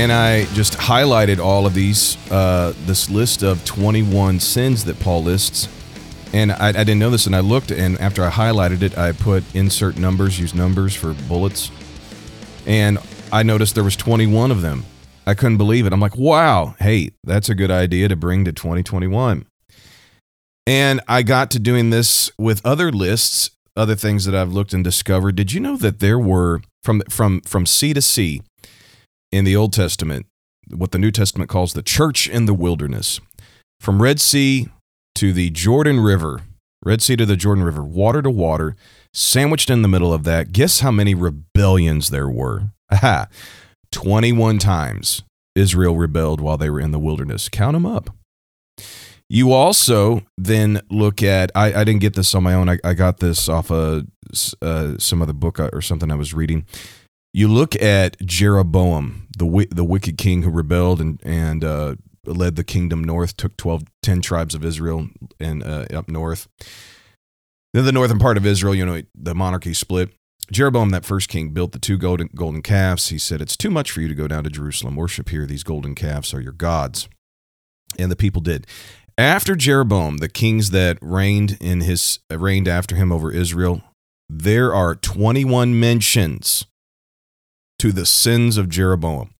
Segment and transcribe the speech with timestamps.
[0.00, 5.22] and I just highlighted all of these, uh, this list of 21 sins that Paul
[5.22, 5.68] lists.
[6.32, 9.12] And I, I didn't know this, and I looked, and after I highlighted it, I
[9.12, 11.70] put insert numbers, use numbers for bullets,
[12.64, 12.96] and
[13.30, 14.86] I noticed there was 21 of them.
[15.26, 15.92] I couldn't believe it.
[15.92, 19.44] I'm like, wow, hey, that's a good idea to bring to 2021.
[20.66, 24.82] And I got to doing this with other lists, other things that I've looked and
[24.82, 25.36] discovered.
[25.36, 28.40] Did you know that there were from from from sea to sea
[29.32, 30.26] in the Old Testament,
[30.70, 33.20] what the New Testament calls the church in the wilderness,
[33.78, 34.68] from Red Sea
[35.14, 36.42] to the Jordan River,
[36.82, 38.76] Red Sea to the Jordan River, water to water,
[39.12, 40.52] sandwiched in the middle of that.
[40.52, 42.70] Guess how many rebellions there were?
[42.92, 43.28] Aha,
[43.92, 45.22] 21 times
[45.54, 47.48] Israel rebelled while they were in the wilderness.
[47.48, 48.10] Count them up.
[49.28, 52.68] You also then look at, I, I didn't get this on my own.
[52.68, 54.06] I, I got this off of
[54.60, 56.66] uh, some other book or something I was reading.
[57.32, 62.64] You look at Jeroboam, the, the wicked king who rebelled and, and uh, led the
[62.64, 66.48] kingdom north, took 12, 10 tribes of Israel and uh, up north.
[67.72, 70.10] Then the northern part of Israel, you know, the monarchy split.
[70.50, 73.08] Jeroboam, that first king, built the two golden, golden calves.
[73.08, 74.96] He said, It's too much for you to go down to Jerusalem.
[74.96, 75.46] Worship here.
[75.46, 77.08] These golden calves are your gods.
[77.98, 78.66] And the people did.
[79.16, 83.82] After Jeroboam, the kings that reigned in his reigned after him over Israel,
[84.28, 86.66] there are 21 mentions
[87.80, 89.30] to the sins of Jeroboam,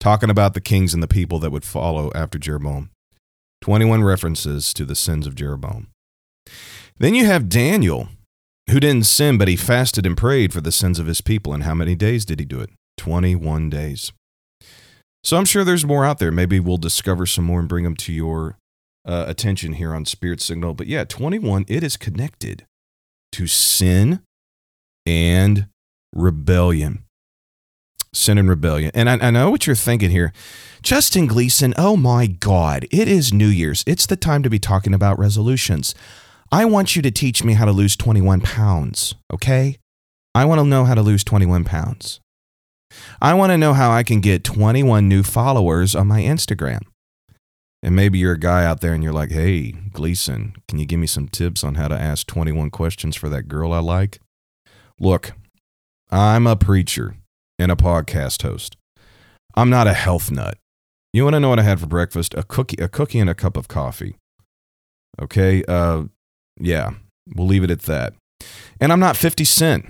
[0.00, 2.88] talking about the kings and the people that would follow after Jeroboam.
[3.60, 5.88] 21 references to the sins of Jeroboam.
[6.96, 8.08] Then you have Daniel,
[8.70, 11.52] who didn't sin, but he fasted and prayed for the sins of his people.
[11.52, 12.70] And how many days did he do it?
[12.96, 14.10] 21 days.
[15.22, 16.32] So I'm sure there's more out there.
[16.32, 18.56] Maybe we'll discover some more and bring them to your
[19.04, 20.72] uh, attention here on Spirit Signal.
[20.72, 22.64] But yeah, 21, it is connected
[23.32, 24.22] to sin
[25.04, 25.66] and
[26.14, 27.02] rebellion.
[28.16, 28.90] Sin and rebellion.
[28.94, 30.32] And I, I know what you're thinking here.
[30.82, 33.84] Justin Gleason, oh my God, it is New Year's.
[33.86, 35.94] It's the time to be talking about resolutions.
[36.50, 39.76] I want you to teach me how to lose 21 pounds, okay?
[40.34, 42.20] I want to know how to lose 21 pounds.
[43.20, 46.80] I want to know how I can get 21 new followers on my Instagram.
[47.82, 51.00] And maybe you're a guy out there and you're like, hey, Gleason, can you give
[51.00, 54.20] me some tips on how to ask 21 questions for that girl I like?
[54.98, 55.32] Look,
[56.10, 57.16] I'm a preacher
[57.58, 58.76] and a podcast host.
[59.54, 60.58] I'm not a health nut.
[61.12, 62.34] You want to know what I had for breakfast?
[62.34, 64.16] A cookie, a cookie and a cup of coffee.
[65.20, 66.04] Okay, uh,
[66.60, 66.90] yeah,
[67.34, 68.12] we'll leave it at that.
[68.80, 69.86] And I'm not 50 Cent.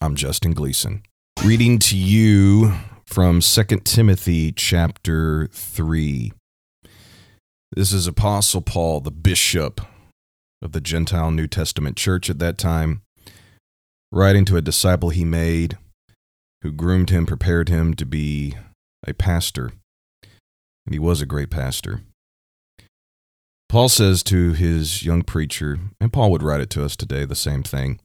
[0.00, 1.02] I'm Justin Gleason.
[1.44, 2.72] Reading to you
[3.06, 6.32] from 2 Timothy chapter 3.
[7.74, 9.80] This is Apostle Paul, the bishop
[10.60, 13.02] of the Gentile New Testament church at that time,
[14.10, 15.78] writing to a disciple he made
[16.62, 18.54] who groomed him, prepared him to be
[19.06, 19.72] a pastor.
[20.86, 22.00] And he was a great pastor.
[23.68, 27.34] Paul says to his young preacher, and Paul would write it to us today, the
[27.34, 28.00] same thing.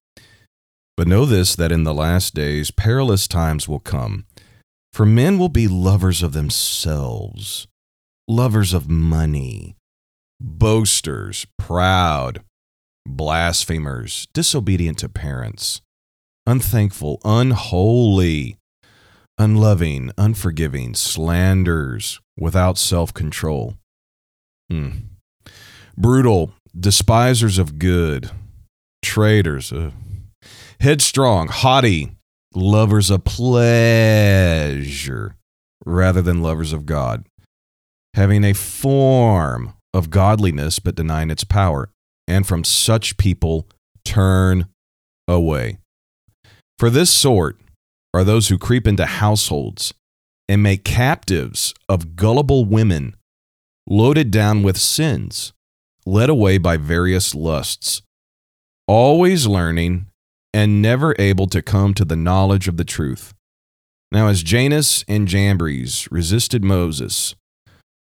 [0.95, 4.25] But know this that in the last days perilous times will come,
[4.93, 7.67] for men will be lovers of themselves,
[8.27, 9.75] lovers of money,
[10.39, 12.41] boasters, proud,
[13.05, 15.81] blasphemers, disobedient to parents,
[16.47, 18.57] unthankful, unholy,
[19.37, 23.75] unloving, unforgiving, slanders, without self control.
[24.71, 24.89] Hmm
[25.97, 28.29] brutal, despisers of good,
[29.01, 29.89] traitors, uh,
[30.79, 32.11] headstrong, haughty,
[32.53, 34.15] lovers of pleasure
[35.85, 37.25] rather than lovers of God,
[38.13, 41.89] having a form of godliness but denying its power.
[42.29, 43.67] And from such people
[44.03, 44.67] turn
[45.29, 45.77] away.
[46.79, 47.59] For this sort
[48.13, 49.93] are those who creep into households
[50.47, 53.15] and make captives of gullible women,
[53.87, 55.53] loaded down with sins
[56.07, 58.01] led away by various lusts,
[58.87, 60.07] always learning
[60.53, 63.33] and never able to come to the knowledge of the truth.
[64.09, 67.35] Now, as Jannes and Jambres resisted Moses,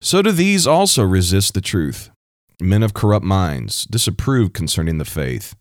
[0.00, 2.10] so do these also resist the truth.
[2.58, 5.54] Men of corrupt minds disapprove concerning the faith,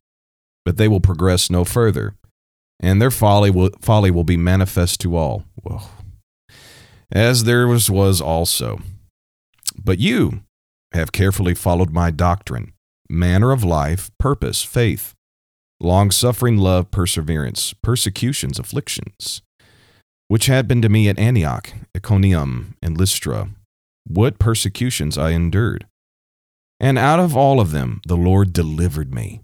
[0.64, 2.16] but they will progress no further,
[2.80, 5.44] and their folly will, folly will be manifest to all.
[5.62, 5.82] Whoa.
[7.12, 8.80] As there was, was also.
[9.76, 10.42] But you,
[10.94, 12.74] have carefully followed my doctrine,
[13.10, 15.14] manner of life, purpose, faith,
[15.80, 19.42] long suffering, love, perseverance, persecutions, afflictions,
[20.28, 23.50] which had been to me at Antioch, Iconium, and Lystra,
[24.08, 25.86] what persecutions I endured.
[26.80, 29.42] And out of all of them the Lord delivered me.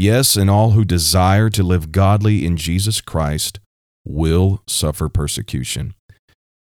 [0.00, 3.60] Yes, and all who desire to live godly in Jesus Christ
[4.02, 5.92] will suffer persecution.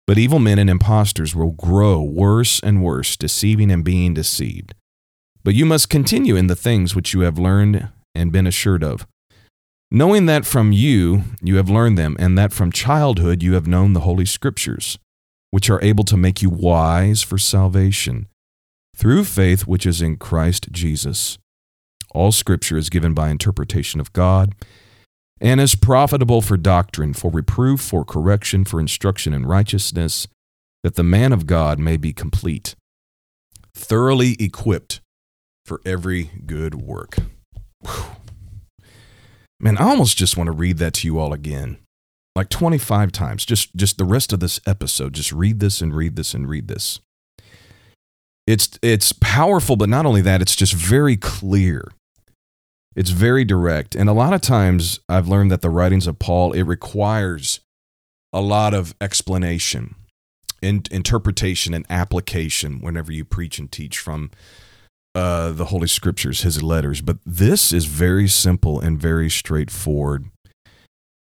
[0.06, 4.72] But evil men and impostors will grow worse and worse, deceiving and being deceived.
[5.44, 9.06] But you must continue in the things which you have learned and been assured of,
[9.90, 13.92] knowing that from you you have learned them, and that from childhood you have known
[13.92, 14.98] the Holy Scriptures,
[15.50, 18.28] which are able to make you wise for salvation,
[18.96, 21.36] through faith which is in Christ Jesus.
[22.12, 24.54] All Scripture is given by interpretation of God
[25.40, 30.26] and is profitable for doctrine, for reproof, for correction, for instruction in righteousness,
[30.82, 32.74] that the man of God may be complete,
[33.74, 35.00] thoroughly equipped
[35.64, 37.16] for every good work.
[37.82, 38.04] Whew.
[39.58, 41.78] Man, I almost just want to read that to you all again.
[42.34, 43.44] Like 25 times.
[43.44, 45.12] Just just the rest of this episode.
[45.12, 47.00] Just read this and read this and read this.
[48.46, 51.84] It's it's powerful, but not only that, it's just very clear.
[52.96, 53.94] It's very direct.
[53.94, 57.60] And a lot of times I've learned that the writings of Paul, it requires
[58.32, 59.94] a lot of explanation,
[60.60, 64.30] in, interpretation, and application whenever you preach and teach from
[65.14, 67.00] uh, the Holy Scriptures, his letters.
[67.00, 70.26] But this is very simple and very straightforward.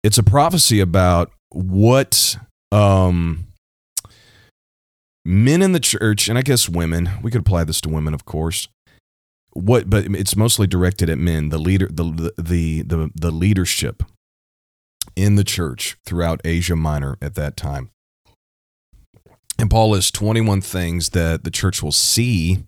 [0.02, 2.36] It's a prophecy about what
[2.70, 3.48] um,
[5.24, 8.24] men in the church, and I guess women, we could apply this to women, of
[8.24, 8.68] course,
[9.56, 14.02] what but it's mostly directed at men the leader the the the, the leadership
[15.14, 17.90] in the church throughout Asia Minor at that time.
[19.58, 22.64] And Paul lists 21 things that the church will see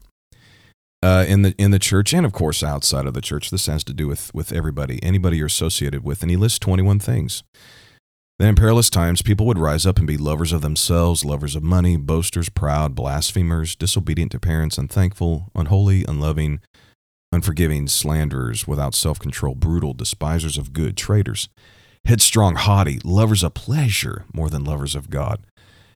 [1.02, 3.50] uh, in the in the church and of course outside of the church.
[3.50, 6.98] This has to do with with everybody, anybody you're associated with, and he lists 21
[6.98, 7.42] things.
[8.38, 11.64] Then in perilous times, people would rise up and be lovers of themselves, lovers of
[11.64, 16.60] money, boasters, proud, blasphemers, disobedient to parents, unthankful, unholy, unloving,
[17.32, 21.48] unforgiving, slanderers, without self control, brutal, despisers of good, traitors,
[22.04, 25.44] headstrong, haughty, lovers of pleasure more than lovers of God,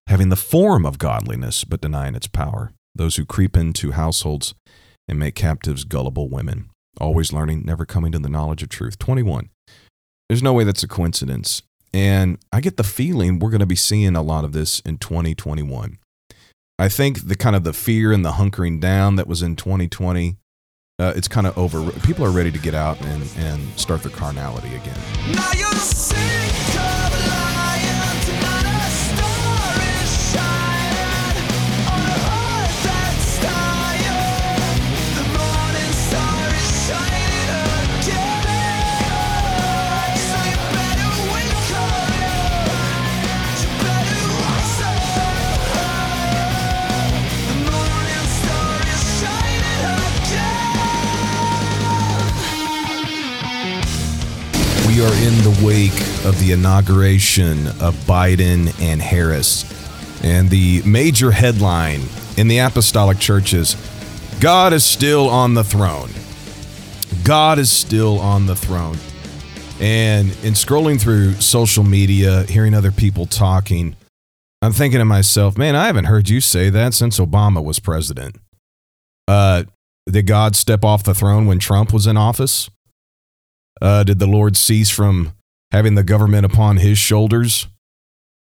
[0.09, 4.55] having the form of godliness but denying its power, those who creep into households
[5.07, 8.99] and make captives gullible women, always learning, never coming to the knowledge of truth.
[8.99, 9.49] 21.
[10.29, 11.63] There's no way that's a coincidence.
[11.95, 14.99] And I get the feeling we're going to be seeing a lot of this in
[14.99, 15.99] 2021.
[16.79, 20.37] I think the kind of the fear and the hunkering down that was in 2020,
[20.99, 21.91] uh, it's kind of over.
[22.01, 24.99] People are ready to get out and, and start their carnality again.
[55.03, 59.65] We are in the wake of the inauguration of Biden and Harris.
[60.23, 62.03] And the major headline
[62.37, 63.75] in the apostolic churches
[64.39, 66.11] God is still on the throne.
[67.25, 68.97] God is still on the throne.
[69.81, 73.97] And in scrolling through social media, hearing other people talking,
[74.61, 78.37] I'm thinking to myself, man, I haven't heard you say that since Obama was president.
[79.27, 79.65] Uh,
[80.09, 82.71] did God step off the throne when Trump was in office?
[83.83, 85.33] Uh, did the Lord cease from
[85.73, 87.67] having the government upon his shoulders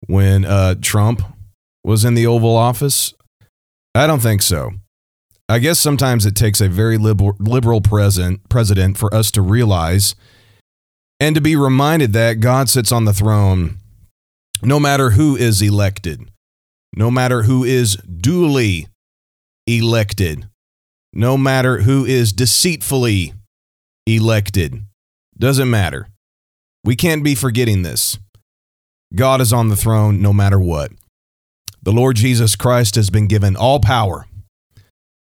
[0.07, 1.21] when uh, Trump
[1.85, 3.12] was in the Oval Office?
[3.95, 4.71] I don't think so.
[5.47, 10.14] I guess sometimes it takes a very liberal, liberal present, president for us to realize
[11.21, 13.76] and to be reminded that God sits on the throne
[14.62, 16.31] no matter who is elected,
[16.97, 18.88] no matter who is duly
[19.66, 20.49] elected,
[21.12, 23.35] no matter who is deceitfully
[24.07, 24.83] elected.
[25.38, 26.09] Doesn't matter.
[26.85, 28.19] We can't be forgetting this.
[29.14, 30.93] God is on the throne no matter what.
[31.83, 34.26] The Lord Jesus Christ has been given all power,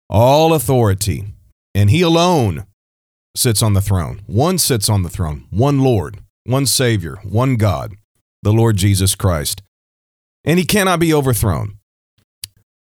[0.10, 1.26] all authority,
[1.76, 2.66] and He alone
[3.36, 4.22] sits on the throne.
[4.28, 7.94] One sits on the throne, one Lord, one Savior, one God,
[8.44, 9.62] the Lord Jesus Christ.
[10.44, 11.78] And He cannot be overthrown.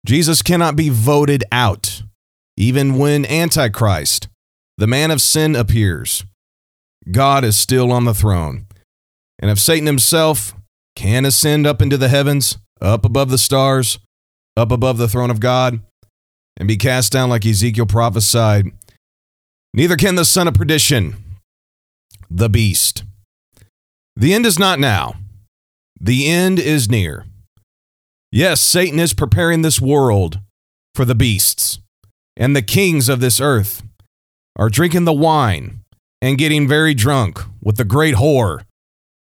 [0.06, 2.04] Jesus cannot be voted out,
[2.56, 4.30] even when Antichrist,
[4.78, 6.24] the man of sin, appears.
[7.12, 8.68] God is still on the throne.
[9.40, 10.54] And if Satan himself
[10.96, 14.00] can ascend up into the heavens, up above the stars,
[14.56, 15.80] up above the throne of God,
[16.58, 18.66] and be cast down like Ezekiel prophesied,
[19.74, 21.16] neither can the son of perdition,
[22.30, 23.04] the beast.
[24.16, 25.16] The end is not now,
[26.00, 27.26] the end is near.
[28.32, 30.40] Yes, Satan is preparing this world
[30.96, 31.80] for the beasts,
[32.36, 33.84] and the kings of this earth
[34.56, 35.82] are drinking the wine
[36.22, 38.64] and getting very drunk with the great whore,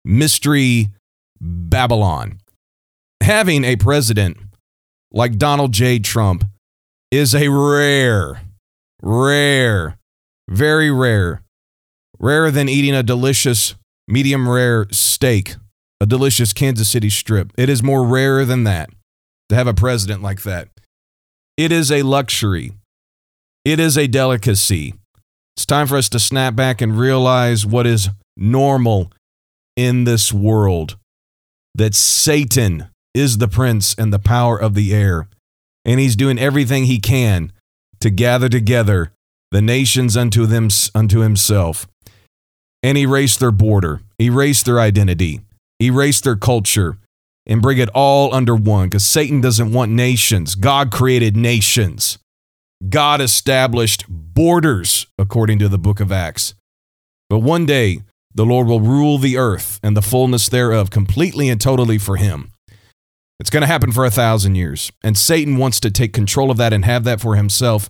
[0.04, 0.90] Mystery
[1.40, 2.40] Babylon.
[3.22, 4.38] having a president
[5.12, 6.00] like Donald J.
[6.00, 6.44] Trump
[7.12, 8.42] is a rare,
[9.02, 9.98] rare,
[10.50, 11.42] very rare,
[12.20, 13.76] rarer than eating a delicious
[14.08, 15.56] medium rare steak,
[16.00, 17.52] a delicious Kansas City strip.
[17.58, 18.90] It is more rare than that
[19.50, 20.70] to have a president like that.
[21.58, 22.74] It is a luxury.
[23.64, 24.94] It is a delicacy.
[25.56, 29.12] It's time for us to snap back and realize what is normal
[29.76, 30.98] in this world
[31.74, 35.28] that Satan is the prince and the power of the air.
[35.86, 37.54] And he's doing everything he can
[38.00, 39.12] to gather together
[39.52, 41.88] the nations unto them unto himself
[42.84, 45.42] and erase their border, erase their identity,
[45.82, 46.98] erase their culture,
[47.48, 50.56] and bring it all under one because Satan doesn't want nations.
[50.56, 52.18] God created nations.
[52.90, 56.56] God established borders, according to the book of Acts.
[57.30, 58.02] But one day,
[58.34, 62.52] the Lord will rule the earth and the fullness thereof completely and totally for him.
[63.40, 64.92] It's going to happen for a thousand years.
[65.04, 67.90] And Satan wants to take control of that and have that for himself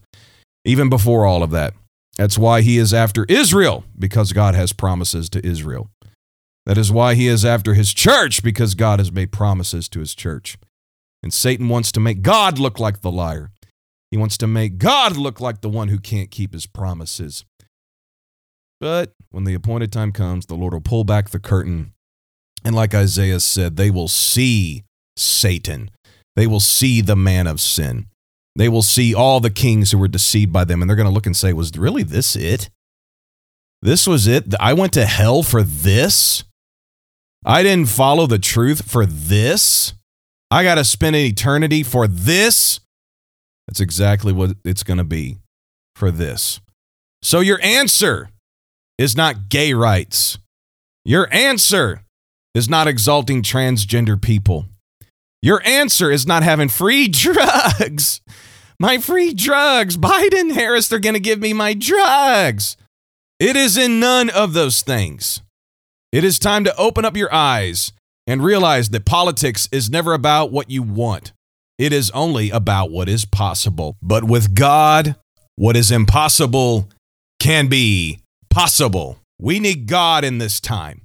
[0.64, 1.74] even before all of that.
[2.18, 5.90] That's why he is after Israel, because God has promises to Israel.
[6.66, 10.16] That is why he is after his church, because God has made promises to his
[10.16, 10.58] church.
[11.22, 13.52] And Satan wants to make God look like the liar.
[14.16, 17.44] He wants to make God look like the one who can't keep his promises.
[18.80, 21.92] But when the appointed time comes, the Lord will pull back the curtain.
[22.64, 24.86] And like Isaiah said, they will see
[25.18, 25.92] Satan.
[26.38, 28.06] They will see the man of sin.
[28.56, 31.14] They will see all the kings who were deceived by them, and they're going to
[31.14, 32.70] look and say, Was really this it?
[33.82, 34.56] This was it?
[34.62, 36.46] I went to hell for this?
[37.46, 39.94] I didn't follow the truth for this?
[40.50, 42.80] I got to spend an eternity for this?
[43.68, 45.38] That's exactly what it's going to be
[45.96, 46.60] for this.
[47.22, 48.30] So your answer
[48.98, 50.38] is not gay rights.
[51.04, 52.02] Your answer
[52.54, 54.66] is not exalting transgender people.
[55.42, 58.22] Your answer is not having free drugs.
[58.80, 59.98] My free drugs.
[59.98, 62.78] Biden, Harris, they're going to give me my drugs.
[63.40, 65.42] It is in none of those things.
[66.12, 67.92] It is time to open up your eyes
[68.26, 71.34] and realize that politics is never about what you want.
[71.78, 73.98] It is only about what is possible.
[74.02, 75.16] But with God,
[75.56, 76.90] what is impossible
[77.40, 79.20] can be possible.
[79.40, 81.02] We need God in this time.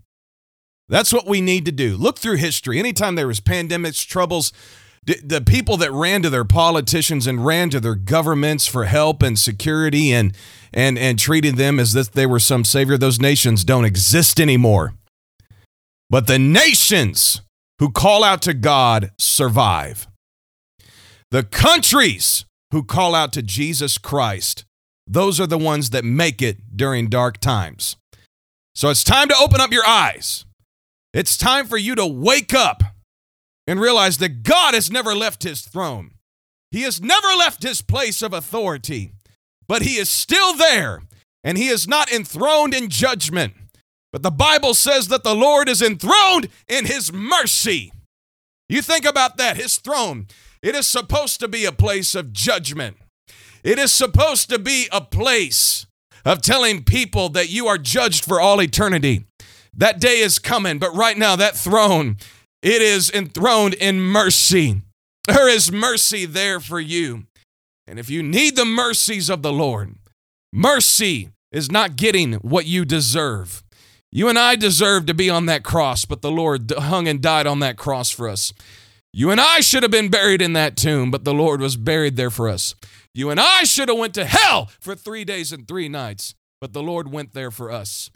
[0.89, 1.97] That's what we need to do.
[1.97, 2.79] Look through history.
[2.79, 4.53] Anytime there was pandemics, troubles,
[5.05, 9.39] the people that ran to their politicians and ran to their governments for help and
[9.39, 10.37] security and
[10.73, 14.95] and and treated them as if they were some savior, those nations don't exist anymore.
[16.11, 17.41] But the nations
[17.79, 20.07] who call out to God survive.
[21.31, 24.65] The countries who call out to Jesus Christ,
[25.07, 27.97] those are the ones that make it during dark times.
[28.75, 30.45] So it's time to open up your eyes.
[31.13, 32.83] It's time for you to wake up
[33.67, 36.13] and realize that God has never left his throne.
[36.73, 39.13] He has never left his place of authority,
[39.69, 41.03] but he is still there
[41.45, 43.55] and he is not enthroned in judgment.
[44.13, 47.93] But the Bible says that the Lord is enthroned in his mercy.
[48.69, 50.27] You think about that, his throne.
[50.63, 52.99] It is supposed to be a place of judgment.
[53.63, 55.87] It is supposed to be a place
[56.25, 59.25] of telling people that you are judged for all eternity.
[59.75, 62.17] That day is coming, but right now, that throne,
[62.63, 64.83] it is enthroned in mercy.
[65.27, 67.25] There is mercy there for you.
[67.87, 69.95] And if you need the mercies of the Lord,
[70.53, 73.63] mercy is not getting what you deserve.
[74.13, 77.47] You and I deserve to be on that cross, but the Lord hung and died
[77.47, 78.53] on that cross for us.
[79.13, 82.17] You and I should have been buried in that tomb, but the Lord was buried
[82.17, 82.75] there for us.
[83.13, 86.73] You and I should have went to hell for 3 days and 3 nights, but
[86.73, 88.11] the Lord went there for us.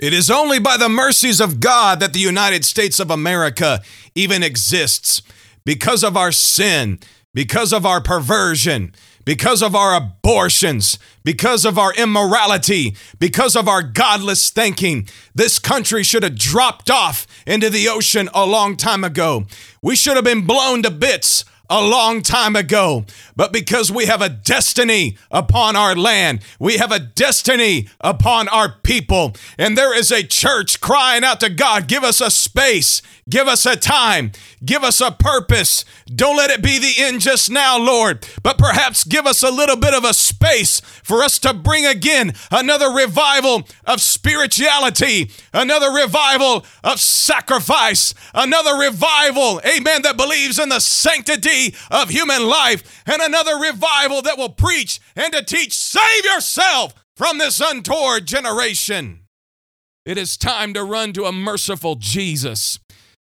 [0.00, 3.82] It is only by the mercies of God that the United States of America
[4.16, 5.22] even exists.
[5.64, 6.98] Because of our sin,
[7.34, 8.92] because of our perversion,
[9.24, 15.08] because of our abortions, because of our immorality, because of our godless thinking.
[15.32, 19.46] This country should have dropped off into the ocean a long time ago.
[19.82, 23.06] We should have been blown to bits a long time ago.
[23.34, 28.76] But because we have a destiny upon our land, we have a destiny upon our
[28.82, 29.34] people.
[29.58, 33.64] And there is a church crying out to God, give us a space, give us
[33.64, 35.86] a time, give us a purpose.
[36.14, 39.76] Don't let it be the end just now, Lord, but perhaps give us a little
[39.76, 46.66] bit of a space for us to bring again another revival of spirituality, another revival
[46.84, 53.56] of sacrifice, another revival, amen, that believes in the sanctity of human life and another
[53.56, 59.20] revival that will preach and to teach save yourself from this untoward generation.
[60.04, 62.78] It is time to run to a merciful Jesus.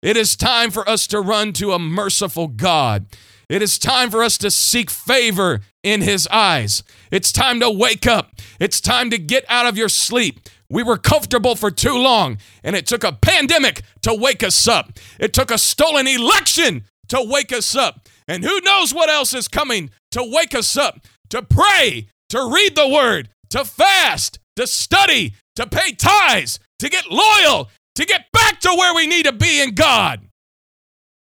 [0.03, 3.07] It is time for us to run to a merciful God.
[3.49, 6.83] It is time for us to seek favor in His eyes.
[7.13, 8.33] It's time to wake up.
[8.59, 10.41] It's time to get out of your sleep.
[10.69, 14.93] We were comfortable for too long, and it took a pandemic to wake us up.
[15.21, 18.09] It took a stolen election to wake us up.
[18.29, 22.75] And who knows what else is coming to wake us up, to pray, to read
[22.77, 28.61] the word, to fast, to study, to pay tithes, to get loyal, to get back
[28.61, 30.21] to where we need to be in God.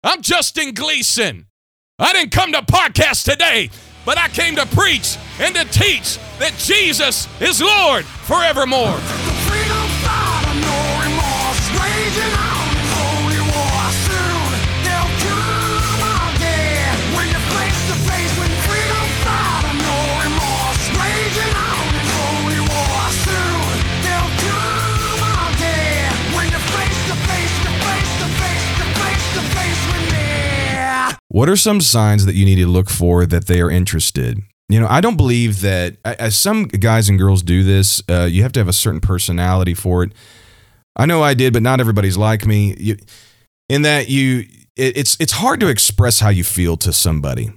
[0.03, 1.47] I'm Justin Gleason.
[1.99, 3.71] I didn't come to podcast today,
[4.05, 9.34] but I came to preach and to teach that Jesus is Lord forevermore.
[31.35, 34.41] What are some signs that you need to look for that they are interested?
[34.69, 38.45] You know, I don't believe that as some guys and girls do this, uh, you
[38.45, 40.13] have to have a certain personality for it.
[40.95, 42.77] I know I did, but not everybody's like me.
[42.79, 42.97] You,
[43.69, 47.51] in that you, it, it's it's hard to express how you feel to somebody.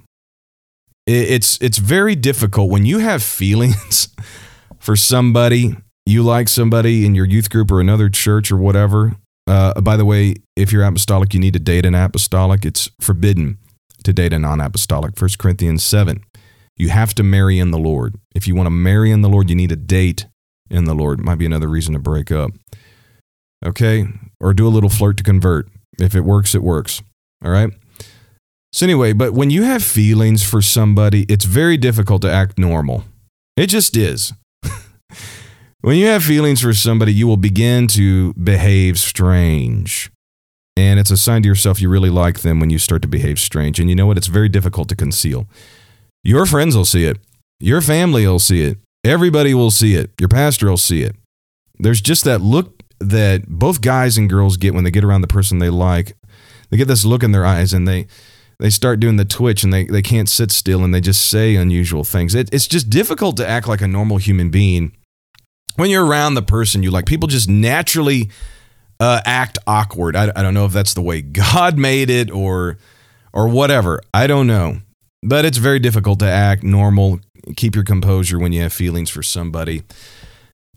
[1.06, 4.08] It, it's it's very difficult when you have feelings
[4.80, 5.76] for somebody.
[6.04, 9.14] You like somebody in your youth group or another church or whatever.
[9.46, 12.64] Uh, by the way, if you're apostolic, you need to date an apostolic.
[12.64, 13.58] It's forbidden
[14.04, 15.20] to date a non apostolic.
[15.20, 16.24] 1 Corinthians 7.
[16.76, 18.14] You have to marry in the Lord.
[18.34, 20.26] If you want to marry in the Lord, you need a date
[20.70, 21.20] in the Lord.
[21.20, 22.52] Might be another reason to break up.
[23.64, 24.06] Okay?
[24.40, 25.68] Or do a little flirt to convert.
[25.98, 27.02] If it works, it works.
[27.44, 27.70] All right?
[28.72, 33.04] So, anyway, but when you have feelings for somebody, it's very difficult to act normal.
[33.56, 34.32] It just is.
[35.80, 40.12] when you have feelings for somebody, you will begin to behave strange.
[40.78, 43.40] And it's a sign to yourself you really like them when you start to behave
[43.40, 43.80] strange.
[43.80, 44.16] And you know what?
[44.16, 45.48] It's very difficult to conceal.
[46.22, 47.18] Your friends will see it,
[47.58, 51.16] your family will see it, everybody will see it, your pastor will see it.
[51.80, 55.26] There's just that look that both guys and girls get when they get around the
[55.26, 56.16] person they like.
[56.70, 58.06] They get this look in their eyes and they
[58.60, 61.56] they start doing the twitch and they, they can't sit still and they just say
[61.56, 62.36] unusual things.
[62.36, 64.96] It, it's just difficult to act like a normal human being
[65.74, 67.06] when you're around the person you like.
[67.06, 68.30] People just naturally
[69.00, 70.16] uh, act awkward.
[70.16, 72.78] I, I don't know if that's the way God made it or
[73.32, 74.00] or whatever.
[74.12, 74.78] I don't know.
[75.22, 77.20] But it's very difficult to act normal,
[77.56, 79.82] keep your composure when you have feelings for somebody.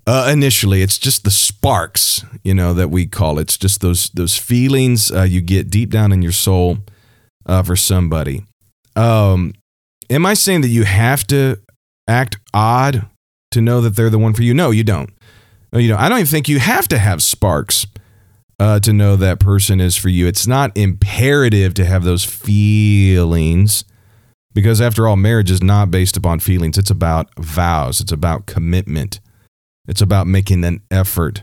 [0.07, 3.43] Uh, initially, it's just the sparks, you know, that we call it.
[3.43, 6.79] It's just those those feelings uh, you get deep down in your soul
[7.45, 8.43] uh, for somebody.
[8.95, 9.53] Um,
[10.09, 11.57] am I saying that you have to
[12.07, 13.05] act odd
[13.51, 14.55] to know that they're the one for you?
[14.55, 15.11] No, you don't.
[15.71, 15.99] No, you don't.
[15.99, 17.85] I don't even think you have to have sparks
[18.61, 20.27] uh, to know that person is for you.
[20.27, 23.83] It's not imperative to have those feelings
[24.53, 26.77] because, after all, marriage is not based upon feelings.
[26.77, 29.19] It's about vows, it's about commitment,
[29.87, 31.41] it's about making an effort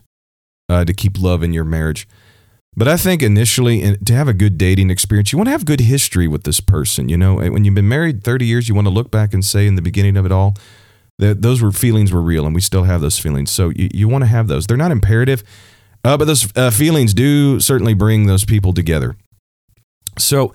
[0.68, 2.06] uh, to keep love in your marriage.
[2.76, 5.80] But I think initially, to have a good dating experience, you want to have good
[5.80, 7.08] history with this person.
[7.08, 9.66] You know, when you've been married 30 years, you want to look back and say
[9.66, 10.54] in the beginning of it all,
[11.18, 13.50] that those were feelings were real and we still have those feelings.
[13.50, 14.68] So you, you want to have those.
[14.68, 15.42] They're not imperative.
[16.08, 19.14] Uh, but those uh, feelings do certainly bring those people together.
[20.16, 20.54] So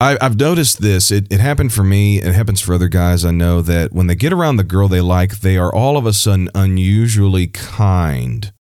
[0.00, 1.12] I, have noticed this.
[1.12, 2.20] It, it happened for me.
[2.20, 5.00] It happens for other guys I know that when they get around the girl they
[5.00, 8.52] like, they are all of a sudden unusually kind.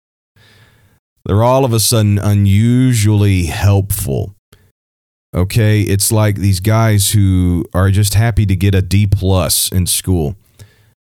[1.26, 4.36] They're all of a sudden unusually helpful.
[5.36, 9.88] Okay, it's like these guys who are just happy to get a D plus in
[9.88, 10.36] school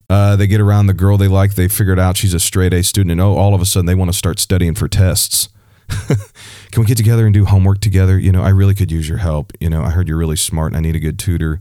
[0.09, 1.55] uh, they get around the girl they like.
[1.55, 3.95] They figured out she's a straight A student, and oh, all of a sudden they
[3.95, 5.49] want to start studying for tests.
[5.89, 8.17] Can we get together and do homework together?
[8.17, 9.51] You know, I really could use your help.
[9.59, 11.59] You know, I heard you're really smart, and I need a good tutor.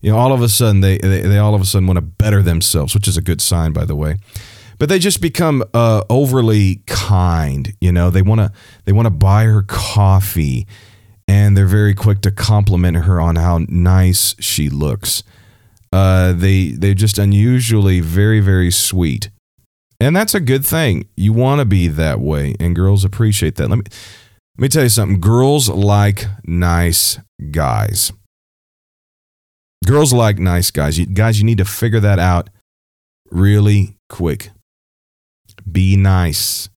[0.00, 2.02] You know, all of a sudden they they, they all of a sudden want to
[2.02, 4.16] better themselves, which is a good sign, by the way.
[4.78, 7.74] But they just become uh, overly kind.
[7.80, 8.52] You know, they want to
[8.86, 10.66] they want to buy her coffee,
[11.28, 15.22] and they're very quick to compliment her on how nice she looks
[15.94, 19.30] uh, they they're just unusually very very sweet,
[20.00, 21.08] and that's a good thing.
[21.16, 23.68] You want to be that way, and girls appreciate that.
[23.68, 23.84] Let me
[24.58, 25.20] let me tell you something.
[25.20, 27.20] Girls like nice
[27.52, 28.12] guys.
[29.86, 30.98] Girls like nice guys.
[30.98, 32.50] You, guys, you need to figure that out
[33.30, 34.50] really quick.
[35.70, 36.70] Be nice.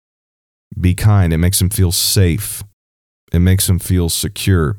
[0.78, 1.32] Be kind.
[1.32, 2.62] It makes them feel safe.
[3.32, 4.76] It makes them feel secure.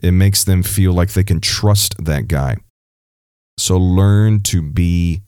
[0.00, 2.58] It makes them feel like they can trust that guy.
[3.58, 5.22] So learn to be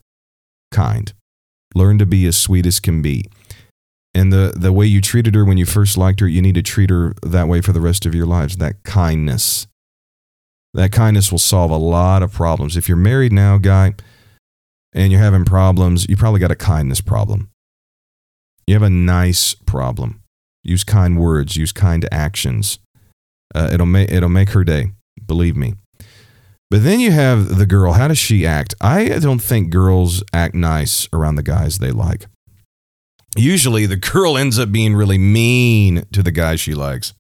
[0.71, 1.13] kind.
[1.75, 3.25] Learn to be as sweet as can be.
[4.13, 6.63] And the, the way you treated her when you first liked her, you need to
[6.63, 8.57] treat her that way for the rest of your lives.
[8.57, 9.67] That kindness.
[10.75, 12.77] That kindness will solve a lot of problems.
[12.77, 13.95] If you're married now, guy,
[14.93, 17.51] and you're having problems, you probably got a kindness problem.
[18.67, 20.23] You have a nice problem.
[20.63, 22.79] Use kind words, use kind actions.
[23.55, 24.93] Uh, it'll, make it'll make her day,
[25.27, 25.75] believe me.
[26.71, 27.95] But then you have the girl.
[27.95, 28.75] How does she act?
[28.81, 32.27] I don't think girls act nice around the guys they like.
[33.37, 37.13] Usually the girl ends up being really mean to the guy she likes.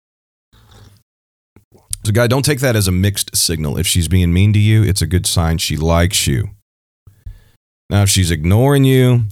[2.04, 3.76] So, guy, don't take that as a mixed signal.
[3.76, 6.50] If she's being mean to you, it's a good sign she likes you.
[7.90, 9.24] Now, if she's ignoring you,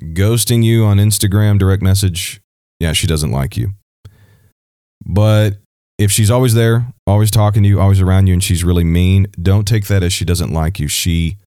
[0.00, 2.40] ghosting you on Instagram, direct message,
[2.80, 3.72] yeah, she doesn't like you.
[5.04, 5.58] But
[5.98, 9.26] if she's always there, always talking to you, always around you, and she's really mean,
[9.40, 10.88] don't take that as she doesn't like you.
[10.88, 11.38] She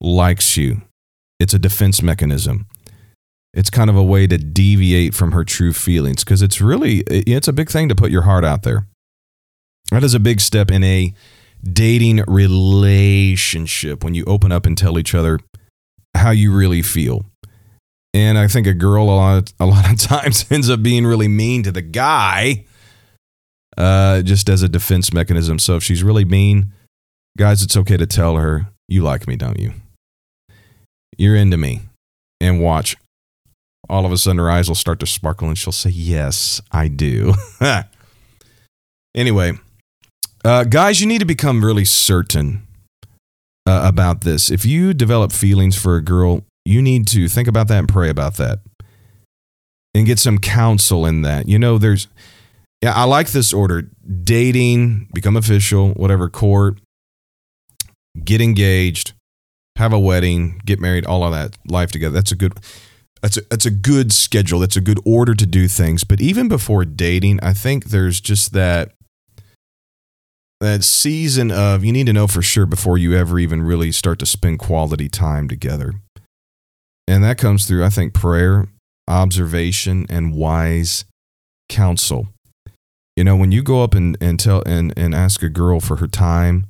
[0.00, 0.82] likes you.
[1.38, 2.66] It's a defense mechanism.
[3.52, 7.46] It's kind of a way to deviate from her true feelings because it's really it's
[7.46, 8.86] a big thing to put your heart out there.
[9.92, 11.14] That is a big step in a
[11.62, 15.38] dating relationship when you open up and tell each other
[16.16, 17.26] how you really feel.
[18.12, 21.28] And I think a girl a lot a lot of times ends up being really
[21.28, 22.64] mean to the guy
[23.76, 25.58] uh, just as a defense mechanism.
[25.58, 26.72] So if she's really mean,
[27.36, 29.72] guys, it's okay to tell her, you like me, don't you?
[31.16, 31.82] You're into me.
[32.40, 32.96] And watch.
[33.88, 36.88] All of a sudden, her eyes will start to sparkle and she'll say, Yes, I
[36.88, 37.34] do.
[39.14, 39.52] anyway,
[40.44, 42.66] uh, guys, you need to become really certain
[43.66, 44.50] uh, about this.
[44.50, 48.08] If you develop feelings for a girl, you need to think about that and pray
[48.08, 48.60] about that
[49.94, 51.48] and get some counsel in that.
[51.48, 52.08] You know, there's
[52.84, 53.88] yeah, I like this order
[54.24, 56.80] dating, become official, whatever, court,
[58.22, 59.14] get engaged,
[59.76, 62.12] have a wedding, get married, all of that life together.
[62.12, 62.52] That's a good.
[63.22, 64.60] That's a, that's a good schedule.
[64.60, 66.04] That's a good order to do things.
[66.04, 68.92] But even before dating, I think there's just that
[70.60, 74.18] that season of you need to know for sure before you ever even really start
[74.18, 75.94] to spend quality time together.
[77.08, 78.66] And that comes through, I think, prayer,
[79.08, 81.06] observation, and wise
[81.70, 82.28] counsel.
[83.16, 85.96] You know, when you go up and, and tell and, and ask a girl for
[85.96, 86.66] her time,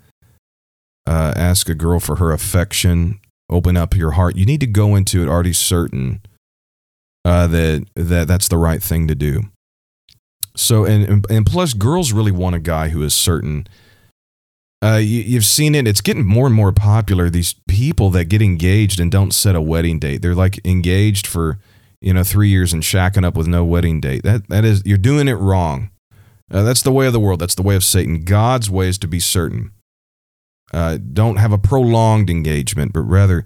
[1.07, 4.94] uh, ask a girl for her affection, open up your heart, you need to go
[4.94, 6.20] into it already certain
[7.24, 9.42] uh, that that that's the right thing to do.
[10.57, 13.66] So and and plus, girls really want a guy who is certain.
[14.83, 17.30] Uh, you, have seen it; it's getting more and more popular.
[17.30, 21.59] These people that get engaged and don't set a wedding date, they're like engaged for
[22.02, 24.22] you know three years and shacking up with no wedding date.
[24.22, 25.90] That that is you're doing it wrong.
[26.50, 27.40] Uh, that's the way of the world.
[27.40, 28.24] That's the way of Satan.
[28.24, 29.72] God's way is to be certain.
[30.72, 33.44] Uh, don't have a prolonged engagement, but rather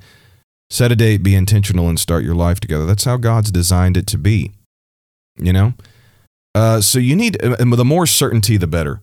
[0.71, 2.87] set a date, be intentional, and start your life together.
[2.87, 4.53] That's how God's designed it to be.
[5.37, 5.75] You know?
[6.55, 9.03] Uh, so you need, and the more certainty, the better.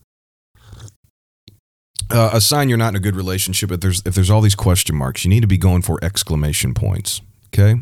[2.09, 4.53] Uh, a sign you're not in a good relationship if there's if there's all these
[4.53, 7.81] question marks you need to be going for exclamation points okay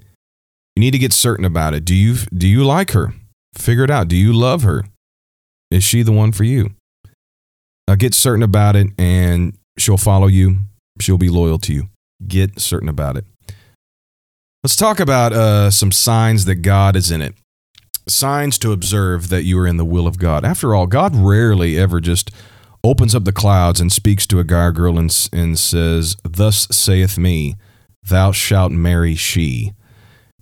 [0.00, 3.12] you need to get certain about it do you do you like her
[3.54, 4.84] figure it out do you love her
[5.70, 6.70] is she the one for you?
[7.96, 10.58] Get certain about it and she'll follow you.
[11.00, 11.88] She'll be loyal to you.
[12.26, 13.24] Get certain about it.
[14.62, 17.34] Let's talk about uh, some signs that God is in it.
[18.08, 20.44] Signs to observe that you are in the will of God.
[20.44, 22.30] After all, God rarely ever just
[22.82, 26.66] opens up the clouds and speaks to a guy or girl and, and says, Thus
[26.70, 27.54] saith me,
[28.02, 29.72] thou shalt marry she.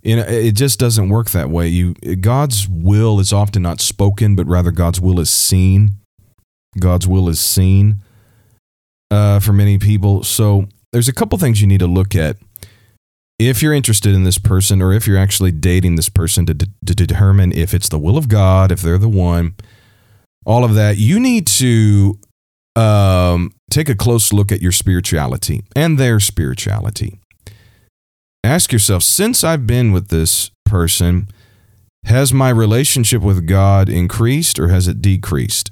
[0.07, 1.67] You know, it just doesn't work that way.
[1.67, 5.95] You God's will is often not spoken, but rather God's will is seen.
[6.79, 8.01] God's will is seen
[9.11, 10.23] uh, for many people.
[10.23, 12.37] So there's a couple things you need to look at
[13.37, 16.95] if you're interested in this person, or if you're actually dating this person to, to
[16.95, 19.55] determine if it's the will of God, if they're the one.
[20.45, 22.17] All of that, you need to
[22.77, 27.19] um, take a close look at your spirituality and their spirituality
[28.47, 31.27] ask yourself since I've been with this person,
[32.05, 35.71] has my relationship with God increased or has it decreased?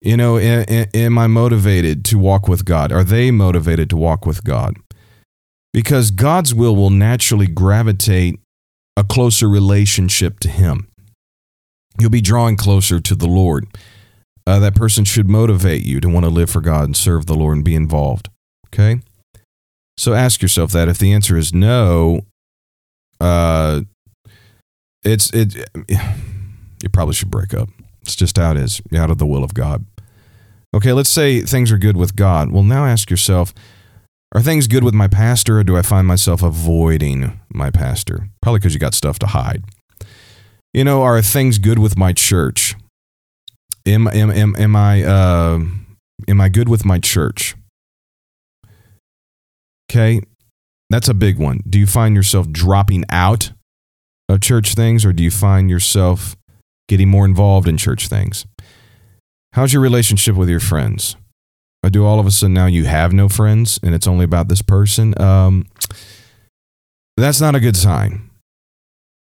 [0.00, 2.92] You know, am I motivated to walk with God?
[2.92, 4.76] Are they motivated to walk with God?
[5.72, 8.38] Because God's will will naturally gravitate
[8.96, 10.88] a closer relationship to Him.
[11.98, 13.66] You'll be drawing closer to the Lord.
[14.46, 17.34] Uh, that person should motivate you to want to live for God and serve the
[17.34, 18.28] Lord and be involved.
[18.68, 19.00] Okay?
[19.96, 20.88] So ask yourself that.
[20.88, 22.22] If the answer is no,
[23.20, 23.82] uh,
[25.04, 25.56] it's it.
[25.88, 27.68] You probably should break up.
[28.02, 28.82] It's just it is.
[28.94, 29.86] Out of the will of God.
[30.74, 32.50] Okay, let's say things are good with God.
[32.50, 33.54] Well, now ask yourself,
[34.34, 38.28] are things good with my pastor, or do I find myself avoiding my pastor?
[38.42, 39.62] Probably because you got stuff to hide.
[40.72, 42.74] You know, are things good with my church?
[43.86, 45.60] Am am am, am I uh,
[46.26, 47.54] am I good with my church?
[49.90, 50.20] Okay,
[50.90, 51.60] that's a big one.
[51.68, 53.52] Do you find yourself dropping out
[54.28, 56.36] of church things, or do you find yourself
[56.88, 58.46] getting more involved in church things?
[59.52, 61.16] How's your relationship with your friends?
[61.84, 64.48] Or do all of a sudden now you have no friends and it's only about
[64.48, 65.20] this person?
[65.20, 65.66] Um,
[67.16, 68.30] that's not a good sign.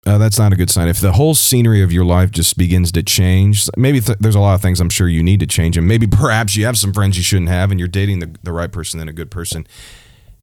[0.06, 0.88] Uh, that's not a good sign.
[0.88, 4.40] If the whole scenery of your life just begins to change, maybe th- there's a
[4.40, 6.92] lot of things I'm sure you need to change, and maybe perhaps you have some
[6.92, 9.66] friends you shouldn't have, and you're dating the, the right person and a good person,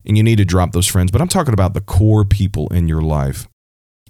[0.07, 1.11] and you need to drop those friends.
[1.11, 3.47] But I'm talking about the core people in your life.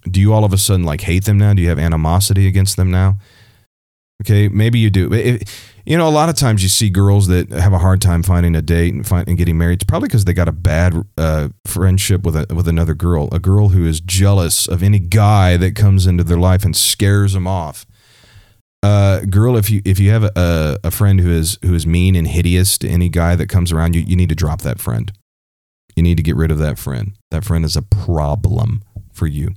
[0.03, 1.53] Do you all of a sudden like hate them now?
[1.53, 3.17] Do you have animosity against them now?
[4.23, 5.13] Okay, maybe you do.
[5.13, 8.23] If, you know, a lot of times you see girls that have a hard time
[8.23, 9.75] finding a date and, find, and getting married.
[9.75, 13.39] It's probably because they got a bad uh, friendship with a, with another girl, a
[13.39, 17.45] girl who is jealous of any guy that comes into their life and scares them
[17.45, 17.86] off.
[18.81, 22.15] Uh, girl, if you if you have a, a friend who is who is mean
[22.15, 25.12] and hideous to any guy that comes around you, you need to drop that friend.
[25.97, 27.13] You need to get rid of that friend.
[27.31, 29.55] That friend is a problem for you.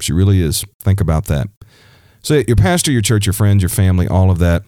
[0.00, 0.64] She really is.
[0.80, 1.48] Think about that.
[2.22, 4.62] So, your pastor, your church, your friends, your family, all of that.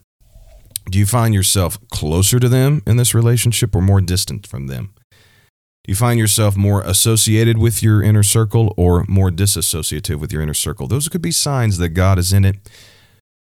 [0.91, 4.93] Do you find yourself closer to them in this relationship or more distant from them?
[5.11, 10.43] Do you find yourself more associated with your inner circle or more disassociative with your
[10.43, 10.89] inner circle?
[10.89, 12.57] Those could be signs that God is in it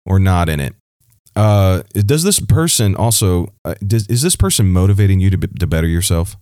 [0.05, 0.75] or not in it.
[1.37, 5.67] Uh, does this person also, uh, does, is this person motivating you to, be, to
[5.69, 6.37] better yourself?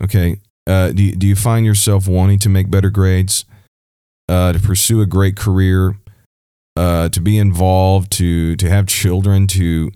[0.00, 0.40] Okay.
[0.66, 3.44] Uh, do, you, do you find yourself wanting to make better grades,
[4.28, 5.96] uh, to pursue a great career,
[6.76, 9.90] uh, to be involved, to to have children, to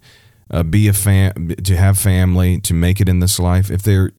[0.50, 3.70] uh, be a fam, to have family, to make it in this life.
[3.70, 4.10] If they're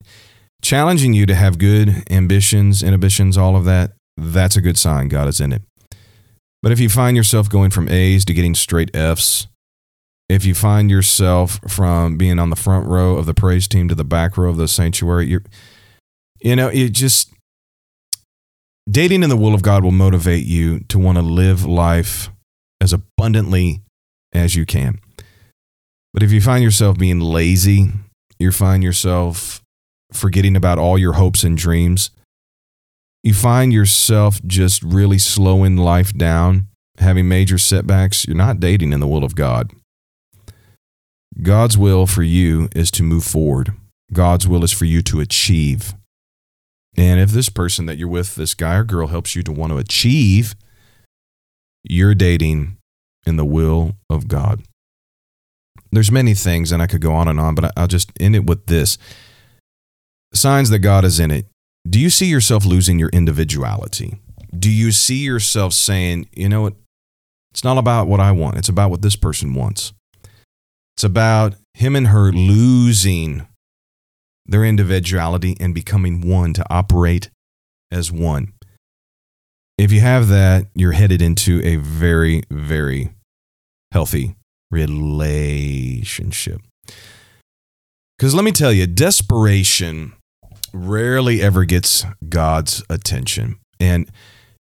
[0.61, 5.09] challenging you to have good ambitions, inhibitions, all of that, that's a good sign.
[5.09, 5.61] God is in it.
[6.63, 9.47] But if you find yourself going from A's to getting straight F's,
[10.29, 13.95] if you find yourself from being on the front row of the praise team to
[13.95, 15.43] the back row of the sanctuary, you're,
[16.41, 17.31] you know, it just
[18.89, 22.29] dating in the will of God will motivate you to want to live life
[22.81, 23.81] as abundantly
[24.33, 24.99] as you can.
[26.13, 27.89] But if you find yourself being lazy,
[28.39, 29.61] you find yourself
[30.11, 32.11] forgetting about all your hopes and dreams,
[33.23, 38.99] you find yourself just really slowing life down, having major setbacks, you're not dating in
[38.99, 39.71] the will of God.
[41.41, 43.73] God's will for you is to move forward.
[44.11, 45.93] God's will is for you to achieve.
[46.97, 49.71] And if this person that you're with, this guy or girl, helps you to want
[49.71, 50.55] to achieve,
[51.83, 52.77] you're dating
[53.25, 54.63] in the will of God.
[55.91, 58.45] There's many things, and I could go on and on, but I'll just end it
[58.45, 58.97] with this
[60.33, 61.45] signs that God is in it.
[61.87, 64.19] Do you see yourself losing your individuality?
[64.57, 66.73] Do you see yourself saying, you know what?
[67.51, 69.93] It's not about what I want, it's about what this person wants.
[70.97, 73.45] It's about him and her losing
[74.47, 77.29] their individuality and becoming one to operate
[77.91, 78.53] as one.
[79.77, 83.11] If you have that, you're headed into a very, very
[83.91, 84.37] healthy
[84.71, 86.61] relationship.
[88.17, 90.13] Because let me tell you, desperation
[90.73, 93.59] rarely ever gets God's attention.
[93.79, 94.09] And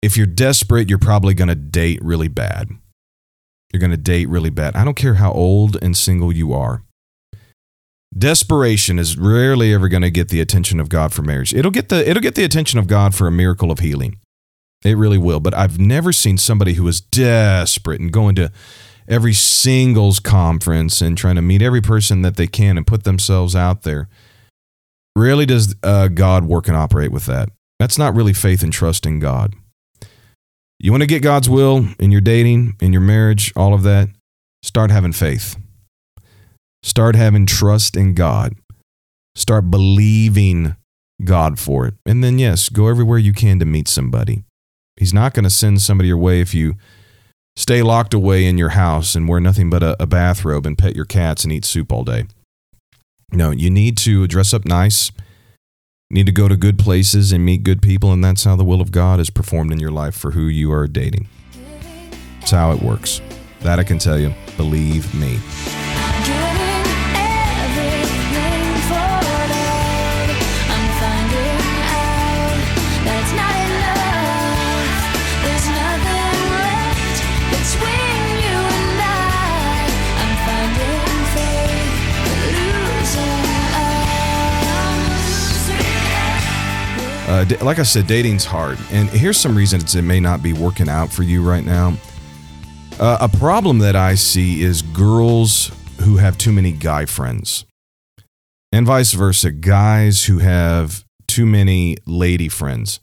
[0.03, 2.71] if you're desperate, you're probably going to date really bad.
[3.73, 4.77] You're going to date really bad.
[4.77, 6.83] I don't care how old and single you are.
[8.17, 11.55] Desperation is rarely ever going to get the attention of God for marriage.
[11.55, 14.19] It'll get the it'll get the attention of God for a miracle of healing.
[14.85, 15.41] It really will.
[15.41, 18.51] But I've never seen somebody who is desperate and going to
[19.07, 23.55] every singles conference and trying to meet every person that they can and put themselves
[23.55, 24.09] out there.
[25.17, 27.51] Rarely does uh, God work and operate with that.
[27.79, 29.55] That's not really faith and trust in God.
[30.81, 34.11] You want to get God's will in your dating, in your marriage, all of that?
[34.63, 35.57] Start having faith.
[36.85, 38.55] Start having trust in God.
[39.35, 40.77] Start believing
[41.25, 41.95] God for it.
[42.07, 44.45] And then, yes, go everywhere you can to meet somebody.
[44.97, 46.75] He's not going to send somebody your way if you
[47.57, 50.95] stay locked away in your house and wear nothing but a, a, bathrobe and pet
[50.95, 52.25] your cats and eat soup all day.
[53.33, 55.11] No, you need to dress up nice.
[56.11, 58.81] Need to go to good places and meet good people, and that's how the will
[58.81, 61.29] of God is performed in your life for who you are dating.
[62.41, 63.21] That's how it works.
[63.61, 64.33] That I can tell you.
[64.57, 65.39] Believe me.
[87.29, 90.89] Uh, like I said, dating's hard, and here's some reasons it may not be working
[90.89, 91.95] out for you right now.
[92.99, 97.67] Uh, a problem that I see is girls who have too many guy friends,
[98.73, 103.01] and vice versa, guys who have too many lady friends.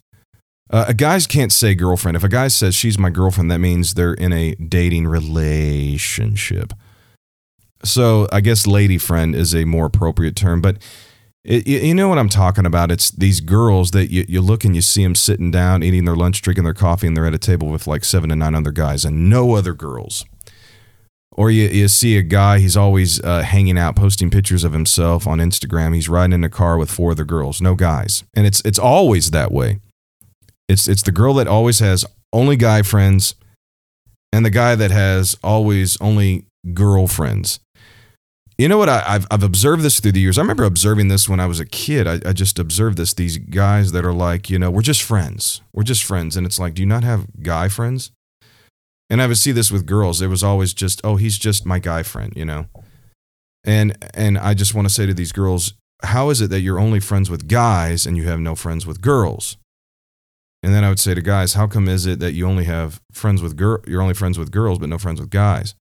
[0.72, 2.18] Uh, guys can't say girlfriend.
[2.18, 6.74] If a guy says she's my girlfriend, that means they're in a dating relationship.
[7.84, 10.78] So I guess lady friend is a more appropriate term, but
[11.46, 12.92] it, you know what I'm talking about?
[12.92, 16.16] It's these girls that you, you look and you see them sitting down, eating their
[16.16, 18.72] lunch, drinking their coffee, and they're at a table with like seven to nine other
[18.72, 20.26] guys and no other girls.
[21.32, 25.28] Or you, you see a guy, he's always uh, hanging out, posting pictures of himself
[25.28, 25.94] on Instagram.
[25.94, 28.24] He's riding in a car with four other girls, no guys.
[28.34, 29.82] And it's, it's always that way.
[30.68, 33.36] It's, it's the girl that always has only guy friends
[34.32, 37.60] and the guy that has always only girlfriends.
[38.58, 38.88] You know what?
[38.88, 40.38] I, have I've observed this through the years.
[40.38, 42.08] I remember observing this when I was a kid.
[42.08, 43.14] I, I just observed this.
[43.14, 45.62] These guys that are like, you know, we're just friends.
[45.74, 46.38] We're just friends.
[46.38, 48.12] And it's like, do you not have guy friends?
[49.10, 50.22] And I would see this with girls.
[50.22, 52.68] It was always just, oh, he's just my guy friend, you know?
[53.66, 56.80] And and I just want to say to these girls, how is it that you're
[56.80, 59.58] only friends with guys and you have no friends with girls?
[60.64, 63.02] And then I would say to guys, how come is it that you only have
[63.12, 65.76] friends with girl you're only friends with girls but no friends with guys?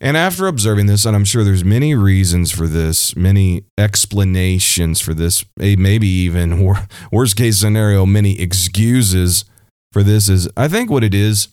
[0.00, 5.14] And after observing this, and I'm sure there's many reasons for this, many explanations for
[5.14, 6.74] this, maybe even
[7.12, 9.44] worst case scenario, many excuses
[9.92, 11.48] for this is I think what it is,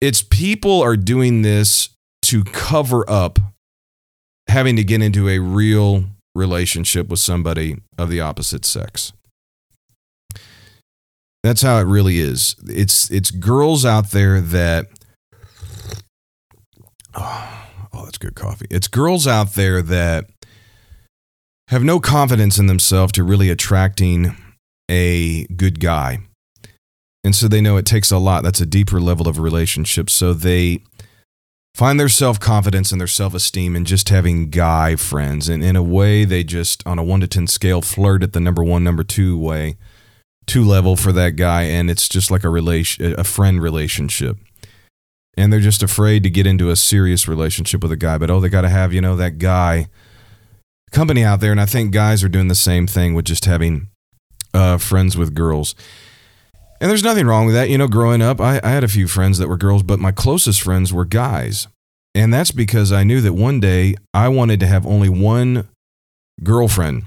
[0.00, 1.90] it's people are doing this
[2.22, 3.40] to cover up
[4.48, 9.12] having to get into a real relationship with somebody of the opposite sex.
[11.42, 12.54] That's how it really is.
[12.68, 14.86] It's it's girls out there that
[17.14, 18.66] Oh, oh, that's good coffee.
[18.70, 20.26] It's girls out there that
[21.68, 24.36] have no confidence in themselves to really attracting
[24.90, 26.18] a good guy.
[27.24, 28.42] And so they know it takes a lot.
[28.42, 30.10] That's a deeper level of relationship.
[30.10, 30.80] So they
[31.74, 35.48] find their self confidence and their self esteem in just having guy friends.
[35.48, 38.40] And in a way, they just, on a one to 10 scale, flirt at the
[38.40, 39.76] number one, number two way,
[40.46, 41.62] two level for that guy.
[41.62, 44.38] And it's just like a, relation, a friend relationship
[45.36, 48.18] and they're just afraid to get into a serious relationship with a guy.
[48.18, 49.88] But oh, they got to have, you know, that guy
[50.90, 51.52] company out there.
[51.52, 53.88] And I think guys are doing the same thing with just having
[54.52, 55.74] uh, friends with girls.
[56.80, 57.70] And there's nothing wrong with that.
[57.70, 60.12] You know, growing up, I, I had a few friends that were girls, but my
[60.12, 61.68] closest friends were guys.
[62.14, 65.68] And that's because I knew that one day I wanted to have only one
[66.42, 67.04] girlfriend.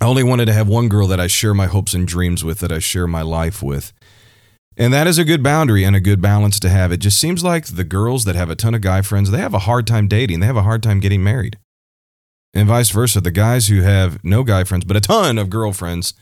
[0.00, 2.60] I only wanted to have one girl that I share my hopes and dreams with,
[2.60, 3.92] that I share my life with.
[4.76, 6.90] And that is a good boundary and a good balance to have.
[6.90, 9.54] It just seems like the girls that have a ton of guy friends, they have
[9.54, 10.40] a hard time dating.
[10.40, 11.58] They have a hard time getting married.
[12.52, 13.20] And vice versa.
[13.20, 16.14] The guys who have no guy friends, but a ton of girlfriends,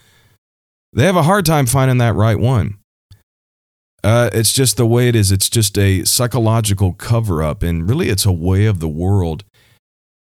[0.93, 2.79] they have a hard time finding that right one.
[4.05, 5.31] Uh, it's just the way it is.
[5.31, 7.63] It's just a psychological cover up.
[7.63, 9.45] And really, it's a way of the world.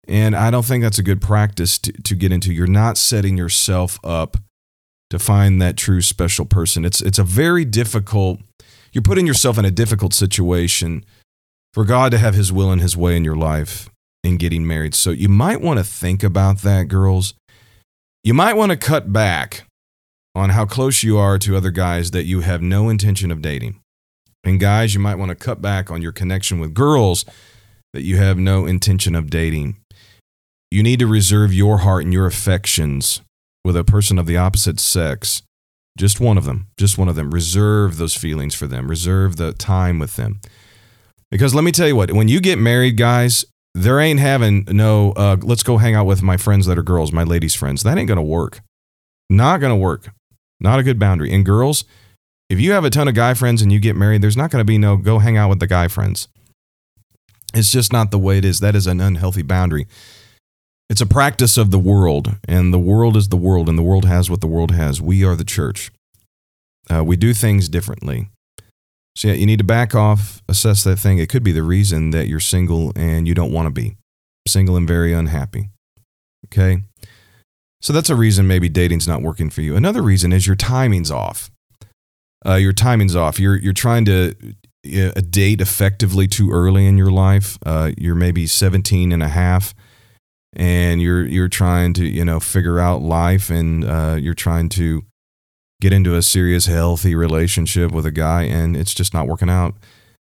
[0.09, 2.53] And I don't think that's a good practice to, to get into.
[2.53, 4.37] You're not setting yourself up
[5.11, 6.85] to find that true special person.
[6.85, 8.41] It's it's a very difficult
[8.93, 11.05] you're putting yourself in a difficult situation
[11.73, 13.89] for God to have his will and his way in your life
[14.25, 14.95] in getting married.
[14.95, 17.35] So you might want to think about that, girls.
[18.25, 19.65] You might want to cut back
[20.35, 23.81] on how close you are to other guys that you have no intention of dating.
[24.45, 27.25] And guys, you might want to cut back on your connection with girls
[27.93, 29.77] that you have no intention of dating.
[30.71, 33.23] You need to reserve your heart and your affections
[33.65, 35.43] with a person of the opposite sex,
[35.99, 39.53] just one of them, just one of them, reserve those feelings for them, reserve the
[39.53, 40.41] time with them.
[41.31, 43.45] Because let me tell you what, when you get married, guys,
[43.75, 47.13] there ain't having no, uh, let's go hang out with my friends that are girls,
[47.13, 47.83] my ladies' friends.
[47.83, 48.61] That ain't going to work.
[49.29, 50.11] Not going to work.
[50.59, 51.33] Not a good boundary.
[51.33, 51.85] And girls,
[52.49, 54.61] if you have a ton of guy friends and you get married, there's not going
[54.61, 56.27] to be no go hang out with the guy friends.
[57.55, 58.61] It's just not the way it is.
[58.61, 59.87] That is an unhealthy boundary.
[60.91, 64.07] It's a practice of the world, and the world is the world, and the world
[64.07, 65.01] has what the world has.
[65.01, 65.93] We are the church.
[66.93, 68.29] Uh, we do things differently.
[69.15, 71.19] So, yeah, you need to back off, assess that thing.
[71.19, 73.99] It could be the reason that you're single and you don't want to be
[74.49, 75.71] single and very unhappy.
[76.47, 76.83] Okay?
[77.81, 79.77] So, that's a reason maybe dating's not working for you.
[79.77, 81.53] Another reason is your timing's off.
[82.45, 83.39] Uh, your timing's off.
[83.39, 84.35] You're, you're trying to
[84.93, 87.59] uh, date effectively too early in your life.
[87.65, 89.73] Uh, you're maybe 17 and a half
[90.55, 95.05] and you're you're trying to you know figure out life and uh, you're trying to
[95.81, 99.75] get into a serious healthy relationship with a guy and it's just not working out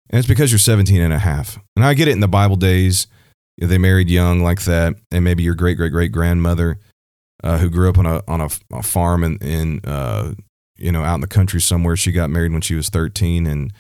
[0.08, 2.54] and it's because you're 17 and a half and i get it in the bible
[2.54, 3.08] days
[3.58, 6.78] they married young like that and maybe your great great great grandmother
[7.42, 10.34] uh, who grew up on a on a, a farm in, in uh,
[10.76, 11.96] you know out in the country somewhere.
[11.96, 13.72] She got married when she was 13 and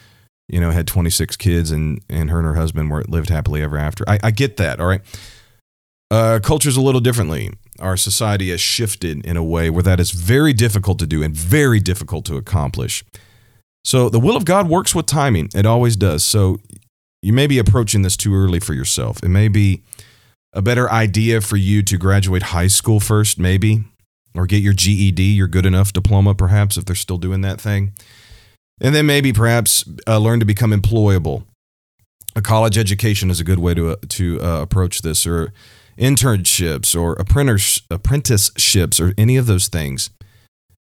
[0.48, 3.76] you know had 26 kids and and her and her husband were lived happily ever
[3.76, 4.04] after.
[4.08, 4.80] I, I get that.
[4.80, 5.02] All right.
[6.10, 7.52] Uh, culture's a little differently.
[7.78, 11.34] Our society has shifted in a way where that is very difficult to do and
[11.34, 13.04] very difficult to accomplish.
[13.84, 15.50] So the will of God works with timing.
[15.54, 16.24] It always does.
[16.24, 16.58] So
[17.22, 19.22] you may be approaching this too early for yourself.
[19.22, 19.82] It may be
[20.52, 23.84] a better idea for you to graduate high school first, maybe,
[24.34, 27.92] or get your GED, your good enough diploma, perhaps, if they're still doing that thing.
[28.80, 31.44] And then maybe perhaps uh, learn to become employable.
[32.34, 35.52] A college education is a good way to, uh, to uh, approach this, or
[36.00, 40.10] internships, or apprenticeships, or any of those things.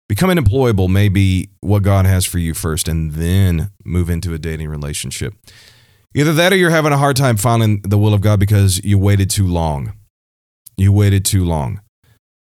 [0.08, 4.38] Becoming employable may be what God has for you first, and then move into a
[4.38, 5.34] dating relationship.
[6.14, 8.98] Either that or you're having a hard time finding the will of God because you
[8.98, 9.92] waited too long.
[10.76, 11.80] You waited too long.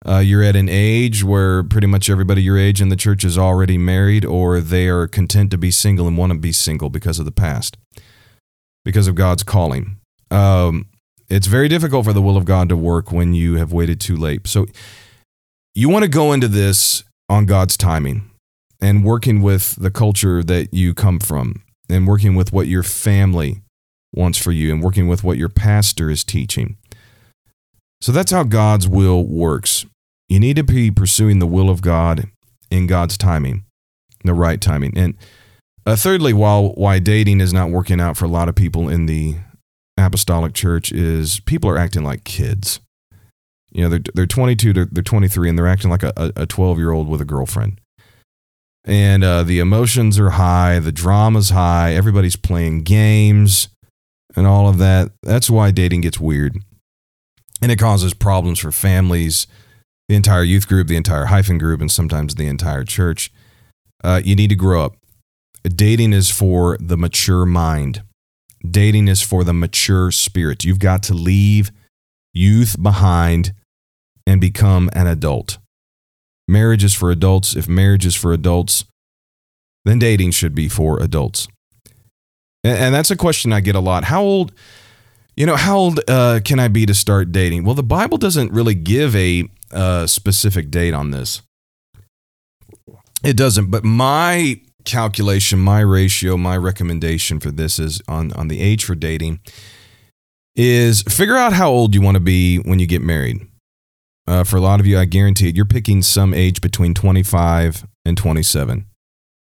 [0.07, 3.39] Uh, you're at an age where pretty much everybody your age in the church is
[3.39, 7.19] already married, or they are content to be single and want to be single because
[7.19, 7.77] of the past,
[8.85, 9.99] because of God's calling.
[10.31, 10.87] Um,
[11.33, 14.17] it's very difficult for the will of God to work when you have waited too
[14.17, 14.47] late.
[14.47, 14.67] So
[15.75, 18.31] you want to go into this on God's timing
[18.83, 23.63] and working with the culture that you come from and working with what your family
[24.15, 26.77] wants for you and working with what your pastor is teaching.
[28.03, 29.87] So that's how God's will works.
[30.29, 32.29] You need to be pursuing the will of God
[32.71, 33.65] in God's timing,
[34.23, 34.99] the right timing.
[34.99, 35.15] And
[35.87, 39.07] uh, thirdly, while why dating is not working out for a lot of people in
[39.07, 39.37] the
[40.03, 42.81] apostolic church is people are acting like kids.
[43.71, 46.93] You know, they're, they're 22, they're, they're 23, and they're acting like a 12 year
[46.93, 47.81] old with a girlfriend
[48.85, 53.69] and uh, the emotions are high, the drama's high, everybody's playing games
[54.35, 55.13] and all of that.
[55.23, 56.57] That's why dating gets weird.
[57.61, 59.47] And it causes problems for families,
[60.09, 63.31] the entire youth group, the entire hyphen group, and sometimes the entire church.
[64.03, 64.97] Uh, you need to grow up.
[65.63, 68.03] Dating is for the mature mind,
[68.69, 70.65] dating is for the mature spirit.
[70.65, 71.71] You've got to leave
[72.33, 73.53] youth behind
[74.27, 75.59] and become an adult
[76.49, 77.57] marriage is for adults.
[77.57, 78.85] If marriage is for adults,
[79.85, 81.49] then dating should be for adults.
[82.63, 84.05] And, and that's a question I get a lot.
[84.05, 84.53] How old,
[85.37, 87.65] you know, how old uh, can I be to start dating?
[87.65, 91.43] Well, the Bible doesn't really give a uh, specific date on this.
[93.25, 98.61] It doesn't, but my calculation, my ratio, my recommendation for this is on, on the
[98.61, 99.41] age for dating
[100.55, 103.47] is figure out how old you want to be when you get married.
[104.27, 107.87] Uh, for a lot of you, I guarantee it, you're picking some age between 25
[108.05, 108.87] and 27.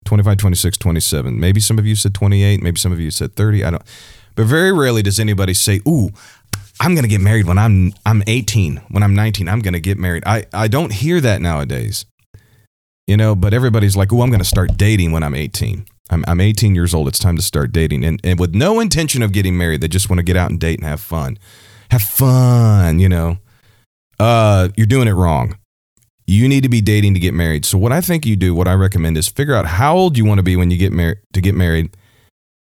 [0.05, 1.39] 25, 26, 27.
[1.39, 2.61] Maybe some of you said 28.
[2.61, 3.63] Maybe some of you said 30.
[3.63, 3.83] I don't.
[4.35, 6.09] But very rarely does anybody say, "Ooh,
[6.79, 8.77] I'm going to get married when I'm I'm 18.
[8.89, 12.05] When I'm 19, I'm going to get married." I I don't hear that nowadays.
[13.09, 16.25] You know, but everybody's like, oh, I'm going to start dating when I'm 18." I'm,
[16.27, 17.07] I'm 18 years old.
[17.07, 20.09] It's time to start dating, and and with no intention of getting married, they just
[20.09, 21.37] want to get out and date and have fun,
[21.91, 22.99] have fun.
[22.99, 23.37] You know
[24.19, 25.57] uh, you're doing it wrong.
[26.27, 27.65] You need to be dating to get married.
[27.65, 30.25] So what I think you do, what I recommend is figure out how old you
[30.25, 31.95] want to be when you get married to get married.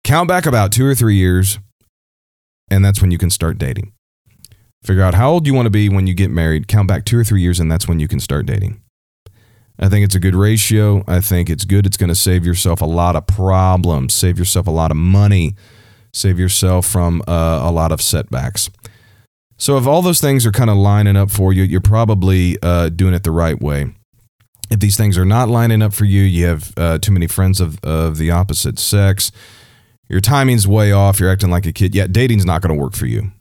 [0.03, 1.59] Count back about 2 or 3 years
[2.71, 3.93] and that's when you can start dating.
[4.83, 6.67] Figure out how old you want to be when you get married.
[6.67, 8.81] Count back 2 or 3 years and that's when you can start dating.
[9.79, 11.03] I think it's a good ratio.
[11.07, 11.87] I think it's good.
[11.87, 15.55] It's going to save yourself a lot of problems, save yourself a lot of money,
[16.13, 18.71] save yourself from uh, a lot of setbacks.
[19.57, 22.89] So if all those things are kind of lining up for you, you're probably uh,
[22.89, 23.95] doing it the right way.
[24.71, 27.61] If these things are not lining up for you, you have uh, too many friends
[27.61, 29.31] of, of the opposite sex,
[30.09, 31.95] your timing's way off, you're acting like a kid.
[31.95, 33.33] Yeah, dating's not going to work for you.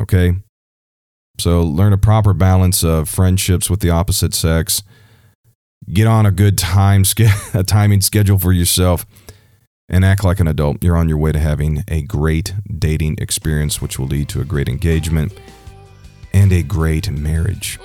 [0.00, 0.34] Okay?
[1.38, 4.82] So learn a proper balance of friendships with the opposite sex.
[5.92, 7.04] Get on a good time
[7.54, 9.06] a timing schedule for yourself
[9.88, 10.82] and act like an adult.
[10.82, 14.44] You're on your way to having a great dating experience, which will lead to a
[14.44, 15.32] great engagement
[16.32, 17.78] and a great marriage.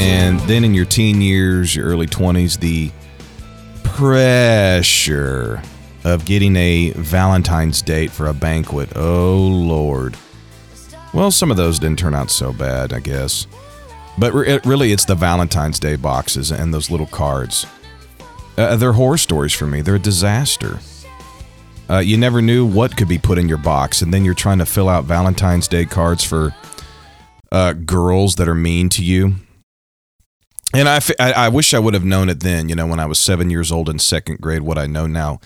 [0.00, 2.90] And then in your teen years, your early 20s, the
[3.84, 5.62] pressure
[6.04, 8.90] of getting a Valentine's date for a banquet.
[8.96, 10.16] Oh, Lord.
[11.12, 13.46] Well, some of those didn't turn out so bad, I guess.
[14.16, 17.66] But really, it's the Valentine's Day boxes and those little cards.
[18.56, 19.82] Uh, they're horror stories for me.
[19.82, 20.78] They're a disaster.
[21.90, 24.58] Uh, you never knew what could be put in your box, and then you're trying
[24.58, 26.54] to fill out Valentine's Day cards for
[27.52, 29.34] uh, girls that are mean to you.
[30.72, 33.18] And I, I, wish I would have known it then, you know, when I was
[33.18, 35.40] seven years old in second grade, what I know now.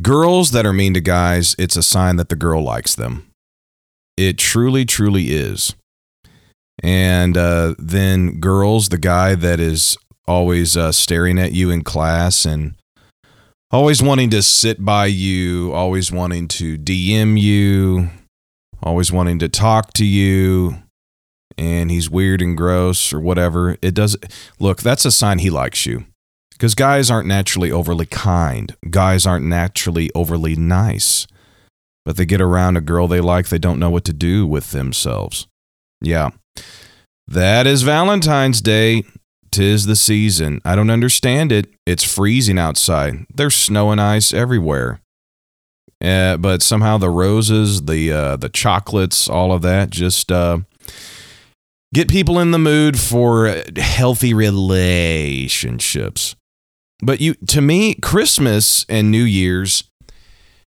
[0.00, 3.30] Girls that are mean to guys, it's a sign that the girl likes them.
[4.16, 5.74] It truly, truly is.
[6.82, 12.46] And uh, then girls, the guy that is always uh, staring at you in class
[12.46, 12.74] and
[13.70, 18.10] always wanting to sit by you, always wanting to DM you,
[18.82, 20.76] always wanting to talk to you,
[21.58, 23.76] and he's weird and gross or whatever.
[23.82, 24.16] It does
[24.58, 26.06] look, that's a sign he likes you.
[26.52, 28.74] Because guys aren't naturally overly kind.
[28.90, 31.26] Guys aren't naturally overly nice.
[32.04, 34.70] But they get around a girl they like, they don't know what to do with
[34.70, 35.46] themselves.
[36.00, 36.30] Yeah.
[37.26, 39.04] That is Valentine's Day.
[39.50, 40.60] Tis the season.
[40.64, 41.72] I don't understand it.
[41.86, 43.26] It's freezing outside.
[43.34, 45.00] There's snow and ice everywhere.
[46.02, 50.58] Uh, but somehow the roses, the uh, the chocolates, all of that just uh,
[51.92, 56.34] get people in the mood for healthy relationships.
[57.00, 59.84] But you, to me, Christmas and New Year's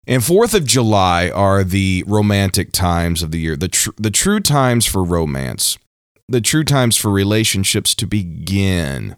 [0.06, 4.40] and Fourth of July are the romantic times of the year, the tr- the true
[4.40, 5.78] times for romance
[6.28, 9.16] the true times for relationships to begin.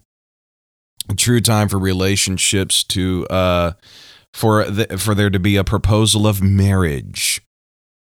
[1.09, 3.73] A true time for relationships to uh
[4.33, 7.41] for the, for there to be a proposal of marriage.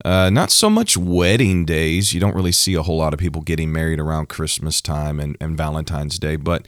[0.06, 2.14] Uh, not so much wedding days.
[2.14, 5.36] You don't really see a whole lot of people getting married around Christmas time and,
[5.42, 6.68] and Valentine's Day, but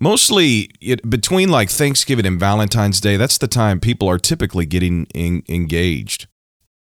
[0.00, 5.06] mostly it, between like Thanksgiving and Valentine's Day, that's the time people are typically getting
[5.14, 6.26] in, engaged.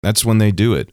[0.02, 0.92] That's when they do it.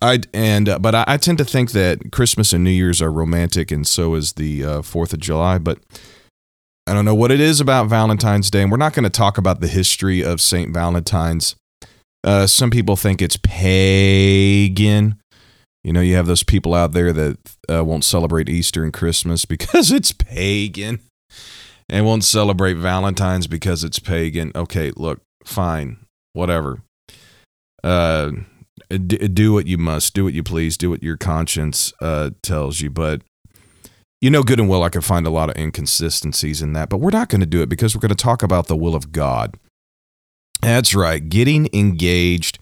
[0.00, 3.10] I and uh, but I, I, tend to think that Christmas and New Year's are
[3.10, 5.58] romantic, and so is the uh, Fourth of July.
[5.58, 5.80] But
[6.86, 9.38] I don't know what it is about Valentine's Day, and we're not going to talk
[9.38, 11.56] about the history of Saint Valentine's.
[12.24, 15.18] Uh, some people think it's pagan.
[15.84, 17.38] You know, you have those people out there that
[17.70, 21.00] uh, won't celebrate Easter and Christmas because it's pagan,
[21.88, 24.52] and won't celebrate Valentine's because it's pagan.
[24.54, 25.98] Okay, look, fine,
[26.32, 26.82] whatever.
[27.84, 28.32] Uh
[28.90, 32.90] do what you must, do what you please, do what your conscience uh, tells you.
[32.90, 33.22] But
[34.20, 36.98] you know good and well I can find a lot of inconsistencies in that, but
[36.98, 39.12] we're not going to do it because we're going to talk about the will of
[39.12, 39.56] God.
[40.60, 42.58] That's right, getting engaged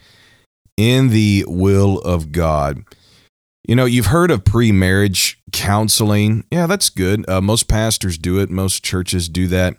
[0.77, 2.85] in the will of God.
[3.67, 6.45] You know, you've heard of pre marriage counseling.
[6.51, 7.29] Yeah, that's good.
[7.29, 9.79] Uh, most pastors do it, most churches do that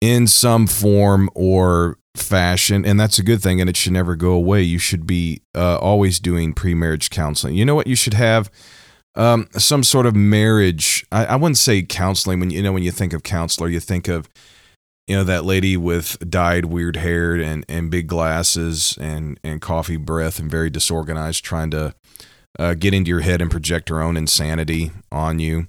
[0.00, 4.32] in some form or fashion, and that's a good thing, and it should never go
[4.32, 4.62] away.
[4.62, 7.54] You should be uh, always doing pre marriage counseling.
[7.56, 7.86] You know what?
[7.86, 8.50] You should have
[9.14, 11.04] um, some sort of marriage.
[11.10, 12.38] I, I wouldn't say counseling.
[12.38, 14.28] When you know when you think of counselor, you think of
[15.08, 19.96] you know that lady with dyed weird hair and and big glasses and and coffee
[19.96, 21.94] breath and very disorganized, trying to
[22.58, 25.66] uh, get into your head and project her own insanity on you.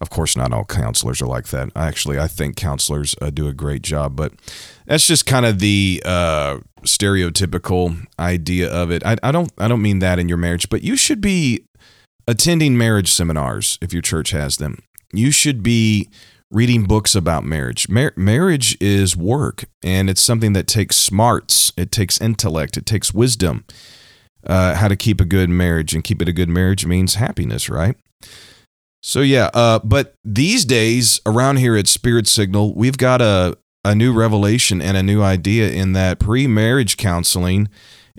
[0.00, 1.68] Of course, not all counselors are like that.
[1.76, 4.32] Actually, I think counselors uh, do a great job, but
[4.86, 9.04] that's just kind of the uh, stereotypical idea of it.
[9.04, 11.66] I, I don't I don't mean that in your marriage, but you should be
[12.26, 14.78] attending marriage seminars if your church has them.
[15.12, 16.08] You should be
[16.50, 17.88] reading books about marriage.
[17.88, 23.14] Mar- marriage is work, and it's something that takes smarts, it takes intellect, it takes
[23.14, 23.64] wisdom.
[24.44, 27.68] Uh, how to keep a good marriage, and keep it a good marriage means happiness,
[27.68, 27.96] right?
[29.02, 33.94] So yeah, uh, but these days around here at Spirit Signal, we've got a a
[33.94, 37.68] new revelation and a new idea in that pre-marriage counseling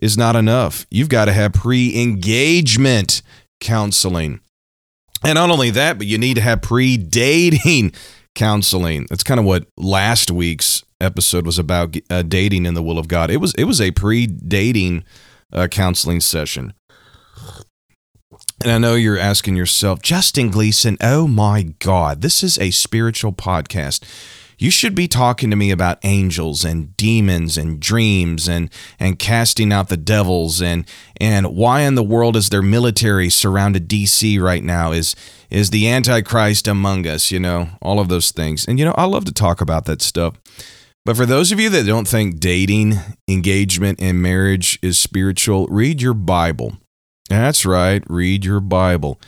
[0.02, 0.88] is not enough.
[0.90, 3.22] You've got to have pre-engagement
[3.60, 4.40] counseling.
[5.24, 7.94] And not only that, but you need to have pre-dating
[8.36, 9.08] counseling.
[9.10, 13.08] That's kind of what last week's episode was about uh, dating in the will of
[13.08, 13.30] God.
[13.32, 15.04] It was it was a pre-dating
[15.52, 16.74] uh, counseling session.
[18.64, 23.34] And I know you're asking yourself, Justin Gleason, oh my God, this is a spiritual
[23.34, 24.04] podcast.
[24.62, 29.74] You should be talking to me about angels and demons and dreams and and casting
[29.74, 30.86] out the devils and
[31.20, 34.92] and why in the world is there military surrounded DC right now?
[34.92, 35.16] Is
[35.50, 37.32] is the Antichrist among us?
[37.32, 38.68] You know, all of those things.
[38.68, 40.36] And you know, I love to talk about that stuff.
[41.06, 46.04] But for those of you that don't think dating, engagement, and marriage is spiritual, read
[46.04, 46.78] your Bible.
[47.30, 49.20] That's right, read your Bible.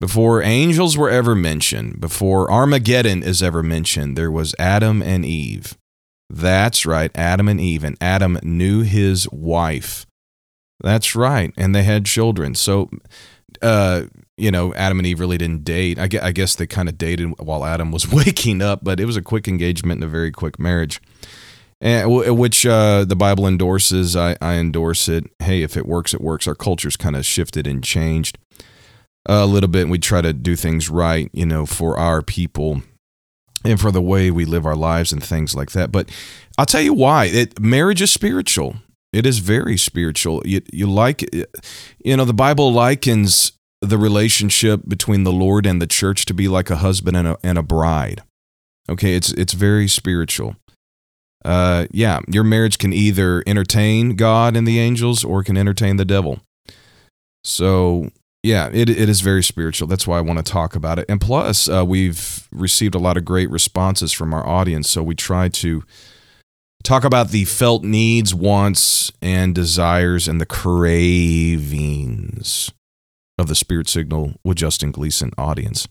[0.00, 5.76] Before angels were ever mentioned, before Armageddon is ever mentioned, there was Adam and Eve.
[6.30, 7.82] That's right, Adam and Eve.
[7.82, 10.06] And Adam knew his wife.
[10.80, 12.54] That's right, and they had children.
[12.54, 12.90] So
[13.62, 14.04] uh,
[14.36, 15.98] you know, Adam and Eve really didn't date.
[15.98, 19.22] I guess, they kind of dated while Adam was waking up, but it was a
[19.22, 21.00] quick engagement and a very quick marriage,
[21.80, 24.14] and which uh, the Bible endorses.
[24.16, 25.24] I, I endorse it.
[25.40, 26.46] Hey, if it works, it works.
[26.46, 28.38] Our culture's kind of shifted and changed
[29.28, 29.82] a little bit.
[29.82, 32.82] And we try to do things right, you know, for our people
[33.64, 35.92] and for the way we live our lives and things like that.
[35.92, 36.10] But
[36.56, 37.26] I'll tell you why.
[37.26, 38.76] It, marriage is spiritual.
[39.12, 40.42] It is very spiritual.
[40.44, 41.22] You, you like,
[42.04, 46.48] you know, the Bible likens the relationship between the Lord and the church to be
[46.48, 48.22] like a husband and a, and a bride.
[48.90, 50.56] Okay, it's it's very spiritual.
[51.44, 56.04] Uh, yeah, your marriage can either entertain God and the angels or can entertain the
[56.04, 56.40] devil.
[57.44, 58.10] So
[58.42, 59.88] yeah, it, it is very spiritual.
[59.88, 61.06] That's why I want to talk about it.
[61.08, 64.88] And plus, uh, we've received a lot of great responses from our audience.
[64.88, 65.82] So we try to
[66.84, 71.52] talk about the felt needs, wants, and desires and the cravings
[73.38, 75.88] of the Spirit Signal with Justin Gleason audience.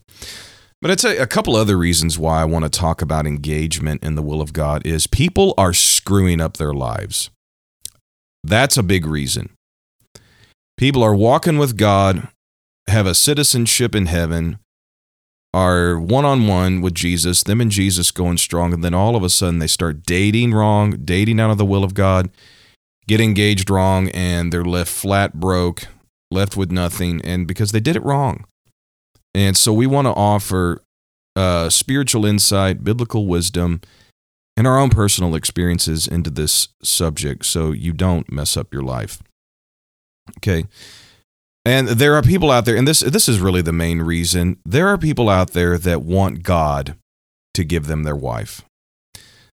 [0.81, 4.15] But I'd say a couple other reasons why I want to talk about engagement in
[4.15, 7.29] the will of God is people are screwing up their lives.
[8.43, 9.49] That's a big reason.
[10.77, 12.27] People are walking with God,
[12.87, 14.59] have a citizenship in heaven,
[15.53, 19.23] are one on one with Jesus, them and Jesus going strong, and then all of
[19.23, 22.29] a sudden they start dating wrong, dating out of the will of God,
[23.07, 25.87] get engaged wrong, and they're left flat broke
[26.29, 28.45] left with nothing, and because they did it wrong.
[29.33, 30.81] And so we want to offer
[31.35, 33.81] uh, spiritual insight, biblical wisdom,
[34.55, 39.21] and our own personal experiences into this subject so you don't mess up your life.
[40.39, 40.65] Okay.
[41.67, 44.57] And there are people out there, and this this is really the main reason.
[44.65, 46.95] There are people out there that want God
[47.55, 48.63] to give them their wife.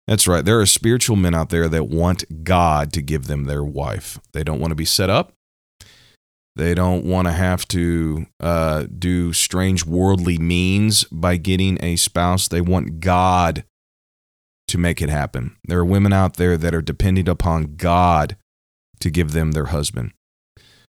[0.07, 0.45] That's right.
[0.45, 4.21] There are spiritual men out there that want God to give them their wife.
[4.35, 5.33] They don't want to be set up.
[6.55, 12.47] They don't want to have to uh, do strange worldly means by getting a spouse.
[12.47, 13.65] They want God
[14.69, 15.57] to make it happen.
[15.65, 18.37] There are women out there that are depending upon God
[19.01, 20.13] to give them their husband.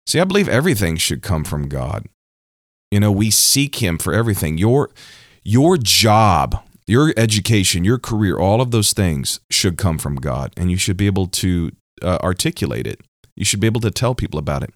[0.08, 2.08] See, I believe everything should come from God.
[2.89, 4.58] You know, we seek Him for everything.
[4.58, 4.89] Your,
[5.43, 10.70] your job, your education, your career, all of those things should come from God, and
[10.70, 11.72] you should be able to
[12.02, 13.02] uh, articulate it.
[13.36, 14.74] You should be able to tell people about it.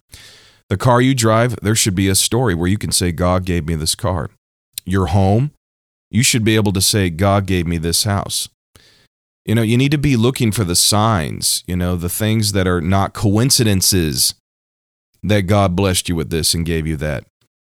[0.69, 3.67] The car you drive, there should be a story where you can say, God gave
[3.67, 4.32] me this car.
[4.86, 5.51] Your home,
[6.09, 8.49] you should be able to say, God gave me this house.
[9.45, 12.67] You know, you need to be looking for the signs, you know, the things that
[12.67, 14.34] are not coincidences
[15.28, 17.26] that God blessed you with this and gave you that.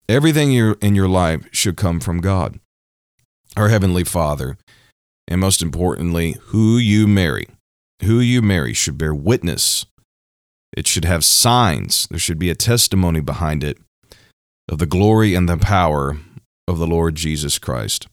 [0.07, 2.59] Everything in your life should come from God,
[3.57, 4.57] our Heavenly Father.
[5.27, 7.47] And most importantly, who you marry.
[8.03, 9.85] Who you marry should bear witness
[10.75, 12.07] it should have signs.
[12.09, 13.77] There should be a testimony behind it
[14.69, 16.17] of the glory and the power
[16.67, 18.07] of the Lord Jesus Christ.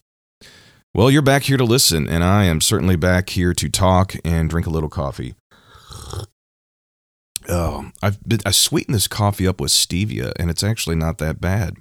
[0.95, 4.49] Well, you're back here to listen, and I am certainly back here to talk and
[4.49, 5.33] drink a little coffee.
[7.49, 11.41] Oh, I've been, I sweetened this coffee up with stevia, and it's actually not that
[11.41, 11.75] bad.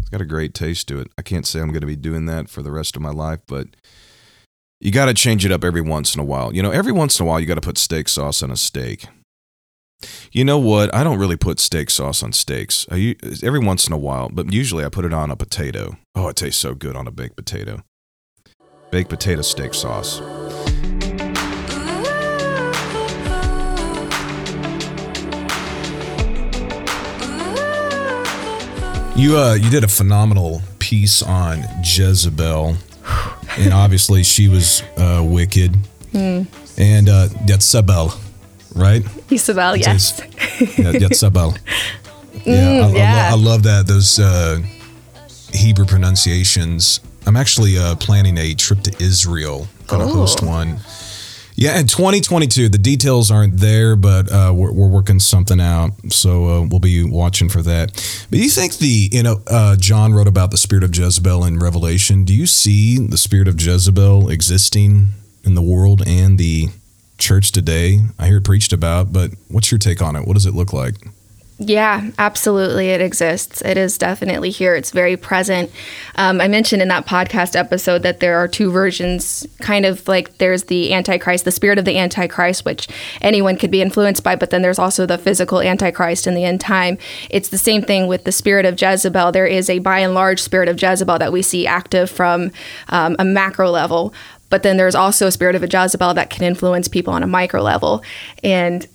[0.00, 1.08] It's got a great taste to it.
[1.16, 3.40] I can't say I'm going to be doing that for the rest of my life,
[3.46, 3.68] but
[4.80, 6.54] you got to change it up every once in a while.
[6.54, 8.56] You know, every once in a while, you got to put steak sauce on a
[8.56, 9.06] steak.
[10.30, 10.94] You know what?
[10.94, 12.86] I don't really put steak sauce on steaks.
[12.90, 15.96] I, every once in a while, but usually I put it on a potato.
[16.14, 17.82] Oh, it tastes so good on a baked potato.
[18.90, 20.20] Baked potato steak sauce.
[29.18, 32.76] You uh, you did a phenomenal piece on Jezebel,
[33.58, 35.76] and obviously she was uh, wicked.
[36.12, 36.46] Mm.
[36.78, 38.12] And uh, Jezebel
[38.78, 39.02] right?
[39.30, 40.20] Isabel, yes.
[40.60, 41.58] yeah, Yetzabel.
[42.44, 43.28] Yeah, mm, I, yeah.
[43.28, 43.86] I, I, love that.
[43.86, 44.62] Those uh,
[45.52, 47.00] Hebrew pronunciations.
[47.26, 49.68] I'm actually uh, planning a trip to Israel.
[49.86, 50.78] Going to host one.
[51.60, 55.90] Yeah, in 2022, the details aren't there, but uh, we're, we're, working something out.
[56.10, 57.90] So uh, we'll be watching for that.
[58.30, 61.58] But you think the, you know, uh, John wrote about the spirit of Jezebel in
[61.58, 62.24] Revelation.
[62.24, 65.08] Do you see the spirit of Jezebel existing
[65.42, 66.68] in the world and the
[67.18, 67.98] church today.
[68.18, 70.26] I hear it preached about, but what's your take on it?
[70.26, 70.94] What does it look like?
[71.60, 72.90] Yeah, absolutely.
[72.90, 73.62] It exists.
[73.62, 74.76] It is definitely here.
[74.76, 75.72] It's very present.
[76.14, 80.38] Um, I mentioned in that podcast episode that there are two versions, kind of like
[80.38, 82.86] there's the Antichrist, the spirit of the Antichrist, which
[83.22, 86.60] anyone could be influenced by, but then there's also the physical Antichrist in the end
[86.60, 86.96] time.
[87.28, 89.32] It's the same thing with the spirit of Jezebel.
[89.32, 92.52] There is a by and large spirit of Jezebel that we see active from
[92.90, 94.14] um, a macro level,
[94.48, 97.26] but then there's also a spirit of a Jezebel that can influence people on a
[97.26, 98.04] micro level.
[98.44, 98.86] And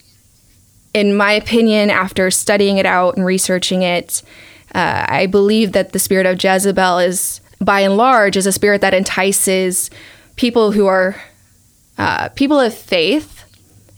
[0.93, 4.23] in my opinion, after studying it out and researching it,
[4.75, 8.81] Uh, I believe that the spirit of Jezebel is, by and large, is a spirit
[8.81, 9.91] that entices
[10.35, 11.15] people who are
[11.99, 13.43] uh, people of faith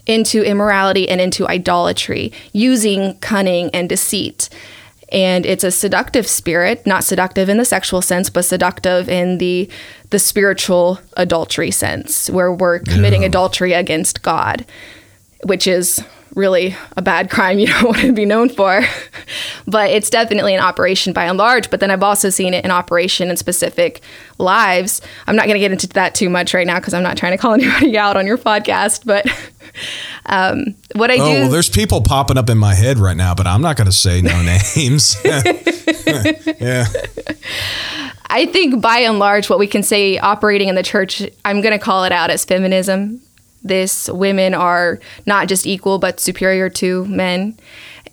[0.05, 4.49] into immorality and into idolatry using cunning and deceit.
[5.13, 9.69] And it's a seductive spirit, not seductive in the sexual sense, but seductive in the
[10.09, 13.29] the spiritual adultery sense, where we're committing yeah.
[13.29, 14.65] adultery against God,
[15.45, 16.03] which is
[16.35, 18.83] really a bad crime you don't want to be known for.
[19.65, 21.69] but it's definitely an operation by and large.
[21.71, 24.01] But then I've also seen it in operation in specific
[24.37, 25.01] lives.
[25.25, 27.31] I'm not going to get into that too much right now because I'm not trying
[27.31, 29.05] to call anybody out on your podcast.
[29.05, 29.25] But
[30.27, 31.41] um, what I oh, do.
[31.41, 33.91] well, there's people popping up in my head right now, but I'm not going to
[33.91, 34.41] say no
[34.75, 35.17] names.
[35.23, 36.85] yeah.
[38.27, 41.71] I think by and large, what we can say operating in the church, I'm going
[41.71, 43.21] to call it out as feminism
[43.65, 47.57] this women are not just equal but superior to men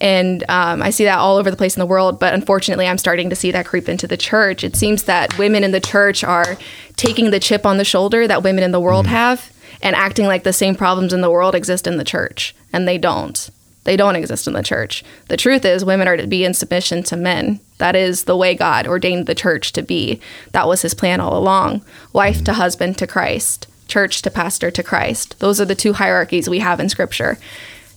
[0.02, 2.18] and um, I see that all over the place in the world.
[2.18, 4.64] But unfortunately, I'm starting to see that creep into the church.
[4.64, 6.58] It seems that women in the church are
[6.96, 9.10] taking the chip on the shoulder that women in the world mm.
[9.10, 12.86] have and acting like the same problems in the world exist in the church, and
[12.86, 13.48] they don't.
[13.84, 15.04] They don't exist in the church.
[15.28, 17.60] The truth is, women are to be in submission to men.
[17.78, 20.20] That is the way God ordained the church to be.
[20.52, 21.84] That was his plan all along.
[22.12, 25.38] Wife to husband to Christ church to pastor to Christ.
[25.38, 27.38] Those are the two hierarchies we have in scripture.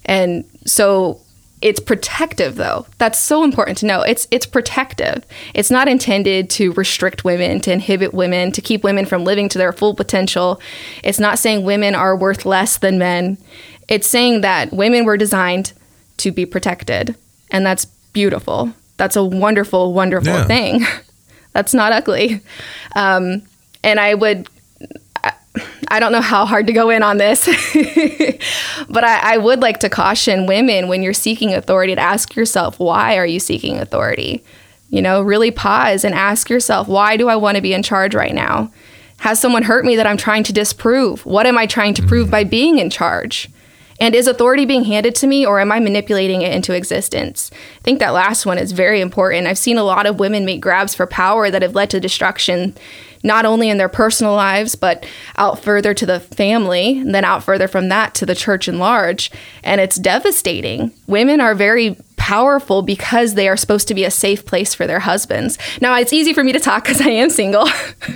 [0.05, 1.21] And so
[1.61, 2.85] it's protective though.
[2.97, 4.01] That's so important to know.
[4.01, 5.25] It's it's protective.
[5.53, 9.57] It's not intended to restrict women, to inhibit women, to keep women from living to
[9.57, 10.61] their full potential.
[11.03, 13.37] It's not saying women are worth less than men.
[13.87, 15.73] It's saying that women were designed
[16.17, 17.15] to be protected.
[17.51, 18.73] And that's beautiful.
[18.97, 20.45] That's a wonderful, wonderful yeah.
[20.45, 20.85] thing.
[21.53, 22.41] that's not ugly.
[22.95, 23.43] Um,
[23.83, 24.49] and I would
[25.87, 27.45] I don't know how hard to go in on this,
[28.89, 32.79] but I, I, would like to caution women when you're seeking authority to ask yourself,
[32.79, 34.43] why are you seeking authority?
[34.89, 38.15] You know, really pause and ask yourself, why do I want to be in charge
[38.15, 38.71] right now?
[39.17, 41.25] Has someone hurt me that I'm trying to disprove?
[41.25, 42.49] What am I trying to prove by mm.
[42.49, 43.49] being in charge?
[43.99, 47.49] And is authority being handed to me or am I manipulating it into existence?
[47.79, 49.47] I think that last one is very important.
[49.47, 52.75] I've seen a lot of women make grabs for power that have led to destruction
[53.25, 55.05] not only in their personal lives, but
[55.37, 58.79] out further to the family, and then out further from that to the church in
[58.79, 59.31] large.
[59.63, 60.91] And it's devastating.
[61.07, 64.99] Women are very powerful because they are supposed to be a safe place for their
[64.99, 65.57] husbands.
[65.81, 67.67] Now, it's easy for me to talk because I am single,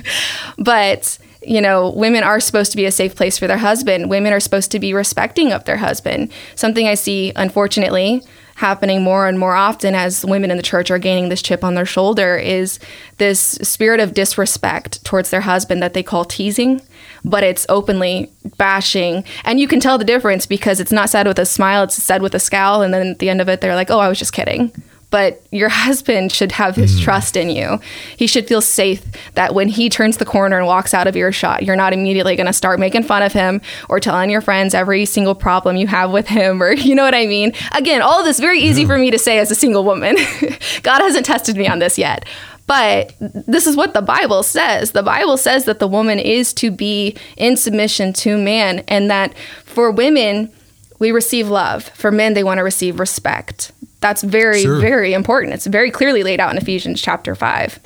[0.58, 4.10] but you know, women are supposed to be a safe place for their husband.
[4.10, 6.30] Women are supposed to be respecting of their husband.
[6.54, 8.22] Something I see, unfortunately,
[8.60, 11.74] happening more and more often as women in the church are gaining this chip on
[11.74, 12.78] their shoulder is
[13.16, 16.80] this spirit of disrespect towards their husband that they call teasing
[17.24, 19.24] but it's openly bashing.
[19.44, 22.22] And you can tell the difference because it's not said with a smile it's said
[22.22, 24.18] with a scowl and then at the end of it they're like oh i was
[24.18, 24.72] just kidding
[25.10, 27.04] but your husband should have his mm.
[27.04, 27.80] trust in you.
[28.16, 29.04] He should feel safe
[29.34, 32.46] that when he turns the corner and walks out of earshot, you're not immediately going
[32.46, 36.10] to start making fun of him or telling your friends every single problem you have
[36.10, 37.52] with him or you know what I mean?
[37.72, 38.88] Again, all of this very easy yeah.
[38.88, 40.16] for me to say as a single woman.
[40.82, 42.24] God hasn't tested me on this yet.
[42.66, 44.92] But this is what the Bible says.
[44.92, 49.34] The Bible says that the woman is to be in submission to man and that
[49.64, 50.52] for women
[51.00, 51.88] we receive love.
[51.94, 53.72] For men they want to receive respect.
[54.00, 54.80] That's very, sure.
[54.80, 55.54] very important.
[55.54, 57.78] It's very clearly laid out in Ephesians chapter 5.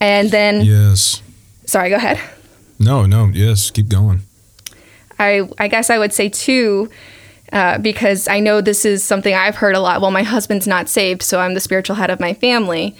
[0.00, 0.62] And then.
[0.62, 1.22] Yes.
[1.64, 2.20] Sorry, go ahead.
[2.78, 4.22] No, no, yes, keep going.
[5.18, 6.90] I, I guess I would say, too,
[7.52, 10.00] uh, because I know this is something I've heard a lot.
[10.00, 12.96] Well, my husband's not saved, so I'm the spiritual head of my family.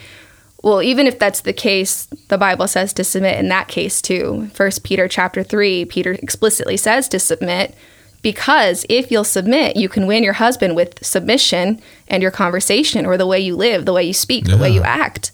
[0.63, 4.51] Well, even if that's the case, the Bible says to submit in that case too.
[4.53, 7.75] First Peter chapter 3, Peter explicitly says to submit
[8.23, 13.17] because if you'll submit, you can win your husband with submission and your conversation or
[13.17, 14.57] the way you live, the way you speak, yeah.
[14.57, 15.33] the way you act.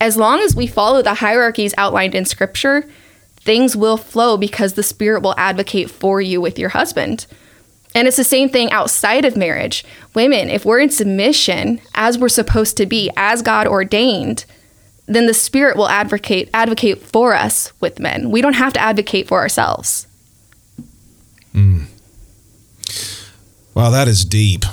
[0.00, 2.88] As long as we follow the hierarchies outlined in scripture,
[3.36, 7.26] things will flow because the Spirit will advocate for you with your husband.
[7.94, 9.84] And it's the same thing outside of marriage.
[10.14, 14.46] Women, if we're in submission as we're supposed to be, as God ordained,
[15.06, 18.30] then the Spirit will advocate advocate for us with men.
[18.30, 20.06] We don't have to advocate for ourselves.
[21.54, 21.86] Mm.
[23.74, 24.64] Wow, that is deep.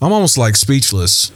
[0.00, 1.32] I'm almost like speechless.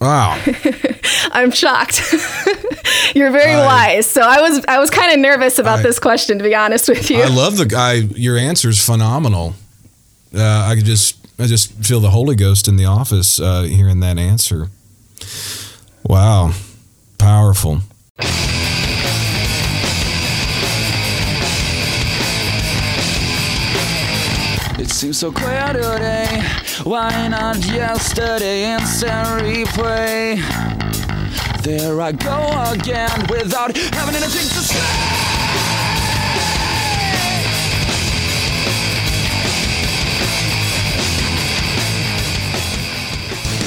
[0.00, 0.42] Wow.
[1.32, 2.00] I'm shocked.
[3.14, 4.06] You're very I, wise.
[4.06, 6.88] So I was I was kind of nervous about I, this question to be honest
[6.88, 7.22] with you.
[7.22, 9.54] I love the guy your answer is phenomenal.
[10.34, 14.00] Uh, I could just I just feel the Holy Ghost in the office uh, hearing
[14.00, 14.68] that answer.
[16.04, 16.52] Wow.
[17.18, 17.80] Powerful.
[25.00, 26.42] Seems so clear today.
[26.82, 30.36] Why not yesterday instant replay?
[31.62, 34.76] There I go again without having anything to say.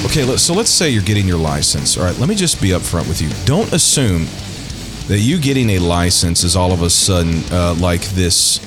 [0.06, 1.98] Okay, so let's say you're getting your license.
[1.98, 3.30] All right, let me just be upfront with you.
[3.46, 4.28] Don't assume
[5.08, 8.60] that you getting a license is all of a sudden uh, like this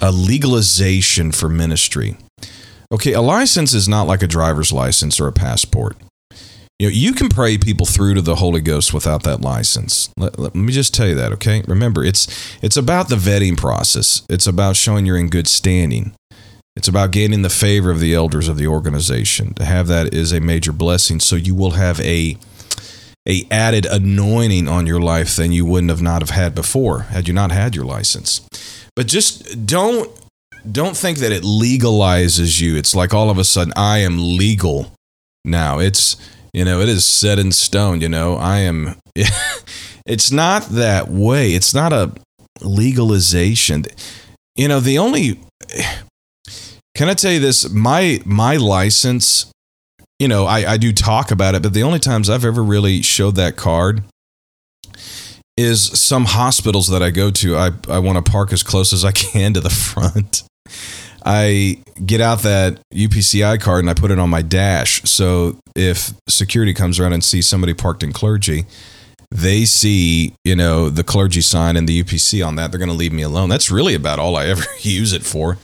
[0.00, 2.16] a legalization for ministry.
[2.92, 5.96] Okay, a license is not like a driver's license or a passport.
[6.78, 10.10] You know, you can pray people through to the Holy Ghost without that license.
[10.16, 11.64] Let, let me just tell you that, okay?
[11.66, 12.28] Remember, it's
[12.62, 14.22] it's about the vetting process.
[14.30, 16.14] It's about showing you're in good standing.
[16.76, 19.54] It's about gaining the favor of the elders of the organization.
[19.54, 21.18] To have that is a major blessing.
[21.18, 22.38] So you will have a
[23.28, 27.28] a added anointing on your life than you wouldn't have not have had before had
[27.28, 28.40] you not had your license.
[28.96, 30.10] But just don't
[30.70, 32.76] don't think that it legalizes you.
[32.76, 34.92] It's like all of a sudden I am legal
[35.44, 35.78] now.
[35.78, 36.16] It's
[36.52, 38.36] you know, it is set in stone, you know.
[38.36, 38.96] I am
[40.06, 41.52] it's not that way.
[41.52, 42.12] It's not a
[42.62, 43.84] legalization.
[44.56, 45.40] You know, the only
[46.94, 47.70] can I tell you this?
[47.70, 49.52] My my license,
[50.18, 53.02] you know, I, I do talk about it, but the only times I've ever really
[53.02, 54.02] showed that card
[55.56, 57.56] is some hospitals that I go to.
[57.56, 60.44] I, I want to park as close as I can to the front.
[61.24, 65.02] I get out that UPCI card and I put it on my dash.
[65.02, 68.64] So if security comes around and sees somebody parked in clergy,
[69.30, 72.96] they see, you know, the clergy sign and the UPC on that, they're going to
[72.96, 73.48] leave me alone.
[73.48, 75.58] That's really about all I ever use it for.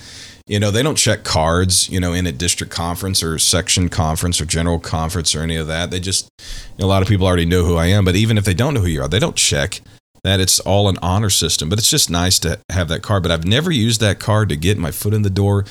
[0.47, 4.41] You know, they don't check cards, you know, in a district conference or section conference
[4.41, 5.91] or general conference or any of that.
[5.91, 8.37] They just, you know, a lot of people already know who I am, but even
[8.37, 9.81] if they don't know who you are, they don't check
[10.23, 11.69] that it's all an honor system.
[11.69, 13.23] But it's just nice to have that card.
[13.23, 15.65] But I've never used that card to get my foot in the door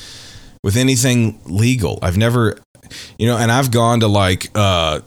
[0.64, 2.00] with anything legal.
[2.02, 2.58] I've never,
[3.18, 5.02] you know, and I've gone to like, uh,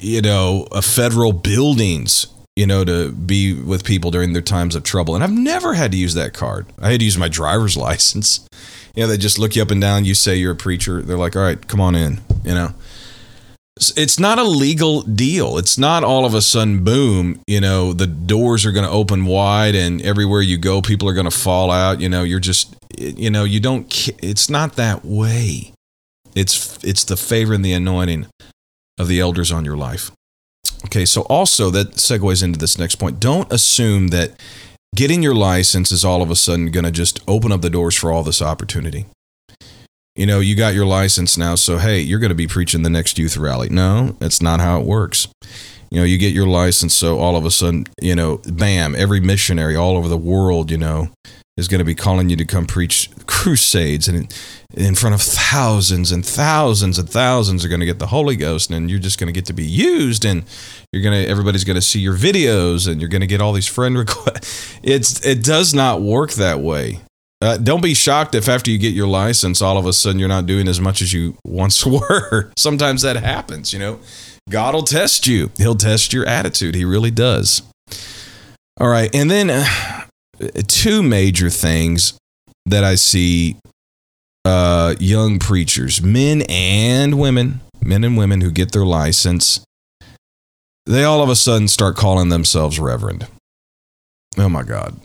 [0.00, 2.26] you know, uh, federal buildings,
[2.56, 5.14] you know, to be with people during their times of trouble.
[5.14, 6.66] And I've never had to use that card.
[6.80, 8.46] I had to use my driver's license.
[8.94, 10.04] You know, they just look you up and down.
[10.04, 11.02] You say you're a preacher.
[11.02, 12.74] They're like, all right, come on in, you know.
[13.96, 15.58] It's not a legal deal.
[15.58, 19.26] It's not all of a sudden, boom, you know, the doors are going to open
[19.26, 22.00] wide and everywhere you go, people are going to fall out.
[22.00, 25.72] You know, you're just, you know, you don't, it's not that way.
[26.36, 28.28] It's, it's the favor and the anointing
[28.96, 30.12] of the elders on your life.
[30.86, 33.18] Okay, so also that segues into this next point.
[33.18, 34.40] Don't assume that
[34.94, 37.96] getting your license is all of a sudden going to just open up the doors
[37.96, 39.06] for all this opportunity.
[40.14, 42.90] You know, you got your license now, so hey, you're going to be preaching the
[42.90, 43.68] next youth rally.
[43.68, 45.26] No, that's not how it works.
[45.90, 49.20] You know, you get your license, so all of a sudden, you know, bam, every
[49.20, 51.10] missionary all over the world, you know,
[51.56, 54.34] is going to be calling you to come preach crusades and
[54.74, 58.70] in front of thousands and thousands and thousands are going to get the Holy Ghost
[58.70, 60.44] and you're just going to get to be used and
[60.92, 63.52] you're going to everybody's going to see your videos and you're going to get all
[63.52, 64.78] these friend requests.
[64.82, 67.00] It's it does not work that way.
[67.40, 70.28] Uh, don't be shocked if after you get your license, all of a sudden you're
[70.28, 72.50] not doing as much as you once were.
[72.56, 74.00] Sometimes that happens, you know.
[74.50, 75.50] God will test you.
[75.56, 76.74] He'll test your attitude.
[76.74, 77.62] He really does.
[78.78, 80.03] All right, and then uh,
[80.66, 82.18] two major things
[82.66, 83.56] that I see
[84.44, 89.64] uh, young preachers, men and women, men and women who get their license,
[90.86, 93.26] they all of a sudden start calling themselves reverend.
[94.36, 94.98] Oh my God.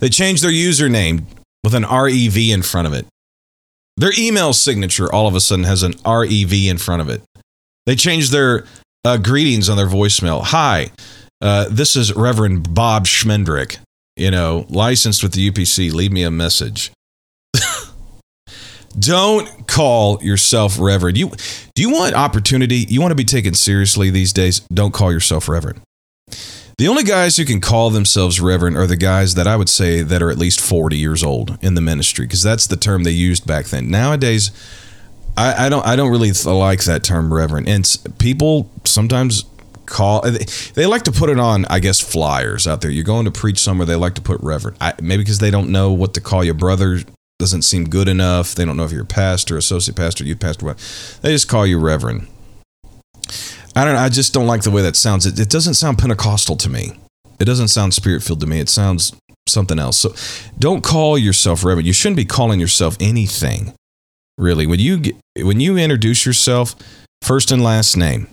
[0.00, 1.24] They change their username
[1.62, 3.06] with an REV in front of it.
[3.96, 7.22] Their email signature all of a sudden has an REV in front of it.
[7.86, 8.64] They change their
[9.04, 10.42] uh, greetings on their voicemail.
[10.42, 10.90] Hi,
[11.40, 13.78] uh, this is Reverend Bob Schmendrick,
[14.16, 15.92] you know, licensed with the UPC.
[15.92, 16.90] Leave me a message.
[18.98, 21.18] Don't call yourself Reverend.
[21.18, 21.32] You
[21.74, 22.86] do you want opportunity?
[22.88, 24.60] You want to be taken seriously these days?
[24.72, 25.80] Don't call yourself Reverend.
[26.76, 30.02] The only guys who can call themselves Reverend are the guys that I would say
[30.02, 33.12] that are at least 40 years old in the ministry, because that's the term they
[33.12, 33.90] used back then.
[33.90, 34.50] Nowadays,
[35.36, 39.44] I, I don't I don't really like that term Reverend, and people sometimes
[39.86, 40.36] call uh,
[40.74, 42.90] they like to put it on i guess flyers out there.
[42.90, 45.70] You're going to preach somewhere they like to put reverend I, maybe because they don't
[45.70, 47.00] know what to call you brother
[47.38, 50.66] doesn't seem good enough they don't know if you're a pastor associate pastor youth pastor
[50.66, 52.28] what they just call you reverend.
[53.76, 55.26] I don't know i just don't like the way that sounds.
[55.26, 56.92] It, it doesn't sound pentecostal to me.
[57.40, 58.60] It doesn't sound spirit filled to me.
[58.60, 59.12] It sounds
[59.48, 59.98] something else.
[59.98, 60.14] So
[60.58, 61.86] don't call yourself reverend.
[61.86, 63.74] You shouldn't be calling yourself anything
[64.38, 64.66] really.
[64.66, 66.74] When you get, when you introduce yourself
[67.22, 68.28] first and last name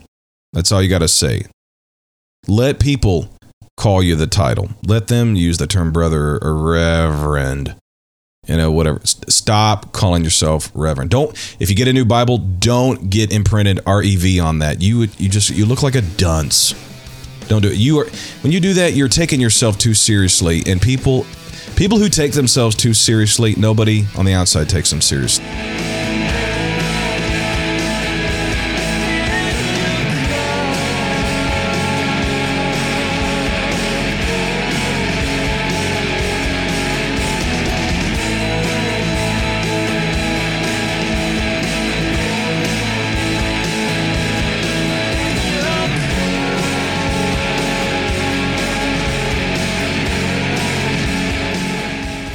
[0.52, 1.44] that's all you got to say.
[2.46, 3.34] Let people
[3.76, 4.70] call you the title.
[4.86, 7.76] Let them use the term brother or reverend.
[8.46, 9.00] You know, whatever.
[9.04, 11.10] Stop calling yourself reverend.
[11.10, 11.30] Don't.
[11.60, 14.82] If you get a new Bible, don't get imprinted REV on that.
[14.82, 15.20] You would.
[15.20, 15.50] You just.
[15.50, 16.74] You look like a dunce.
[17.46, 17.76] Don't do it.
[17.76, 18.06] You are.
[18.42, 21.26] When you do that, you're taking yourself too seriously, and people.
[21.76, 25.44] People who take themselves too seriously, nobody on the outside takes them seriously.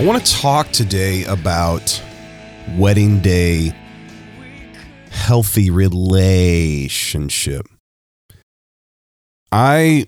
[0.08, 2.02] Want to talk today about
[2.78, 3.76] wedding day
[5.12, 7.68] healthy relationship.
[9.52, 10.08] I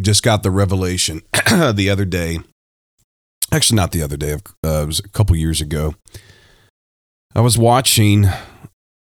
[0.00, 1.20] just got the revelation
[1.74, 2.38] the other day.
[3.52, 4.32] Actually, not the other day.
[4.64, 5.94] Uh, it was a couple years ago.
[7.34, 8.24] I was watching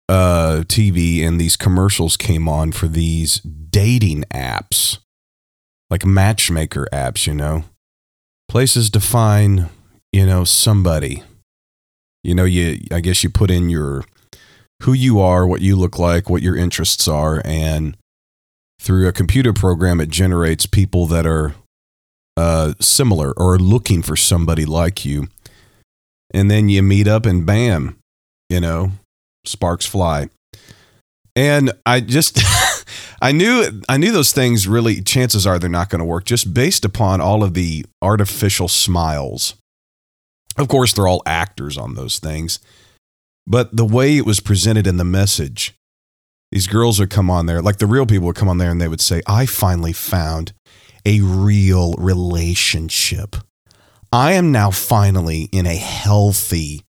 [0.08, 4.98] uh, TV and these commercials came on for these dating apps,
[5.88, 7.62] like matchmaker apps, you know,
[8.48, 9.68] places to find
[10.12, 11.22] you know somebody.
[12.24, 14.04] You know you i guess you put in your
[14.84, 17.96] who you are what you look like what your interests are and
[18.80, 21.54] through a computer program it generates people that are
[22.36, 25.28] uh, similar or looking for somebody like you.
[26.32, 27.98] And then you meet up and bam
[28.48, 28.92] you know
[29.44, 30.28] sparks fly.
[31.34, 32.38] And i just
[33.22, 36.54] i knew i knew those things really chances are they're not going to work just
[36.54, 39.54] based upon all of the artificial smiles
[40.58, 42.58] of course, they're all actors on those things.
[43.46, 45.74] But the way it was presented in the message,
[46.50, 48.80] these girls would come on there, like the real people would come on there and
[48.80, 50.52] they would say, I finally found
[51.04, 53.36] a real relationship.
[54.12, 56.84] I am now finally in a healthy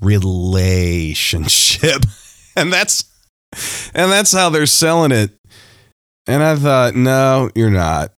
[0.00, 2.02] relationship.
[2.56, 3.04] and that's
[3.94, 5.30] and that's how they're selling it.
[6.26, 8.12] And I thought, no, you're not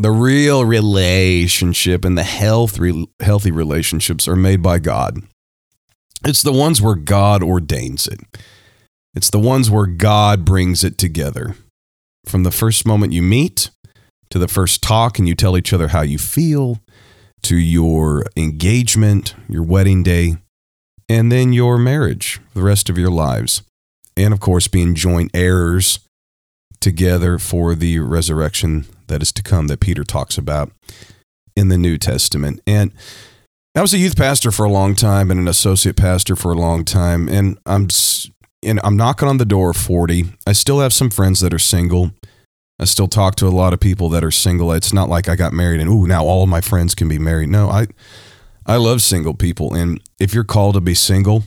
[0.00, 5.18] the real relationship and the health, re, healthy relationships are made by God.
[6.24, 8.20] It's the ones where God ordains it.
[9.14, 11.54] It's the ones where God brings it together.
[12.24, 13.70] From the first moment you meet
[14.30, 16.80] to the first talk and you tell each other how you feel
[17.42, 20.36] to your engagement, your wedding day,
[21.10, 23.62] and then your marriage the rest of your lives.
[24.16, 26.00] And of course, being joint heirs
[26.80, 30.72] together for the resurrection that is to come that Peter talks about
[31.54, 32.60] in the New Testament.
[32.66, 32.92] And
[33.76, 36.56] I was a youth pastor for a long time and an associate pastor for a
[36.56, 37.88] long time, and I'm
[38.62, 40.24] and I'm knocking on the door of 40.
[40.46, 42.10] I still have some friends that are single.
[42.80, 44.72] I still talk to a lot of people that are single.
[44.72, 47.18] It's not like I got married and ooh, now all of my friends can be
[47.18, 47.48] married.
[47.48, 47.86] No, I
[48.66, 51.44] I love single people, and if you're called to be single,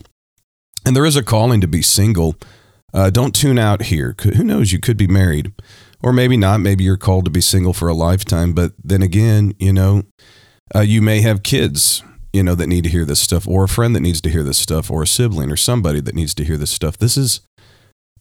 [0.86, 2.36] and there is a calling to be single,
[2.92, 4.14] uh, don't tune out here.
[4.22, 4.72] Who knows?
[4.72, 5.52] You could be married
[6.04, 6.60] or maybe not.
[6.60, 8.52] Maybe you're called to be single for a lifetime.
[8.52, 10.02] But then again, you know,
[10.74, 13.68] uh, you may have kids, you know, that need to hear this stuff, or a
[13.68, 16.44] friend that needs to hear this stuff, or a sibling, or somebody that needs to
[16.44, 16.98] hear this stuff.
[16.98, 17.40] This is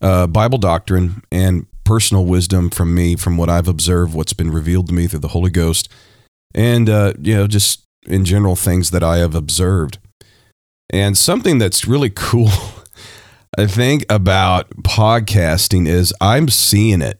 [0.01, 4.87] uh, Bible doctrine and personal wisdom from me, from what I've observed, what's been revealed
[4.87, 5.89] to me through the Holy Ghost,
[6.55, 9.97] and uh, you know, just in general things that I have observed.
[10.89, 12.51] And something that's really cool,
[13.57, 17.19] I think, about podcasting is I'm seeing it.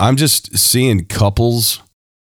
[0.00, 1.82] I'm just seeing couples.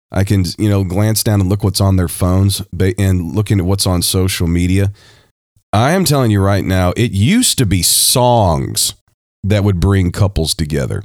[0.09, 2.61] I can, you know, glance down and look what's on their phones
[2.97, 4.93] and looking at what's on social media.
[5.73, 8.93] I am telling you right now, it used to be songs
[9.43, 11.03] that would bring couples together.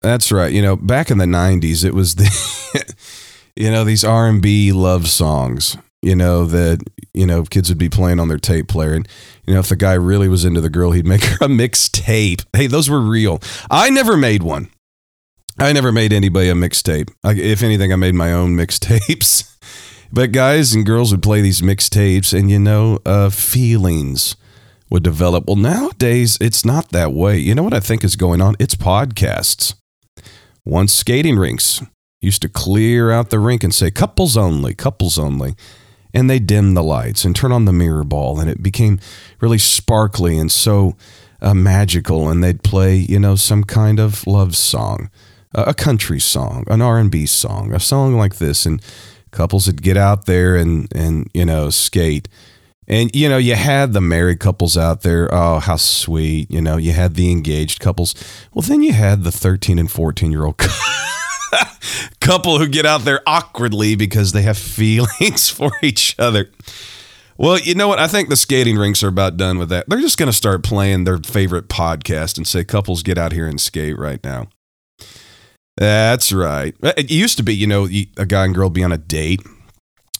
[0.00, 0.50] That's right.
[0.50, 2.94] You know, back in the 90s, it was the,
[3.56, 8.20] you know, these R&B love songs, you know, that, you know, kids would be playing
[8.20, 8.94] on their tape player.
[8.94, 9.06] And,
[9.46, 12.46] you know, if the guy really was into the girl, he'd make her a mixtape.
[12.56, 13.38] Hey, those were real.
[13.70, 14.70] I never made one.
[15.62, 17.10] I never made anybody a mixtape.
[17.22, 19.58] If anything, I made my own mixtapes.
[20.10, 24.36] but guys and girls would play these mixtapes, and you know, uh, feelings
[24.88, 25.46] would develop.
[25.46, 27.36] Well, nowadays, it's not that way.
[27.36, 28.56] You know what I think is going on?
[28.58, 29.74] It's podcasts.
[30.64, 31.82] Once skating rinks
[32.22, 35.56] used to clear out the rink and say, couples only, couples only.
[36.14, 38.98] And they dim the lights and turn on the mirror ball, and it became
[39.40, 40.96] really sparkly and so
[41.42, 42.30] uh, magical.
[42.30, 45.10] And they'd play, you know, some kind of love song
[45.52, 48.80] a country song, an R&B song, a song like this and
[49.30, 52.28] couples would get out there and and you know skate.
[52.88, 55.32] And you know, you had the married couples out there.
[55.32, 56.50] Oh, how sweet.
[56.50, 58.14] You know, you had the engaged couples.
[58.52, 60.58] Well, then you had the 13 and 14 year old
[62.20, 66.50] couple who get out there awkwardly because they have feelings for each other.
[67.38, 67.98] Well, you know what?
[68.00, 69.88] I think the skating rinks are about done with that.
[69.88, 73.46] They're just going to start playing their favorite podcast and say, couples, get out here
[73.46, 74.48] and skate right now.
[75.80, 76.76] That's right.
[76.82, 79.40] It used to be, you know, a guy and girl be on a date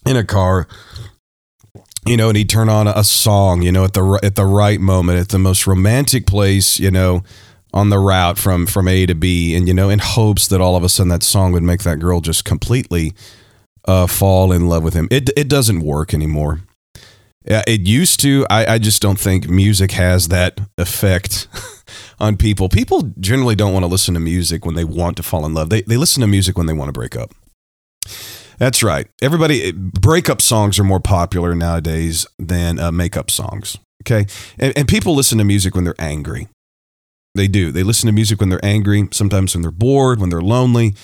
[0.06, 0.66] in a car,
[2.06, 4.80] you know, and he'd turn on a song, you know, at the at the right
[4.80, 7.22] moment, at the most romantic place, you know,
[7.74, 10.76] on the route from from A to B, and you know, in hopes that all
[10.76, 13.12] of a sudden that song would make that girl just completely
[13.84, 15.08] uh, fall in love with him.
[15.10, 16.62] It it doesn't work anymore.
[17.44, 18.46] Yeah, it used to.
[18.48, 21.48] I, I just don't think music has that effect
[22.20, 22.68] on people.
[22.68, 25.70] People generally don't want to listen to music when they want to fall in love.
[25.70, 27.32] They they listen to music when they want to break up.
[28.58, 29.08] That's right.
[29.22, 33.78] Everybody, breakup songs are more popular nowadays than uh, makeup songs.
[34.02, 34.26] Okay,
[34.58, 36.48] and, and people listen to music when they're angry.
[37.34, 37.72] They do.
[37.72, 39.08] They listen to music when they're angry.
[39.12, 40.94] Sometimes when they're bored, when they're lonely,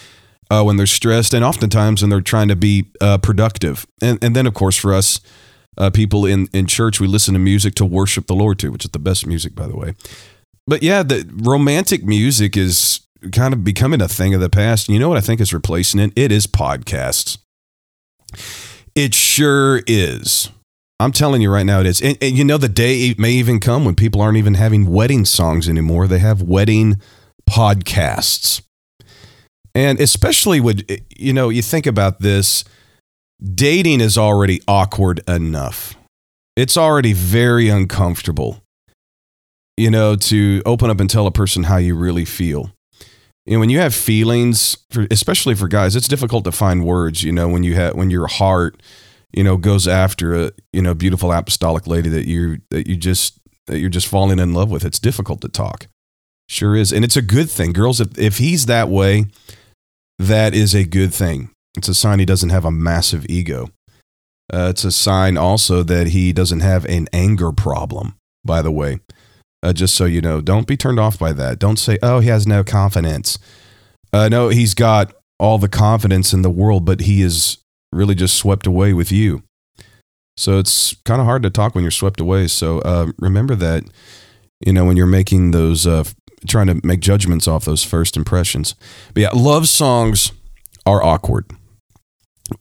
[0.50, 3.86] uh, when they're stressed, and oftentimes when they're trying to be uh, productive.
[4.02, 5.20] And and then of course for us
[5.78, 8.84] uh, people in, in church, we listen to music to worship the Lord to, which
[8.84, 9.94] is the best music, by the way.
[10.66, 13.00] But yeah, the romantic music is
[13.32, 14.88] kind of becoming a thing of the past.
[14.88, 16.12] You know what I think is replacing it?
[16.16, 17.38] It is podcasts.
[18.94, 20.50] It sure is.
[20.98, 22.00] I'm telling you right now, it is.
[22.00, 25.24] And, and, you know, the day may even come when people aren't even having wedding
[25.26, 26.06] songs anymore.
[26.06, 27.00] They have wedding
[27.48, 28.62] podcasts.
[29.74, 32.64] And especially with, eh, you know, you think about this
[33.54, 35.94] dating is already awkward enough.
[36.56, 38.62] It's already very uncomfortable,
[39.76, 42.70] you know, to open up and tell a person how you really feel.
[43.44, 47.22] You know, when you have feelings, for, especially for guys, it's difficult to find words.
[47.22, 48.82] You know, when you have when your heart,
[49.32, 53.38] you know, goes after a you know beautiful apostolic lady that you that you just
[53.66, 55.86] that you're just falling in love with, it's difficult to talk.
[56.48, 58.00] Sure is, and it's a good thing, girls.
[58.00, 59.26] If if he's that way,
[60.18, 61.50] that is a good thing.
[61.76, 63.68] It's a sign he doesn't have a massive ego.
[64.52, 69.00] Uh, it's a sign also that he doesn't have an anger problem, by the way.
[69.66, 71.58] Uh, just so you know, don't be turned off by that.
[71.58, 73.36] Don't say, oh, he has no confidence.
[74.12, 77.58] Uh, no, he's got all the confidence in the world, but he is
[77.90, 79.42] really just swept away with you.
[80.36, 82.46] So it's kind of hard to talk when you're swept away.
[82.46, 83.82] So uh, remember that,
[84.64, 86.04] you know, when you're making those, uh,
[86.46, 88.76] trying to make judgments off those first impressions.
[89.14, 90.30] But yeah, love songs
[90.86, 91.50] are awkward.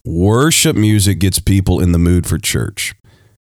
[0.04, 2.96] Worship music gets people in the mood for church,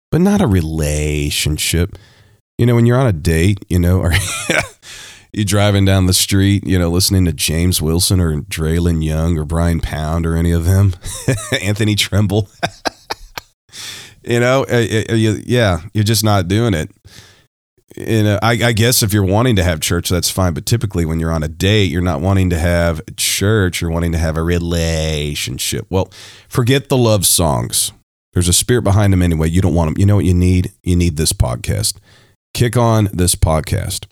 [0.09, 1.99] but not a relationship.
[2.57, 4.13] You know, when you're on a date, you know, or
[5.33, 9.45] you're driving down the street, you know, listening to James Wilson or Draylen Young or
[9.45, 10.93] Brian Pound or any of them,
[11.61, 12.49] Anthony Tremble.
[14.23, 16.91] you know, uh, uh, yeah, you're just not doing it
[17.95, 20.53] you know, I, I, guess if you're wanting to have church, that's fine.
[20.53, 23.81] But typically, when you're on a date, you're not wanting to have church.
[23.81, 25.85] You're wanting to have a relationship.
[25.89, 26.11] Well,
[26.47, 27.91] forget the love songs.
[28.33, 29.49] There's a spirit behind them anyway.
[29.49, 29.99] You don't want them.
[29.99, 30.71] You know what you need?
[30.81, 31.97] You need this podcast.
[32.53, 34.05] Kick on this podcast.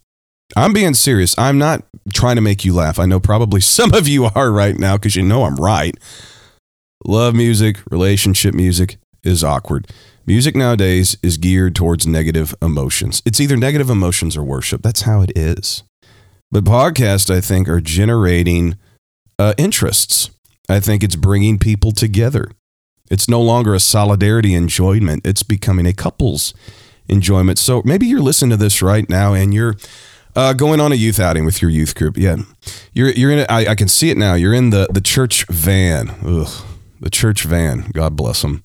[0.55, 1.37] I'm being serious.
[1.37, 2.99] I'm not trying to make you laugh.
[2.99, 5.95] I know probably some of you are right now because you know I'm right.
[7.05, 9.87] Love music, relationship music is awkward.
[10.25, 13.21] Music nowadays is geared towards negative emotions.
[13.25, 14.81] It's either negative emotions or worship.
[14.81, 15.83] That's how it is.
[16.51, 18.77] But podcasts, I think, are generating
[19.39, 20.29] uh, interests.
[20.69, 22.51] I think it's bringing people together.
[23.09, 26.53] It's no longer a solidarity enjoyment, it's becoming a couple's
[27.07, 27.59] enjoyment.
[27.59, 29.75] So maybe you're listening to this right now and you're
[30.35, 32.17] uh, going on a youth outing with your youth group.
[32.17, 32.37] Yeah.
[32.93, 34.33] You're, you're in, a, I, I can see it now.
[34.33, 36.09] You're in the, the church van.
[36.25, 36.65] Ugh,
[36.99, 37.91] the church van.
[37.91, 38.61] God bless them.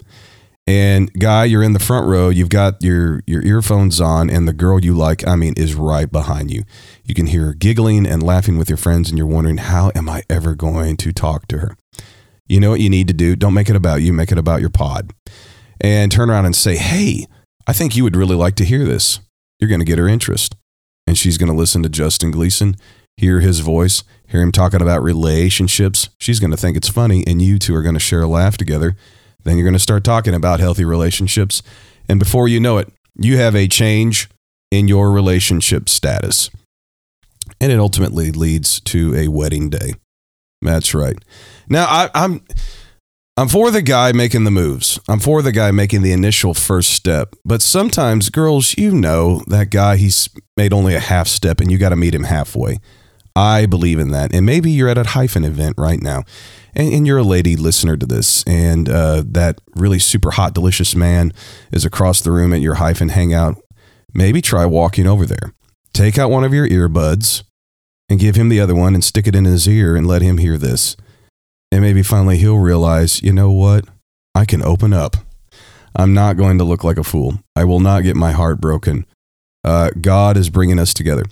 [0.69, 2.29] And guy, you're in the front row.
[2.29, 6.11] You've got your your earphones on, and the girl you like, I mean, is right
[6.11, 6.65] behind you.
[7.05, 10.09] You can hear her giggling and laughing with your friends, and you're wondering, how am
[10.09, 11.77] I ever going to talk to her?
[12.49, 13.37] You know what you need to do?
[13.37, 14.13] Don't make it about you.
[14.13, 15.13] Make it about your pod,
[15.81, 17.27] and turn around and say, "Hey,
[17.67, 19.21] I think you would really like to hear this."
[19.59, 20.55] You're going to get her interest,
[21.07, 22.77] and she's going to listen to Justin Gleason,
[23.17, 26.11] hear his voice, hear him talking about relationships.
[26.19, 28.59] She's going to think it's funny, and you two are going to share a laugh
[28.59, 28.97] together
[29.47, 31.63] then you're going to start talking about healthy relationships.
[32.09, 34.29] And before you know it, you have a change
[34.73, 36.51] in your relationship status.
[37.61, 39.95] And it ultimately leads to a wedding day.
[40.61, 41.17] That's right.
[41.69, 42.45] Now, I, I'm.
[43.39, 44.99] I'm for the guy making the moves.
[45.09, 47.35] I'm for the guy making the initial first step.
[47.45, 51.77] But sometimes, girls, you know that guy, he's made only a half step and you
[51.77, 52.79] got to meet him halfway.
[53.35, 54.35] I believe in that.
[54.35, 56.23] And maybe you're at a hyphen event right now
[56.77, 60.95] and, and you're a lady listener to this, and uh, that really super hot, delicious
[60.95, 61.33] man
[61.73, 63.57] is across the room at your hyphen hangout,
[64.15, 65.53] maybe try walking over there.
[65.93, 67.43] Take out one of your earbuds
[68.09, 70.39] and give him the other one and stick it in his ear and let him
[70.39, 70.97] hear this.
[71.73, 73.85] And maybe finally he'll realize, you know what?
[74.35, 75.17] I can open up.
[75.95, 77.41] I'm not going to look like a fool.
[77.55, 79.07] I will not get my heart broken.
[79.65, 81.25] Uh, God is bringing us together.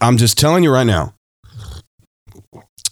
[0.00, 1.14] I'm just telling you right now.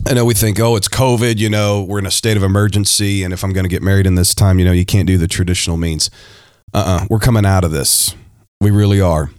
[0.07, 3.23] I know we think, oh, it's COVID, you know, we're in a state of emergency.
[3.23, 5.19] And if I'm going to get married in this time, you know, you can't do
[5.19, 6.11] the traditional means.
[6.75, 8.15] Uh uh-uh, uh, we are coming out of this.
[8.61, 9.31] We really are.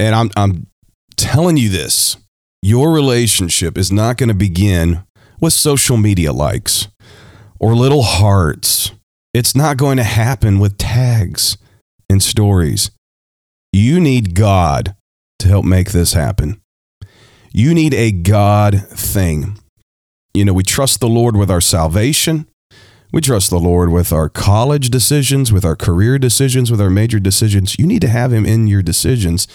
[0.00, 0.66] And I'm, I'm
[1.16, 2.16] telling you this
[2.62, 5.04] your relationship is not going to begin
[5.40, 6.88] with social media likes
[7.58, 8.92] or little hearts.
[9.32, 11.58] It's not going to happen with tags
[12.08, 12.90] and stories.
[13.72, 14.94] You need God
[15.40, 16.60] to help make this happen.
[17.52, 19.58] You need a God thing.
[20.32, 22.46] You know, we trust the Lord with our salvation.
[23.12, 27.20] We trust the Lord with our college decisions, with our career decisions, with our major
[27.20, 27.78] decisions.
[27.78, 29.46] You need to have Him in your decisions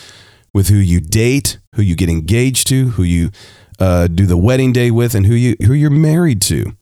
[0.53, 3.31] with who you date, who you get engaged to, who you
[3.79, 6.75] uh, do the wedding day with, and who you who you're married to.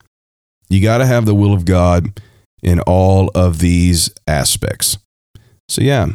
[0.70, 2.20] You got to have the will of God
[2.62, 4.98] in all of these aspects.
[5.70, 6.08] So yeah,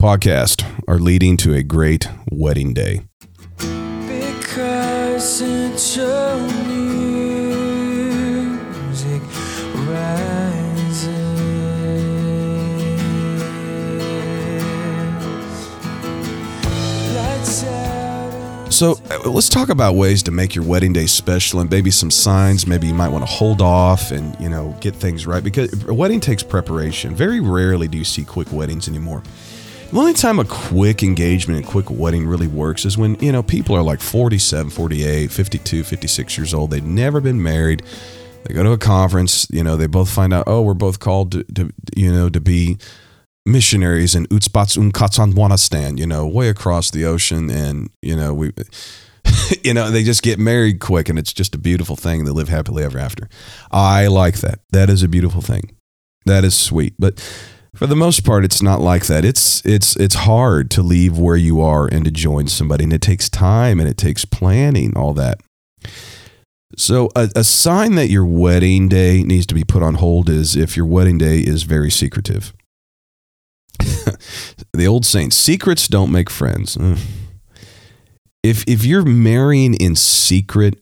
[0.00, 3.02] podcast are leading to a great wedding day.
[18.78, 22.12] So uh, let's talk about ways to make your wedding day special and maybe some
[22.12, 22.64] signs.
[22.64, 25.92] Maybe you might want to hold off and you know get things right because a
[25.92, 27.12] wedding takes preparation.
[27.12, 29.24] Very rarely do you see quick weddings anymore.
[29.90, 33.42] The only time a quick engagement and quick wedding really works is when, you know,
[33.42, 36.70] people are like 47, 48, 52, 56 years old.
[36.70, 37.82] They've never been married.
[38.44, 41.32] They go to a conference, you know, they both find out, oh, we're both called
[41.32, 42.78] to, to you know, to be
[43.48, 47.50] missionaries in Uzbekistan, you know, way across the ocean.
[47.50, 48.52] And, you know, we,
[49.64, 52.24] you know, they just get married quick and it's just a beautiful thing.
[52.24, 53.28] They live happily ever after.
[53.70, 54.60] I like that.
[54.70, 55.74] That is a beautiful thing.
[56.26, 56.94] That is sweet.
[56.98, 57.20] But
[57.74, 59.24] for the most part, it's not like that.
[59.24, 62.84] It's, it's, it's hard to leave where you are and to join somebody.
[62.84, 65.40] And it takes time and it takes planning, all that.
[66.76, 70.54] So, a, a sign that your wedding day needs to be put on hold is
[70.54, 72.52] if your wedding day is very secretive.
[74.72, 76.76] The old saying, secrets don't make friends.
[76.76, 76.98] Mm.
[78.42, 80.78] If if you're marrying in secret,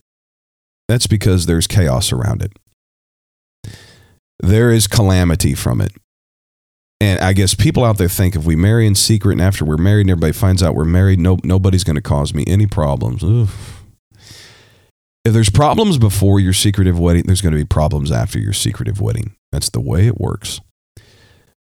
[0.89, 2.53] that's because there's chaos around it.
[4.41, 5.93] There is calamity from it.
[7.01, 9.77] And I guess people out there think if we marry in secret and after we're
[9.77, 13.23] married and everybody finds out we're married, no, nobody's going to cause me any problems.
[13.23, 13.85] Oof.
[15.25, 19.01] If there's problems before your secretive wedding, there's going to be problems after your secretive
[19.01, 19.35] wedding.
[19.53, 20.61] That's the way it works.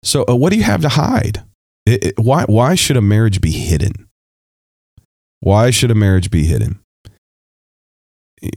[0.06, 1.44] So, uh, what do you have to hide?
[1.86, 4.08] It, it, why, why should a marriage be hidden?
[5.40, 6.80] Why should a marriage be hidden?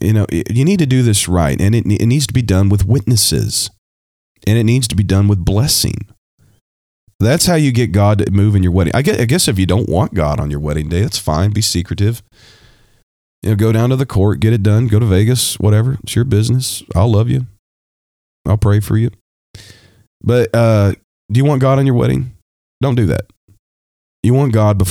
[0.03, 2.69] You know, you need to do this right, and it, it needs to be done
[2.69, 3.71] with witnesses,
[4.47, 6.07] and it needs to be done with blessing.
[7.21, 8.95] That's how you get God to move in your wedding.
[8.95, 11.51] I guess, I guess if you don't want God on your wedding day, that's fine.
[11.51, 12.23] Be secretive.
[13.43, 15.99] You know, go down to the court, get it done, go to Vegas, whatever.
[16.03, 16.83] It's your business.
[16.95, 17.47] I'll love you.
[18.47, 19.11] I'll pray for you.
[20.23, 20.95] But uh,
[21.31, 22.33] do you want God on your wedding?
[22.81, 23.27] Don't do that.
[24.23, 24.83] You want God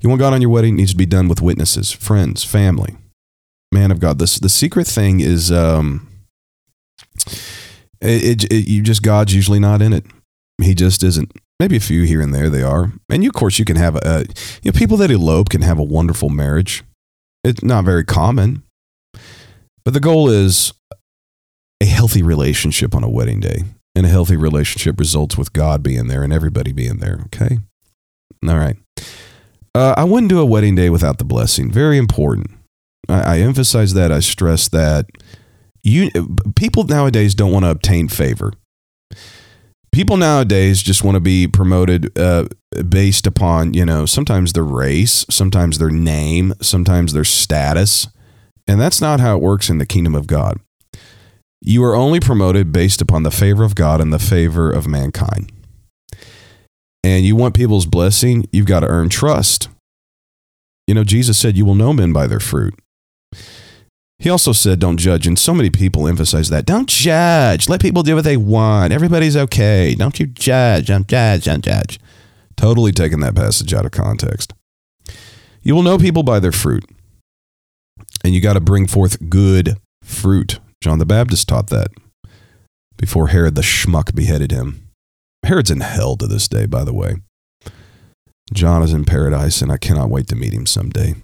[0.00, 2.96] you want God on your wedding needs to be done with witnesses, friends, family.
[3.70, 4.18] Man of God.
[4.18, 6.08] This the secret thing is um
[8.00, 10.06] it, it, it you just God's usually not in it.
[10.60, 11.32] He just isn't.
[11.60, 12.92] Maybe a few here and there they are.
[13.10, 14.24] And you of course you can have a
[14.62, 16.82] you know people that elope can have a wonderful marriage.
[17.44, 18.62] It's not very common.
[19.84, 20.72] But the goal is
[21.80, 23.64] a healthy relationship on a wedding day
[23.98, 27.20] and a healthy relationship results with God being there and everybody being there.
[27.26, 27.58] Okay.
[28.46, 28.76] All right.
[29.74, 31.70] Uh, I wouldn't do a wedding day without the blessing.
[31.70, 32.50] Very important.
[33.08, 34.12] I, I emphasize that.
[34.12, 35.06] I stress that.
[35.82, 36.10] You
[36.56, 38.52] people nowadays don't want to obtain favor.
[39.90, 42.46] People nowadays just want to be promoted uh,
[42.88, 48.06] based upon you know sometimes their race, sometimes their name, sometimes their status,
[48.66, 50.60] and that's not how it works in the kingdom of God.
[51.60, 55.52] You are only promoted based upon the favor of God and the favor of mankind.
[57.04, 59.68] And you want people's blessing, you've got to earn trust.
[60.86, 62.74] You know, Jesus said, You will know men by their fruit.
[64.18, 65.26] He also said, Don't judge.
[65.26, 66.66] And so many people emphasize that.
[66.66, 67.68] Don't judge.
[67.68, 68.92] Let people do what they want.
[68.92, 69.94] Everybody's okay.
[69.94, 70.86] Don't you judge.
[70.86, 71.44] Don't judge.
[71.44, 72.00] Don't judge.
[72.56, 74.54] Totally taking that passage out of context.
[75.62, 76.84] You will know people by their fruit.
[78.24, 80.58] And you got to bring forth good fruit.
[80.80, 81.88] John the Baptist taught that
[82.96, 84.88] before Herod the schmuck beheaded him.
[85.44, 87.16] Herod's in hell to this day, by the way.
[88.52, 91.14] John is in paradise, and I cannot wait to meet him someday.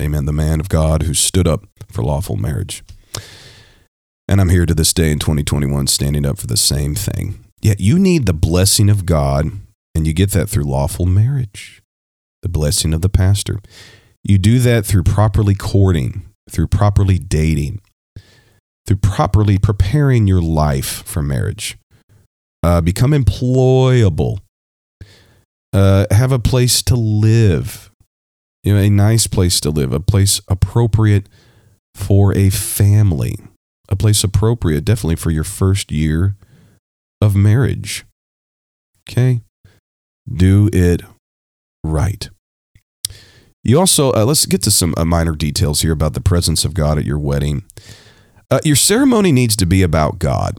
[0.00, 0.24] Amen.
[0.24, 2.82] The man of God who stood up for lawful marriage.
[4.26, 7.44] And I'm here to this day in 2021 standing up for the same thing.
[7.60, 9.50] Yet you need the blessing of God,
[9.94, 11.82] and you get that through lawful marriage,
[12.42, 13.60] the blessing of the pastor.
[14.22, 17.80] You do that through properly courting, through properly dating,
[18.86, 21.78] through properly preparing your life for marriage.
[22.62, 24.38] Uh, become employable.
[25.72, 27.90] Uh, have a place to live.
[28.62, 31.28] You know, a nice place to live, a place appropriate
[31.94, 33.36] for a family,
[33.88, 36.36] a place appropriate definitely for your first year
[37.20, 38.04] of marriage.
[39.08, 39.42] Okay?
[40.32, 41.02] Do it
[41.82, 42.30] right.
[43.62, 46.74] You also, uh, let's get to some uh, minor details here about the presence of
[46.74, 47.64] God at your wedding.
[48.50, 50.58] Uh, your ceremony needs to be about God.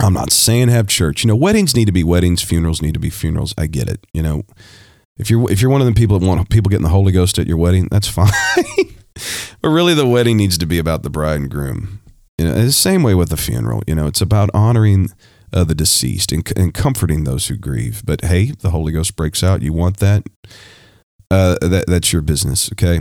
[0.00, 1.24] I'm not saying have church.
[1.24, 3.52] You know, weddings need to be weddings, funerals need to be funerals.
[3.58, 4.06] I get it.
[4.12, 4.42] You know,
[5.16, 7.38] if you're if you're one of the people that want people getting the Holy Ghost
[7.38, 8.30] at your wedding, that's fine.
[9.60, 12.00] but really, the wedding needs to be about the bride and groom.
[12.38, 13.82] You know, the same way with the funeral.
[13.88, 15.08] You know, it's about honoring
[15.52, 18.02] uh, the deceased and, and comforting those who grieve.
[18.04, 19.62] But hey, the Holy Ghost breaks out.
[19.62, 20.24] You want that?
[21.30, 22.70] Uh, that that's your business.
[22.72, 23.00] Okay.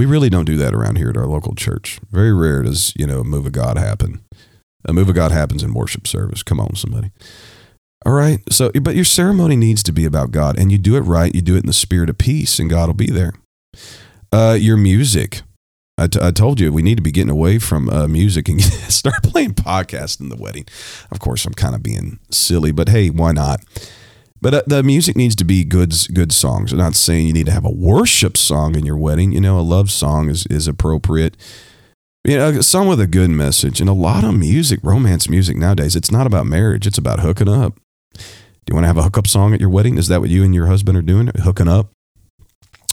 [0.00, 2.00] We really don't do that around here at our local church.
[2.10, 4.22] Very rare does you know a move of God happen.
[4.86, 6.42] A move of God happens in worship service.
[6.42, 7.10] Come on, somebody.
[8.06, 8.38] All right.
[8.50, 11.34] So, but your ceremony needs to be about God, and you do it right.
[11.34, 13.34] You do it in the spirit of peace, and God will be there.
[14.32, 15.42] Uh, your music.
[15.98, 18.62] I, t- I told you we need to be getting away from uh, music and
[18.64, 20.64] start playing podcasts in the wedding.
[21.10, 23.60] Of course, I'm kind of being silly, but hey, why not?
[24.42, 26.72] But uh, the music needs to be good, good songs.
[26.72, 29.32] I'm not saying you need to have a worship song in your wedding.
[29.32, 31.36] You know, a love song is, is appropriate.
[32.24, 33.80] You know, song with a good message.
[33.80, 37.48] And a lot of music, romance music nowadays, it's not about marriage, it's about hooking
[37.48, 37.78] up.
[38.14, 38.22] Do
[38.68, 39.98] you want to have a hookup song at your wedding?
[39.98, 41.30] Is that what you and your husband are doing?
[41.42, 41.90] Hooking up?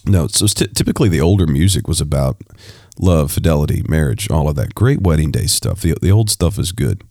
[0.06, 2.41] No, so t- typically the older music was about
[2.98, 4.76] love, fidelity, marriage, all of that.
[4.76, 5.82] Great wedding day stuff.
[5.82, 7.03] The, the old stuff is good.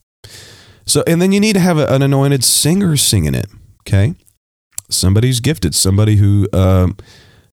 [0.86, 3.48] So, and then you need to have a, an anointed singer singing it.
[3.80, 4.14] Okay.
[4.88, 6.88] Somebody's gifted, somebody who uh,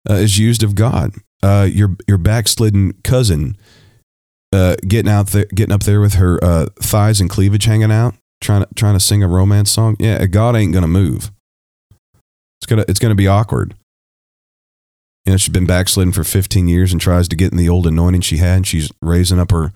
[0.09, 1.13] uh, is used of God.
[1.41, 3.57] Uh, your your backslidden cousin
[4.53, 8.15] uh, getting out there, getting up there with her uh, thighs and cleavage hanging out,
[8.39, 9.95] trying to trying to sing a romance song.
[9.99, 11.31] Yeah, God ain't gonna move.
[12.59, 13.75] It's gonna it's gonna be awkward.
[15.25, 17.87] You know, she's been backslidden for 15 years and tries to get in the old
[17.87, 18.57] anointing she had.
[18.57, 19.71] And she's raising up her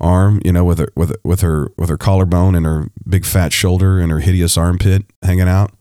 [0.00, 3.52] arm, you know, with her with with her with her collarbone and her big fat
[3.52, 5.72] shoulder and her hideous armpit hanging out,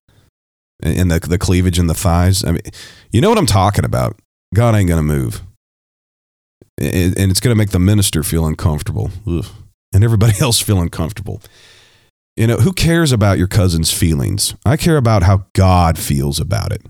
[0.82, 2.44] and the the cleavage and the thighs.
[2.44, 2.62] I mean,
[3.12, 4.20] you know what I'm talking about.
[4.54, 5.42] God ain't gonna move,
[6.78, 9.46] and it's gonna make the minister feel uncomfortable, Ugh.
[9.94, 11.42] and everybody else feel uncomfortable.
[12.36, 14.56] You know, who cares about your cousin's feelings?
[14.66, 16.82] I care about how God feels about it.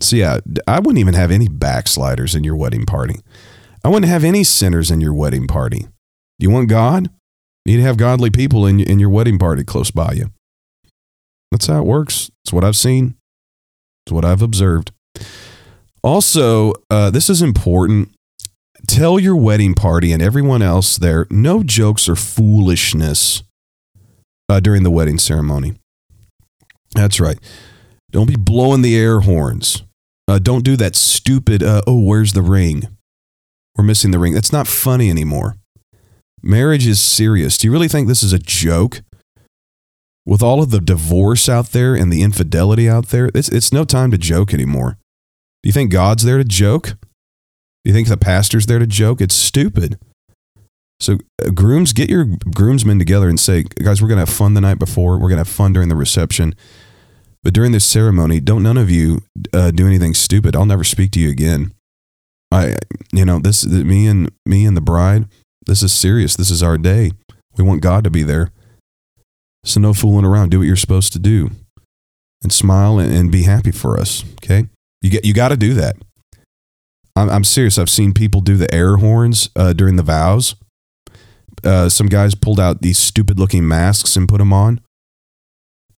[0.00, 0.38] So yeah,
[0.68, 3.16] I wouldn't even have any backsliders in your wedding party.
[3.84, 5.88] I wouldn't have any sinners in your wedding party.
[6.38, 7.10] You want God?
[7.64, 10.30] You need to have godly people in, in your wedding party close by you.
[11.50, 12.30] That's how it works.
[12.44, 13.16] It's what I've seen.
[14.04, 14.92] It's what I've observed.
[16.02, 18.10] Also, uh, this is important.
[18.86, 23.42] Tell your wedding party and everyone else there no jokes or foolishness
[24.48, 25.74] uh, during the wedding ceremony.
[26.94, 27.38] That's right.
[28.10, 29.82] Don't be blowing the air horns.
[30.28, 32.88] Uh, don't do that stupid, uh, oh, where's the ring?
[33.76, 34.34] We're missing the ring.
[34.34, 35.56] That's not funny anymore.
[36.42, 37.56] Marriage is serious.
[37.56, 39.00] Do you really think this is a joke?
[40.26, 43.84] With all of the divorce out there and the infidelity out there, it's, it's no
[43.84, 44.96] time to joke anymore.
[45.62, 46.96] Do you think God's there to joke?
[47.84, 49.20] Do you think the pastor's there to joke?
[49.20, 49.98] It's stupid.
[51.00, 54.54] So, uh, grooms, get your groomsmen together and say, guys, we're going to have fun
[54.54, 55.14] the night before.
[55.14, 56.54] We're going to have fun during the reception.
[57.42, 59.22] But during this ceremony, don't none of you
[59.52, 60.56] uh, do anything stupid.
[60.56, 61.74] I'll never speak to you again.
[62.50, 62.76] I,
[63.12, 65.26] you know, this me and me and the bride.
[65.66, 66.36] This is serious.
[66.36, 67.10] This is our day.
[67.56, 68.50] We want God to be there.
[69.64, 70.50] So no fooling around.
[70.50, 71.50] Do what you're supposed to do,
[72.42, 74.24] and smile and, and be happy for us.
[74.42, 74.68] Okay,
[75.02, 75.96] you get you got to do that.
[77.16, 77.78] I'm, I'm serious.
[77.78, 80.54] I've seen people do the air horns uh, during the vows.
[81.62, 84.80] Uh, some guys pulled out these stupid looking masks and put them on.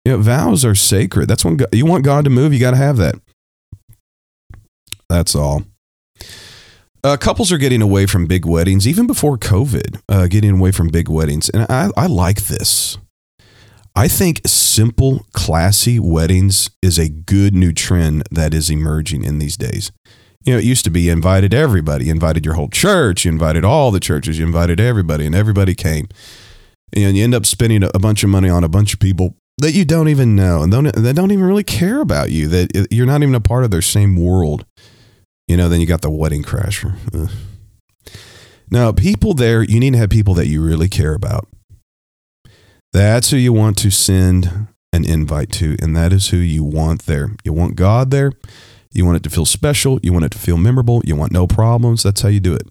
[0.05, 1.29] You know, vows are sacred.
[1.29, 2.53] That's when God, you want God to move.
[2.53, 3.17] You got to have that.
[5.09, 5.65] That's all.
[7.03, 10.01] Uh, couples are getting away from big weddings, even before COVID.
[10.09, 12.99] Uh, getting away from big weddings, and I, I like this.
[13.97, 19.57] I think simple, classy weddings is a good new trend that is emerging in these
[19.57, 19.91] days.
[20.45, 23.65] You know, it used to be invited everybody, you invited your whole church, you invited
[23.65, 26.09] all the churches, you invited everybody, and everybody came.
[26.95, 29.73] And you end up spending a bunch of money on a bunch of people that
[29.73, 33.07] you don't even know and don't that don't even really care about you that you're
[33.07, 34.67] not even a part of their same world
[35.49, 37.31] you know then you got the wedding crasher Ugh.
[38.71, 41.49] now people there you need to have people that you really care about
[42.97, 47.03] that's who you want to send an invite to, and that is who you want
[47.03, 47.31] there.
[47.45, 48.33] You want God there.
[48.93, 50.01] You want it to feel special.
[50.03, 51.03] You want it to feel memorable.
[51.05, 52.03] You want no problems.
[52.03, 52.67] That's how you do it.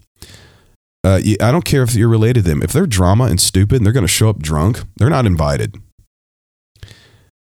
[1.03, 2.63] Uh, you, I don't care if you're related to them.
[2.63, 5.75] If they're drama and stupid and they're going to show up drunk, they're not invited.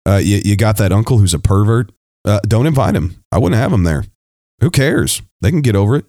[0.04, 1.90] Uh, you, you got that uncle who's a pervert.
[2.26, 3.22] Uh, don't invite him.
[3.32, 4.04] I wouldn't have him there.
[4.60, 5.22] Who cares?
[5.40, 6.04] They can get over it.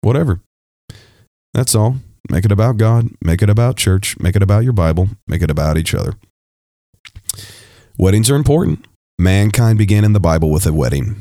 [0.00, 0.40] Whatever.
[1.52, 1.96] That's all.
[2.30, 3.08] Make it about God.
[3.22, 4.18] Make it about church.
[4.18, 5.08] Make it about your Bible.
[5.26, 6.14] Make it about each other.
[7.98, 8.86] Weddings are important.
[9.18, 11.16] Mankind began in the Bible with a wedding.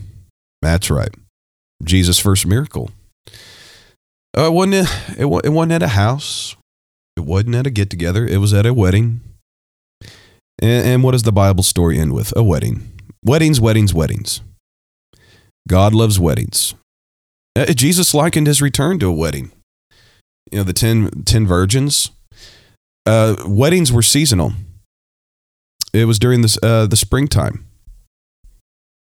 [0.62, 1.14] That's right.
[1.84, 2.92] Jesus' first miracle.
[4.36, 6.56] Uh, it, wasn't a, it, it wasn't at a house.
[7.16, 8.26] It wasn't at a get together.
[8.26, 9.22] It was at a wedding.
[10.60, 12.34] And, and what does the Bible story end with?
[12.36, 12.92] A wedding.
[13.24, 14.42] Weddings, weddings, weddings.
[15.68, 16.74] God loves weddings.
[17.56, 19.52] Uh, Jesus likened his return to a wedding.
[20.52, 22.12] You know, the 10, 10 virgins.
[23.06, 24.54] Uh, weddings were seasonal.
[25.94, 27.66] It was during this, uh, the springtime.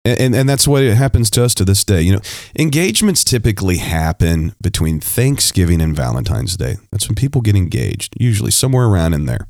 [0.04, 2.02] And, and, and that's what it happens to us to this day.
[2.02, 2.20] You know,
[2.58, 6.76] engagements typically happen between Thanksgiving and Valentine's Day.
[6.90, 9.48] That's when people get engaged, usually somewhere around in there.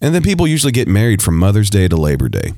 [0.00, 2.52] And then people usually get married from Mother's Day to Labor Day.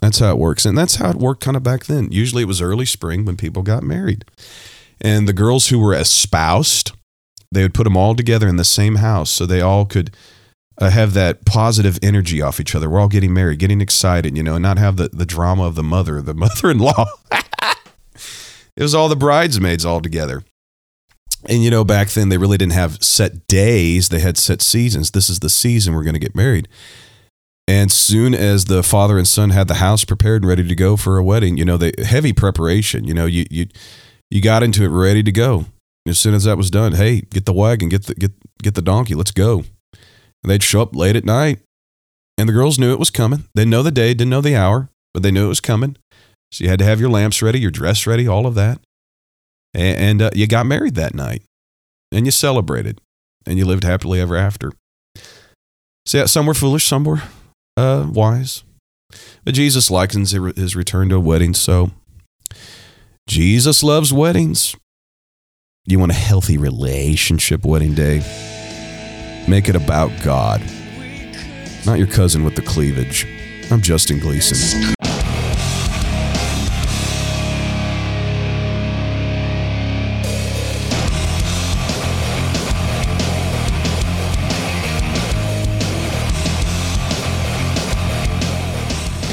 [0.00, 0.64] That's how it works.
[0.64, 2.10] And that's how it worked kind of back then.
[2.10, 4.24] Usually it was early spring when people got married.
[5.00, 6.92] And the girls who were espoused,
[7.52, 10.10] they would put them all together in the same house so they all could
[10.78, 12.88] uh, have that positive energy off each other.
[12.88, 15.74] We're all getting married, getting excited, you know, and not have the, the drama of
[15.74, 17.06] the mother, the mother in law.
[17.32, 20.42] it was all the bridesmaids all together.
[21.48, 25.10] And, you know, back then they really didn't have set days, they had set seasons.
[25.10, 26.68] This is the season we're going to get married.
[27.66, 30.96] And soon as the father and son had the house prepared and ready to go
[30.96, 33.66] for a wedding, you know, the heavy preparation, you know, you, you,
[34.30, 35.66] you got into it ready to go.
[36.06, 38.32] As soon as that was done, hey, get the wagon, get the, get,
[38.62, 39.64] get the donkey, let's go.
[40.42, 41.60] And they'd show up late at night.
[42.38, 43.44] And the girls knew it was coming.
[43.54, 45.96] They know the day, didn't know the hour, but they knew it was coming.
[46.50, 48.80] So you had to have your lamps ready, your dress ready, all of that.
[49.74, 51.42] And, and uh, you got married that night.
[52.10, 53.00] And you celebrated.
[53.46, 54.72] And you lived happily ever after.
[56.06, 57.22] So yeah, some were foolish, some were
[57.76, 58.64] uh, wise.
[59.44, 61.54] But Jesus likens his return to a wedding.
[61.54, 61.90] So
[63.28, 64.74] Jesus loves weddings.
[65.90, 68.18] You want a healthy relationship wedding day?
[69.48, 70.62] Make it about God,
[71.84, 73.26] not your cousin with the cleavage.
[73.72, 74.94] I'm Justin Gleason.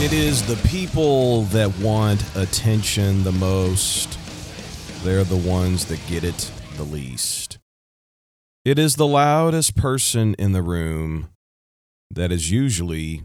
[0.03, 4.17] It is the people that want attention the most.
[5.03, 7.59] They're the ones that get it the least.
[8.65, 11.29] It is the loudest person in the room
[12.11, 13.23] that is usually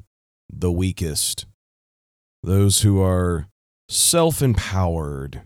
[0.52, 1.46] the weakest.
[2.42, 3.48] Those who are
[3.88, 5.42] self empowered,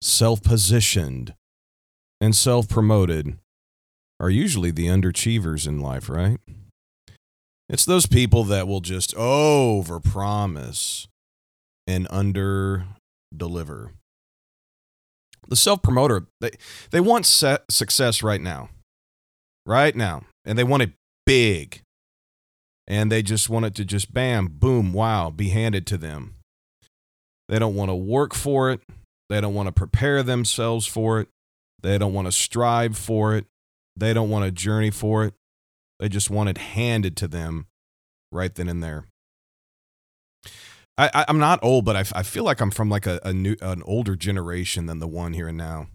[0.00, 1.34] self positioned,
[2.20, 3.38] and self promoted
[4.18, 6.38] are usually the underachievers in life, right?
[7.68, 11.08] It's those people that will just overpromise
[11.86, 12.86] and under
[13.36, 13.92] deliver.
[15.48, 16.50] The self promoter, they,
[16.90, 18.70] they want success right now,
[19.64, 20.92] right now, and they want it
[21.24, 21.82] big.
[22.88, 26.36] And they just want it to just bam, boom, wow, be handed to them.
[27.48, 28.80] They don't want to work for it.
[29.28, 31.28] They don't want to prepare themselves for it.
[31.82, 33.46] They don't want to strive for it.
[33.96, 35.34] They don't want to journey for it.
[35.98, 37.66] They just want it handed to them
[38.30, 39.06] right then and there.
[40.98, 43.56] I, am not old, but I, I feel like I'm from like a, a new
[43.60, 45.88] an older generation than the one here and now.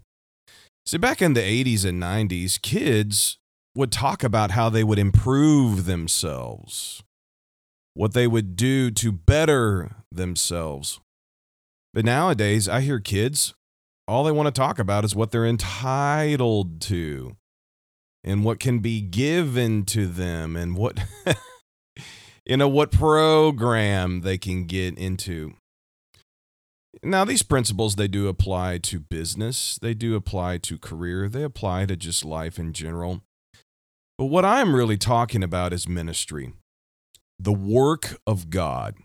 [0.85, 3.37] See, back in the 80s and 90s, kids
[3.75, 7.03] would talk about how they would improve themselves,
[7.93, 10.99] what they would do to better themselves.
[11.93, 13.53] But nowadays, I hear kids,
[14.07, 17.35] all they want to talk about is what they're entitled to
[18.23, 20.99] and what can be given to them and what
[22.51, 25.53] you know what program they can get into?
[27.01, 31.85] Now these principles they do apply to business they do apply to career they apply
[31.85, 33.21] to just life in general.
[34.17, 36.51] But what i'm really talking about is ministry
[37.39, 38.95] the work of god.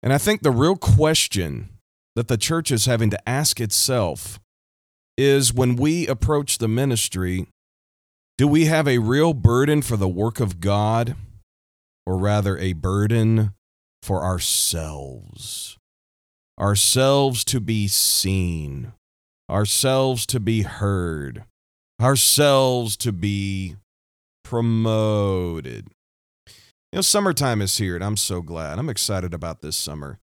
[0.00, 1.70] And i think the real question
[2.14, 4.38] that the church is having to ask itself
[5.16, 7.48] is when we approach the ministry
[8.36, 11.16] do we have a real burden for the work of God,
[12.08, 13.52] or rather a burden
[14.02, 15.76] for ourselves?
[16.58, 18.94] Ourselves to be seen,
[19.50, 21.44] ourselves to be heard,
[22.00, 23.76] ourselves to be
[24.42, 25.88] promoted.
[26.46, 28.78] You know, summertime is here, and I'm so glad.
[28.78, 30.18] I'm excited about this summer.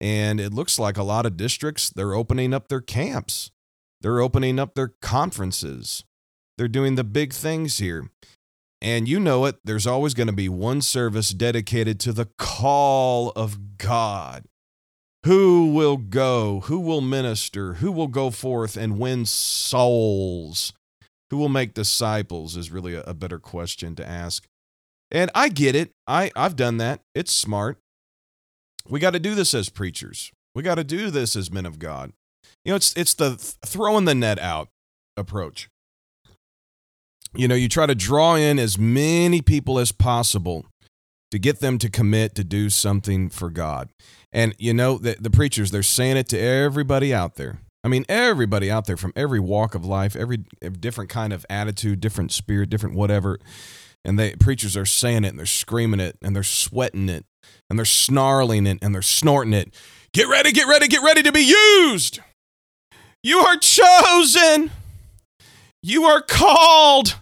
[0.00, 3.50] And it looks like a lot of districts, they're opening up their camps,
[4.00, 6.04] they're opening up their conferences,
[6.56, 8.08] they're doing the big things here.
[8.84, 13.30] And you know it, there's always going to be one service dedicated to the call
[13.30, 14.44] of God.
[15.24, 16.60] Who will go?
[16.66, 17.74] Who will minister?
[17.74, 20.74] Who will go forth and win souls?
[21.30, 24.46] Who will make disciples is really a, better question to ask.
[25.10, 25.92] And I get it.
[26.06, 27.00] I, I've done that.
[27.14, 27.78] It's smart.
[28.86, 30.30] We got to do this as preachers.
[30.54, 32.12] We got to do this as men of God.
[32.66, 34.68] You know, it's it's the throwing the net out
[35.16, 35.70] approach.
[37.36, 40.66] You know, you try to draw in as many people as possible
[41.30, 43.90] to get them to commit to do something for God.
[44.32, 47.58] And you know, the, the preachers, they're saying it to everybody out there.
[47.82, 50.44] I mean, everybody out there from every walk of life, every
[50.80, 53.38] different kind of attitude, different spirit, different whatever.
[54.04, 57.24] And they preachers are saying it and they're screaming it and they're sweating it
[57.68, 59.74] and they're snarling it and they're snorting it.
[60.12, 62.20] Get ready, get ready, get ready to be used.
[63.22, 64.70] You are chosen.
[65.82, 67.16] You are called.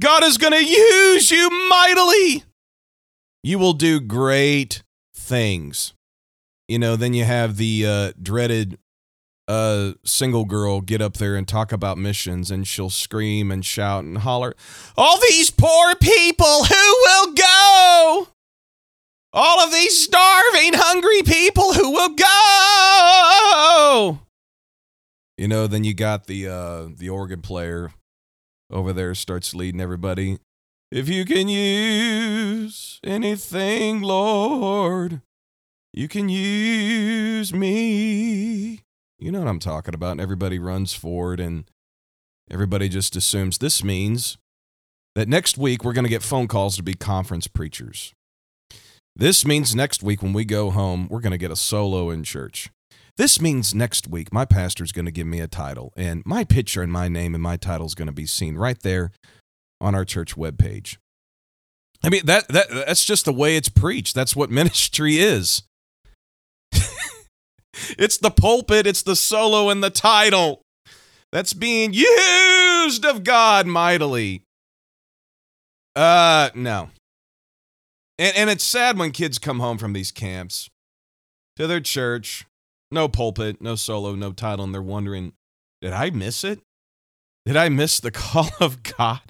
[0.00, 2.44] God is going to use you mightily.
[3.42, 4.82] You will do great
[5.14, 5.92] things.
[6.66, 8.78] You know, then you have the uh, dreaded
[9.46, 14.04] uh, single girl get up there and talk about missions, and she'll scream and shout
[14.04, 14.54] and holler,
[14.96, 18.28] All these poor people, who will go?
[19.32, 24.20] All of these starving, hungry people, who will go?
[25.36, 27.90] You know, then you got the uh, the organ player
[28.74, 30.38] over there starts leading everybody.
[30.90, 35.22] If you can use anything, Lord,
[35.92, 38.80] you can use me.
[39.18, 40.12] You know what I'm talking about.
[40.12, 41.64] And everybody runs forward and
[42.50, 44.36] everybody just assumes this means
[45.14, 48.12] that next week we're going to get phone calls to be conference preachers.
[49.16, 52.24] This means next week when we go home, we're going to get a solo in
[52.24, 52.70] church.
[53.16, 56.82] This means next week my pastor's going to give me a title, and my picture
[56.82, 59.12] and my name and my title is going to be seen right there
[59.80, 60.96] on our church webpage.
[62.02, 64.14] I mean that that that's just the way it's preached.
[64.14, 65.62] That's what ministry is.
[67.98, 70.62] it's the pulpit, it's the solo and the title.
[71.30, 74.42] That's being used of God mightily.
[75.94, 76.90] Uh no.
[78.18, 80.68] And and it's sad when kids come home from these camps
[81.56, 82.44] to their church
[82.94, 85.32] no pulpit, no solo, no title, and they're wondering,
[85.82, 86.60] did I miss it?
[87.44, 89.20] Did I miss the call of God?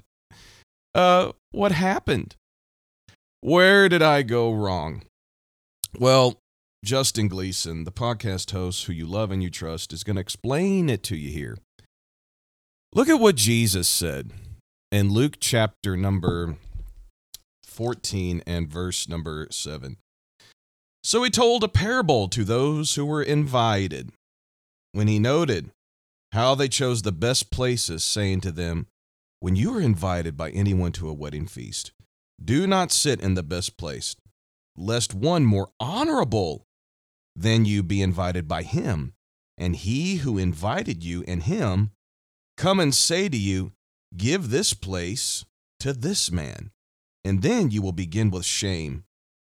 [0.94, 2.36] Uh, what happened?
[3.40, 5.02] Where did I go wrong?
[5.98, 6.38] Well,
[6.84, 10.88] Justin Gleason, the podcast host who you love and you trust, is going to explain
[10.88, 11.58] it to you here.
[12.94, 14.30] Look at what Jesus said
[14.92, 16.56] in Luke chapter number
[17.64, 19.96] 14 and verse number 7.
[21.06, 24.10] So he told a parable to those who were invited.
[24.92, 25.70] When he noted
[26.32, 28.86] how they chose the best places, saying to them,
[29.38, 31.92] When you are invited by anyone to a wedding feast,
[32.42, 34.16] do not sit in the best place,
[34.78, 36.66] lest one more honorable
[37.36, 39.12] than you be invited by him,
[39.58, 41.90] and he who invited you and him
[42.56, 43.72] come and say to you,
[44.16, 45.44] Give this place
[45.80, 46.70] to this man,
[47.22, 49.04] and then you will begin with shame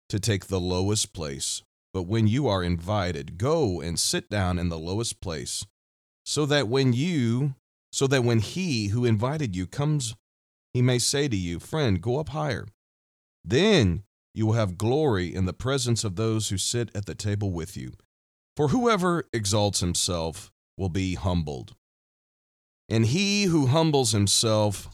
[0.09, 1.63] to take the lowest place.
[1.93, 5.65] But when you are invited, go and sit down in the lowest place,
[6.25, 7.55] so that when you
[7.91, 10.15] so that when he who invited you comes,
[10.73, 12.67] he may say to you, Friend, go up higher.
[13.43, 14.03] Then
[14.33, 17.75] you will have glory in the presence of those who sit at the table with
[17.75, 17.93] you.
[18.55, 21.75] For whoever exalts himself will be humbled,
[22.87, 24.89] and he who humbles himself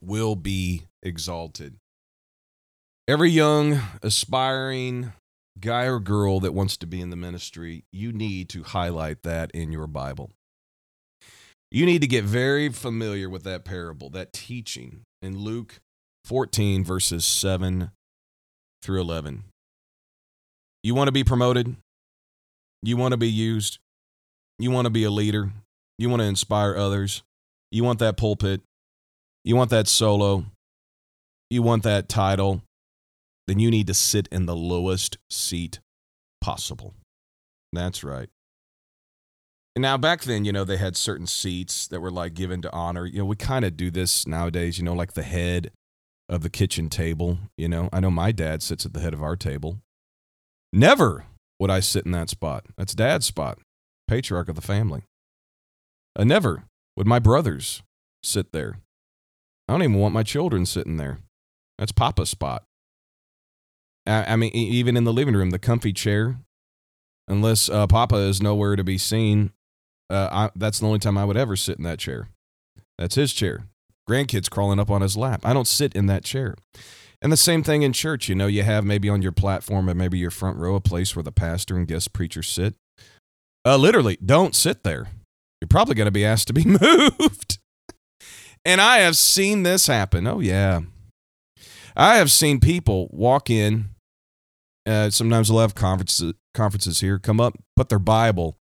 [0.00, 1.78] will be exalted.
[3.08, 5.14] Every young, aspiring
[5.58, 9.50] guy or girl that wants to be in the ministry, you need to highlight that
[9.52, 10.30] in your Bible.
[11.70, 15.80] You need to get very familiar with that parable, that teaching in Luke
[16.26, 17.92] 14, verses 7
[18.82, 19.44] through 11.
[20.82, 21.76] You want to be promoted?
[22.82, 23.78] You want to be used?
[24.58, 25.50] You want to be a leader?
[25.98, 27.22] You want to inspire others?
[27.70, 28.60] You want that pulpit?
[29.44, 30.44] You want that solo?
[31.48, 32.60] You want that title?
[33.48, 35.80] Then you need to sit in the lowest seat
[36.40, 36.94] possible.
[37.72, 38.28] That's right.
[39.74, 42.72] And now back then, you know, they had certain seats that were like given to
[42.72, 43.06] honor.
[43.06, 45.70] You know, we kind of do this nowadays, you know, like the head
[46.28, 47.88] of the kitchen table, you know.
[47.92, 49.78] I know my dad sits at the head of our table.
[50.72, 51.24] Never
[51.58, 52.66] would I sit in that spot.
[52.76, 53.58] That's dad's spot,
[54.06, 55.04] patriarch of the family.
[56.16, 56.64] Uh, never
[56.96, 57.82] would my brothers
[58.22, 58.80] sit there.
[59.68, 61.20] I don't even want my children sitting there.
[61.78, 62.64] That's papa's spot.
[64.08, 66.38] I, I mean, even in the living room, the comfy chair,
[67.28, 69.52] unless uh, Papa is nowhere to be seen,
[70.10, 72.28] uh, I, that's the only time I would ever sit in that chair.
[72.96, 73.64] That's his chair.
[74.08, 75.42] Grandkids crawling up on his lap.
[75.44, 76.54] I don't sit in that chair.
[77.20, 78.28] And the same thing in church.
[78.28, 81.14] You know, you have maybe on your platform or maybe your front row a place
[81.14, 82.74] where the pastor and guest preacher sit.
[83.64, 85.08] Uh, literally, don't sit there.
[85.60, 87.58] You're probably going to be asked to be moved.
[88.64, 90.26] and I have seen this happen.
[90.26, 90.80] Oh, yeah.
[91.96, 93.90] I have seen people walk in.
[94.88, 98.56] Uh, sometimes we'll have conferences, conferences here, come up, put their Bible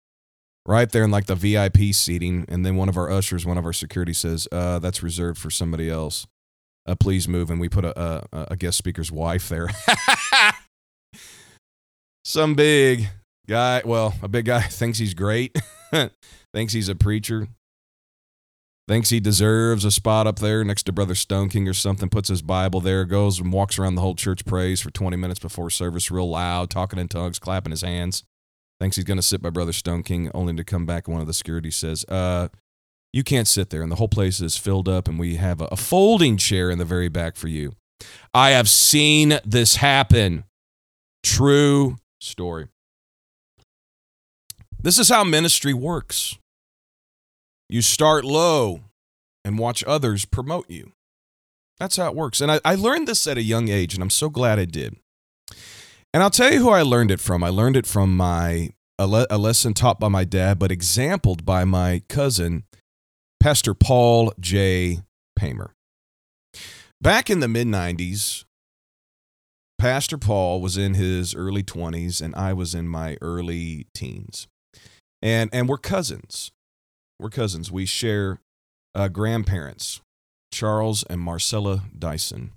[0.67, 2.45] right there in like the VIP seating.
[2.49, 5.51] And then one of our ushers, one of our security says, uh, that's reserved for
[5.51, 6.27] somebody else.
[6.85, 7.51] Uh, please move.
[7.51, 9.69] And we put a, a, a guest speaker's wife there.
[12.25, 13.09] Some big
[13.47, 15.57] guy, well, a big guy thinks he's great,
[16.53, 17.47] thinks he's a preacher,
[18.89, 22.43] thinks he deserves a spot up there next to Brother Stoneking or something, puts his
[22.43, 26.11] Bible there, goes and walks around the whole church, prays for 20 minutes before service,
[26.11, 28.25] real loud, talking in tongues, clapping his hands.
[28.79, 31.33] Thinks he's going to sit by Brother Stoneking, only to come back one of the
[31.33, 32.49] security says, uh,
[33.13, 33.83] you can't sit there.
[33.83, 36.79] And the whole place is filled up, and we have a, a folding chair in
[36.79, 37.73] the very back for you.
[38.35, 40.45] I have seen this happen.
[41.23, 42.69] True story.
[44.81, 46.39] This is how ministry works.
[47.69, 48.81] You start low
[49.45, 50.93] and watch others promote you.
[51.79, 52.41] That's how it works.
[52.41, 54.97] And I, I, learned this at a young age, and I'm so glad I did.
[56.15, 57.45] And I'll tell you who I learned it from.
[57.45, 61.45] I learned it from my a, le- a lesson taught by my dad, but exampled
[61.45, 62.65] by my cousin,
[63.39, 65.01] Pastor Paul J.
[65.39, 65.73] Paymer.
[67.03, 68.45] Back in the mid 90s,
[69.79, 74.49] Pastor Paul was in his early 20s, and I was in my early teens
[75.23, 76.53] and and we're cousins.
[77.19, 77.73] We're cousins.
[77.73, 78.41] We share
[78.95, 80.01] uh, grandparents,
[80.53, 82.53] Charles and Marcella Dyson,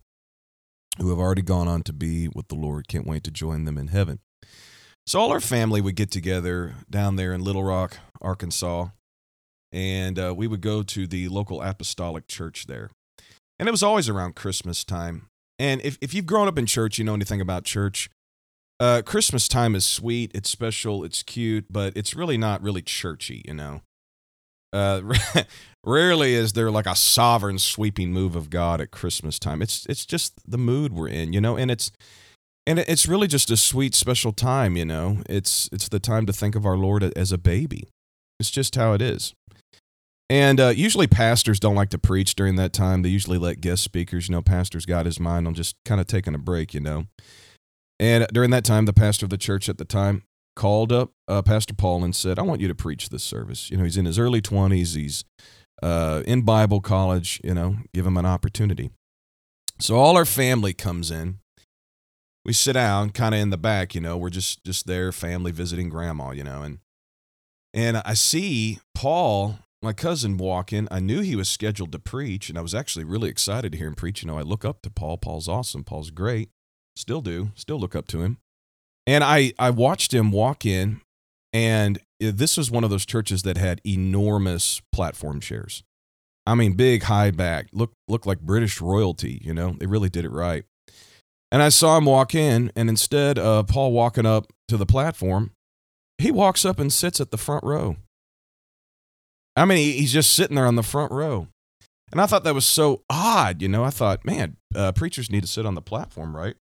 [0.98, 2.88] who have already gone on to be with the Lord.
[2.88, 4.20] Can't wait to join them in heaven.
[5.08, 8.90] So all our family would get together down there in Little Rock, Arkansas,
[9.72, 12.90] and uh, we would go to the local apostolic church there.
[13.58, 15.28] And it was always around Christmas time.
[15.58, 18.10] And if, if you've grown up in church, you know anything about church,
[18.80, 23.42] uh, Christmas time is sweet, it's special, it's cute, but it's really not really churchy,
[23.46, 23.82] you know.
[24.72, 25.02] Uh,
[25.84, 29.62] rarely is there like a sovereign sweeping move of God at Christmas time.
[29.62, 31.92] It's it's just the mood we're in, you know, and it's
[32.68, 35.24] and it's really just a sweet special time, you know.
[35.28, 37.88] It's it's the time to think of our Lord as a baby.
[38.40, 39.34] It's just how it is.
[40.30, 43.02] And uh, usually pastors don't like to preach during that time.
[43.02, 46.06] They usually let guest speakers, you know, pastors got his mind on just kind of
[46.06, 47.06] taking a break, you know.
[48.00, 50.24] And during that time, the pastor of the church at the time
[50.60, 53.72] called up uh, Pastor Paul and said, I want you to preach this service.
[53.72, 55.24] You know, he's in his early 20s, he's
[55.82, 58.90] uh, in Bible college, you know, give him an opportunity.
[59.80, 61.40] So all our family comes in.
[62.44, 65.54] We sit down kind of in the back, you know, we're just just there, family
[65.54, 66.80] visiting grandma, you know, and
[67.74, 70.90] and I see Paul, my cousin, walk in.
[70.92, 73.88] I knew he was scheduled to preach, and I was actually really excited to hear
[73.88, 74.24] him preach.
[74.24, 75.18] You know, I look up to Paul.
[75.20, 75.86] Paul's awesome.
[75.86, 76.50] Paul's great.
[76.98, 77.52] Still do.
[77.56, 78.40] Still look up to him.
[79.10, 81.02] And I, I watched him walk in,
[81.52, 85.82] and this was one of those churches that had enormous platform chairs.
[86.46, 89.42] I mean, big, high back, look look like British royalty.
[89.44, 90.64] You know, they really did it right.
[91.52, 95.54] And I saw him walk in, and instead of Paul walking up to the platform,
[96.20, 97.96] he walks up and sits at the front row.
[99.56, 101.48] I mean, he's just sitting there on the front row.
[102.12, 103.64] And I thought that was so odd.
[103.64, 106.56] You know, I thought, man, uh, preachers need to sit on the platform, right?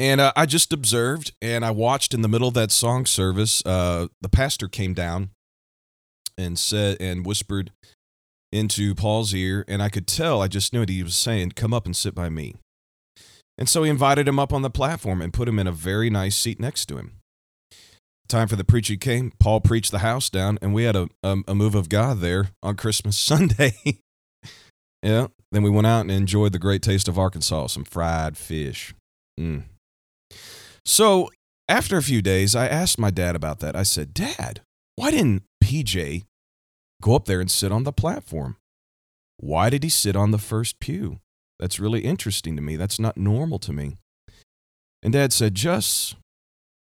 [0.00, 3.62] And uh, I just observed and I watched in the middle of that song service.
[3.66, 5.28] Uh, the pastor came down
[6.38, 7.70] and said and whispered
[8.50, 11.74] into Paul's ear, and I could tell, I just knew what he was saying, come
[11.74, 12.54] up and sit by me.
[13.58, 16.08] And so he invited him up on the platform and put him in a very
[16.08, 17.12] nice seat next to him.
[18.26, 19.32] Time for the preaching came.
[19.38, 22.50] Paul preached the house down, and we had a, a, a move of God there
[22.62, 23.74] on Christmas Sunday.
[25.02, 25.26] yeah.
[25.52, 28.94] Then we went out and enjoyed the great taste of Arkansas, some fried fish.
[29.38, 29.64] Mm.
[30.84, 31.30] So
[31.68, 33.76] after a few days, I asked my dad about that.
[33.76, 34.60] I said, Dad,
[34.96, 36.24] why didn't PJ
[37.00, 38.56] go up there and sit on the platform?
[39.36, 41.20] Why did he sit on the first pew?
[41.58, 42.76] That's really interesting to me.
[42.76, 43.96] That's not normal to me.
[45.02, 46.16] And dad said, Just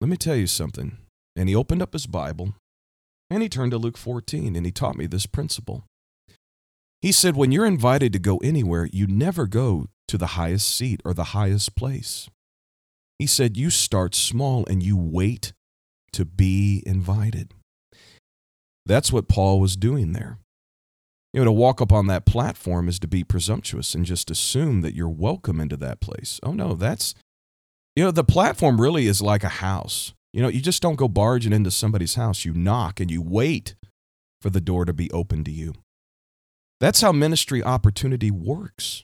[0.02, 0.98] let me tell you something.
[1.36, 2.56] And he opened up his Bible
[3.30, 5.84] and he turned to Luke 14 and he taught me this principle.
[7.02, 11.02] He said, When you're invited to go anywhere, you never go to the highest seat
[11.06, 12.30] or the highest place.
[13.20, 15.54] He said, You start small and you wait
[16.14, 17.54] to be invited.
[18.86, 20.40] That's what Paul was doing there.
[21.34, 24.82] You know, to walk up on that platform is to be presumptuous and just assume
[24.82, 26.40] that you're welcome into that place.
[26.42, 27.14] Oh no, that's
[27.96, 30.14] you know, the platform really is like a house.
[30.32, 32.46] You know, you just don't go barging into somebody's house.
[32.46, 33.76] You knock and you wait
[34.40, 35.74] for the door to be open to you.
[36.80, 39.04] That's how ministry opportunity works.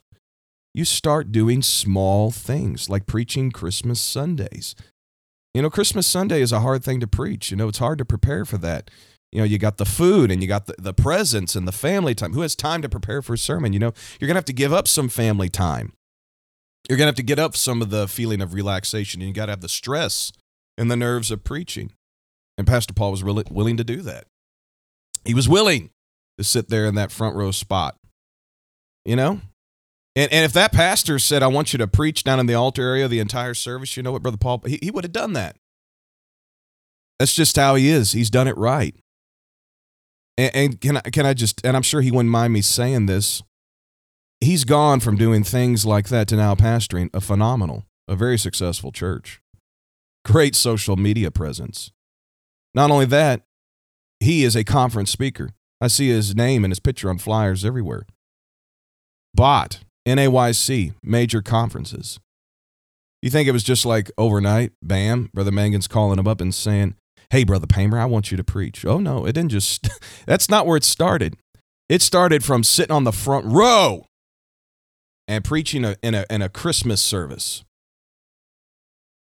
[0.73, 4.75] You start doing small things like preaching Christmas Sundays.
[5.53, 7.51] You know, Christmas Sunday is a hard thing to preach.
[7.51, 8.89] You know, it's hard to prepare for that.
[9.31, 12.15] You know, you got the food and you got the, the presents and the family
[12.15, 12.33] time.
[12.33, 13.73] Who has time to prepare for a sermon?
[13.73, 15.93] You know, you're going to have to give up some family time.
[16.89, 19.33] You're going to have to get up some of the feeling of relaxation and you
[19.33, 20.31] got to have the stress
[20.77, 21.91] and the nerves of preaching.
[22.57, 24.25] And Pastor Paul was really willing to do that.
[25.23, 25.91] He was willing
[26.37, 27.95] to sit there in that front row spot.
[29.05, 29.41] You know?
[30.15, 32.84] And, and if that pastor said, I want you to preach down in the altar
[32.84, 35.57] area the entire service, you know what, Brother Paul, he, he would have done that.
[37.19, 38.11] That's just how he is.
[38.11, 38.95] He's done it right.
[40.38, 43.06] And, and can I, can I just, and I'm sure he wouldn't mind me saying
[43.06, 43.41] this,
[44.41, 48.91] he's gone from doing things like that to now pastoring a phenomenal, a very successful
[48.91, 49.41] church.
[50.26, 51.91] Great social media presence.
[52.73, 53.41] Not only that,
[54.19, 55.49] he is a conference speaker.
[55.81, 58.06] I see his name and his picture on flyers everywhere.
[59.34, 62.19] Bought NAYC, major conferences.
[63.21, 66.95] You think it was just like overnight, bam, Brother Mangan's calling him up and saying,
[67.30, 68.85] Hey, Brother Paymer, I want you to preach.
[68.85, 69.88] Oh, no, it didn't just,
[70.27, 71.38] that's not where it started.
[71.89, 74.05] It started from sitting on the front row
[75.27, 77.63] and preaching a, in, a, in a Christmas service.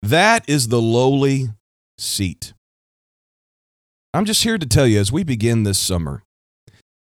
[0.03, 1.51] That is the lowly
[1.97, 2.53] seat.
[4.13, 6.23] I'm just here to tell you as we begin this summer,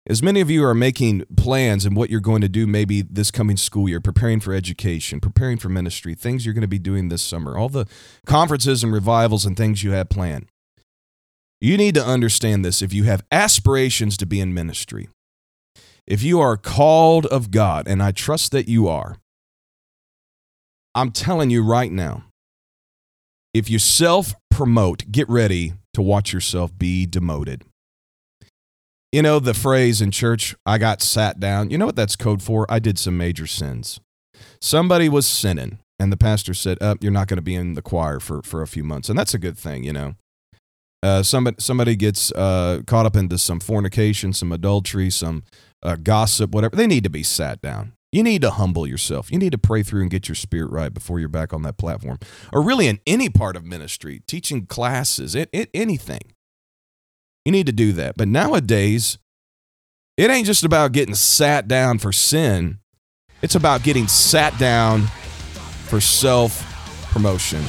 [0.05, 3.31] as many of you are making plans and what you're going to do maybe this
[3.31, 7.07] coming school year, preparing for education, preparing for ministry, things you're going to be doing
[7.07, 7.87] this summer, all the
[8.25, 10.47] conferences and revivals and things you have planned.
[11.61, 15.07] You need to understand this if you have aspirations to be in ministry.
[16.05, 19.15] If you are called of God, and I trust that you are,
[20.93, 22.25] I'm telling you right now,
[23.53, 27.63] if you self promote, get ready to watch yourself be demoted.
[29.13, 31.69] You know the phrase in church, I got sat down.
[31.69, 32.65] You know what that's code for?
[32.67, 33.99] I did some major sins.
[34.59, 37.83] Somebody was sinning, and the pastor said, oh, You're not going to be in the
[37.83, 39.09] choir for, for a few months.
[39.09, 40.15] And that's a good thing, you know.
[41.03, 45.43] Uh, somebody, somebody gets uh, caught up into some fornication, some adultery, some
[45.83, 46.75] uh, gossip, whatever.
[46.75, 47.93] They need to be sat down.
[48.11, 49.31] You need to humble yourself.
[49.31, 51.77] You need to pray through and get your spirit right before you're back on that
[51.77, 52.17] platform.
[52.51, 56.32] Or really in any part of ministry, teaching classes, it, it, anything.
[57.45, 58.15] You need to do that.
[58.15, 59.17] But nowadays,
[60.17, 62.79] it ain't just about getting sat down for sin,
[63.41, 65.01] it's about getting sat down
[65.87, 66.69] for self
[67.11, 67.61] promotion.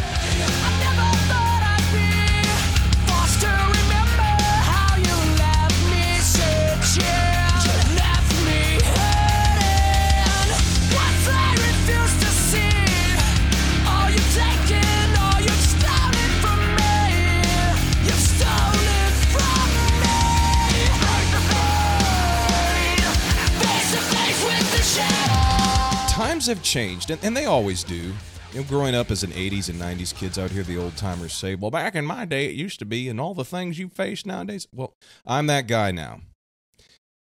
[26.45, 28.13] Times have changed, and, and they always do.
[28.53, 31.33] You know, growing up as an 80s and 90s kids out here, the old timers
[31.33, 33.89] say, well, back in my day, it used to be, and all the things you
[33.89, 34.69] face nowadays.
[34.73, 34.93] Well,
[35.27, 36.21] I'm that guy now.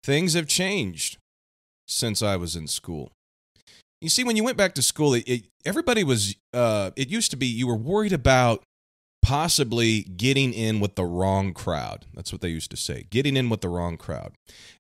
[0.03, 1.19] Things have changed
[1.87, 3.13] since I was in school.
[4.01, 7.31] You see, when you went back to school, it, it, everybody was, uh, it used
[7.33, 8.65] to be you were worried about
[9.23, 12.07] possibly getting in with the wrong crowd.
[12.15, 14.33] That's what they used to say getting in with the wrong crowd.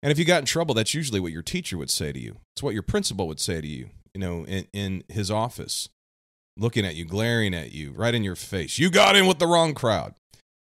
[0.02, 2.38] And if you got in trouble, that's usually what your teacher would say to you.
[2.54, 5.88] It's what your principal would say to you you know, in, in his office,
[6.56, 8.78] looking at you, glaring at you, right in your face.
[8.78, 10.14] You got in with the wrong crowd.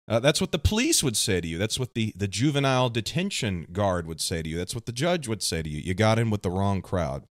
[0.08, 1.58] Uh, that's what the police would say to you.
[1.58, 4.58] That's what the, the juvenile detention guard would say to you.
[4.58, 5.80] That's what the judge would say to you.
[5.80, 7.24] You got in with the wrong crowd.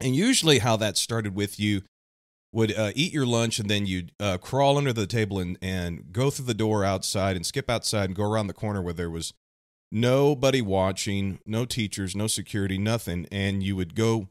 [0.00, 1.82] And usually, how that started with you
[2.52, 6.12] would uh, eat your lunch and then you'd uh, crawl under the table and, and
[6.12, 9.10] go through the door outside and skip outside and go around the corner where there
[9.10, 9.32] was
[9.90, 13.26] nobody watching, no teachers, no security, nothing.
[13.32, 14.28] And you would go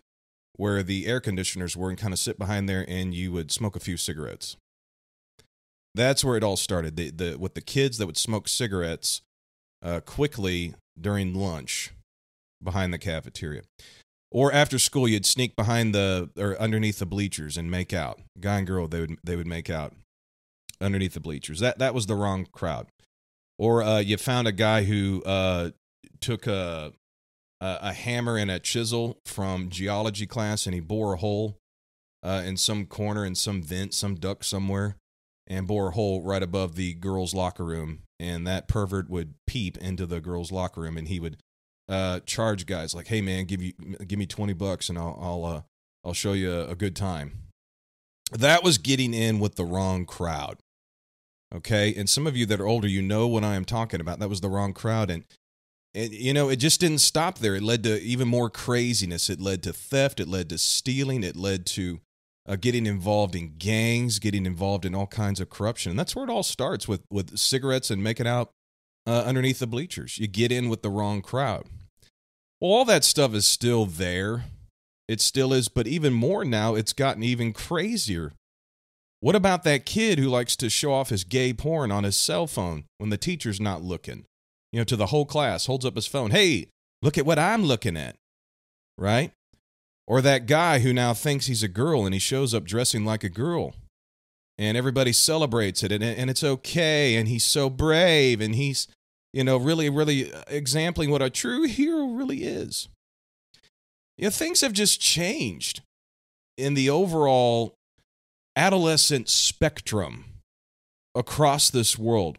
[0.62, 3.76] where the air conditioners were and kind of sit behind there and you would smoke
[3.76, 4.58] a few cigarettes.
[5.96, 6.96] That's where it all started.
[6.98, 9.24] The, the, with the kids that would smoke cigarettes
[9.82, 11.94] uh, quickly during lunch
[12.64, 13.64] behind the cafeteria.
[14.32, 18.20] Or after school, you'd sneak behind the or underneath the bleachers and make out.
[18.40, 19.94] Guy and girl, they would they would make out
[20.80, 21.60] underneath the bleachers.
[21.60, 22.86] That that was the wrong crowd.
[23.58, 25.72] Or uh, you found a guy who uh,
[26.22, 26.94] took a
[27.62, 31.60] a hammer and a chisel from geology class and he bore a hole
[32.24, 34.98] uh, in some corner in some vent, some duct somewhere,
[35.48, 38.00] and bore a hole right above the girls' locker room.
[38.20, 41.38] And that pervert would peep into the girls' locker room and he would
[41.90, 43.74] uh, charge guys like, "Hey man, give you
[44.08, 45.62] give me twenty bucks and I'll I'll uh,
[46.06, 47.50] I'll show you a, a good time."
[48.32, 50.60] That was getting in with the wrong crowd.
[51.54, 54.20] Okay, and some of you that are older, you know what I am talking about.
[54.20, 55.26] That was the wrong crowd, and
[55.94, 57.56] and you know it just didn't stop there.
[57.56, 59.30] It led to even more craziness.
[59.30, 60.20] It led to theft.
[60.20, 61.24] It led to stealing.
[61.24, 62.00] It led to
[62.48, 65.92] uh, getting involved in gangs, getting involved in all kinds of corruption.
[65.92, 68.52] And that's where it all starts with with cigarettes and making out
[69.06, 70.18] uh, underneath the bleachers.
[70.18, 71.66] You get in with the wrong crowd.
[72.60, 74.46] Well, all that stuff is still there.
[75.08, 78.32] It still is, but even more now, it's gotten even crazier.
[79.20, 82.48] What about that kid who likes to show off his gay porn on his cell
[82.48, 84.26] phone when the teacher's not looking?
[84.72, 86.32] You know, to the whole class, holds up his phone.
[86.32, 86.68] Hey,
[87.02, 88.16] look at what I'm looking at.
[88.98, 89.32] Right?
[90.08, 93.24] Or that guy who now thinks he's a girl and he shows up dressing like
[93.24, 93.76] a girl.
[94.58, 97.16] And everybody celebrates it and, and it's okay.
[97.16, 98.88] And he's so brave and he's,
[99.34, 102.90] you know, really, really exempling what a true hero really is.
[104.18, 105.82] You know, things have just changed
[106.58, 107.74] in the overall
[108.56, 110.26] adolescent spectrum
[111.16, 112.38] across this world.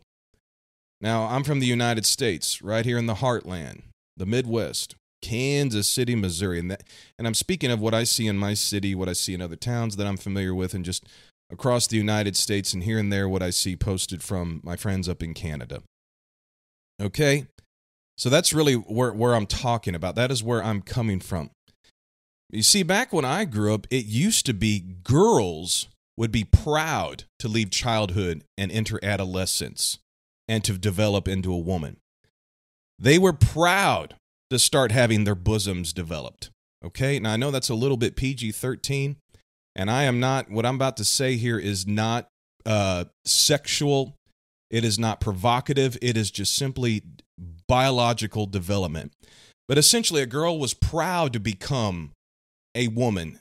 [1.02, 3.82] Now, I'm from the United States, right here in the heartland,
[4.16, 6.60] the Midwest, Kansas City, Missouri.
[6.60, 6.84] And, that,
[7.18, 9.56] and I'm speaking of what I see in my city, what I see in other
[9.56, 11.04] towns that I'm familiar with, and just
[11.50, 15.08] across the United States, and here and there what I see posted from my friends
[15.08, 15.82] up in Canada.
[17.00, 17.48] Okay?
[18.16, 20.14] So that's really where, where I'm talking about.
[20.14, 21.50] That is where I'm coming from.
[22.48, 27.24] You see, back when I grew up, it used to be girls would be proud
[27.40, 29.98] to leave childhood and enter adolescence
[30.48, 31.98] and to develop into a woman.
[32.98, 34.14] They were proud
[34.50, 36.50] to start having their bosoms developed.
[36.84, 39.16] Okay, now I know that's a little bit PG 13,
[39.74, 42.28] and I am not, what I'm about to say here is not
[42.66, 44.14] uh, sexual,
[44.70, 47.02] it is not provocative, it is just simply
[47.68, 49.12] biological development.
[49.68, 52.10] But essentially, a girl was proud to become
[52.74, 53.38] a woman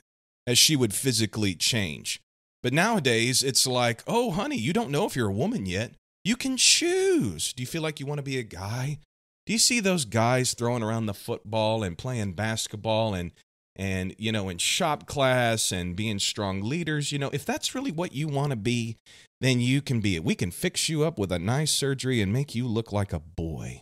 [0.48, 2.22] as she would physically change.
[2.64, 5.94] But nowadays, it's like, oh, honey, you don't know if you're a woman yet.
[6.23, 7.53] You can choose.
[7.53, 8.99] Do you feel like you want to be a guy?
[9.45, 13.31] Do you see those guys throwing around the football and playing basketball and
[13.76, 17.11] and you know in shop class and being strong leaders?
[17.11, 18.98] You know, if that's really what you want to be,
[19.39, 20.23] then you can be it.
[20.23, 23.19] We can fix you up with a nice surgery and make you look like a
[23.19, 23.81] boy.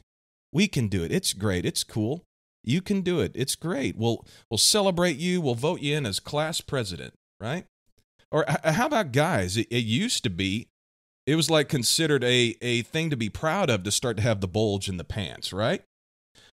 [0.54, 1.12] We can do it.
[1.12, 1.66] It's great.
[1.66, 2.24] It's cool.
[2.64, 3.34] You can do it.
[3.36, 3.98] It's great.
[3.98, 5.42] We'll we'll celebrate you.
[5.42, 7.66] We'll vote you in as class president, right?
[8.32, 9.58] Or how about guys?
[9.58, 10.68] It, it used to be,
[11.30, 14.42] it was like considered a a thing to be proud of to start to have
[14.42, 15.84] the bulge in the pants, right?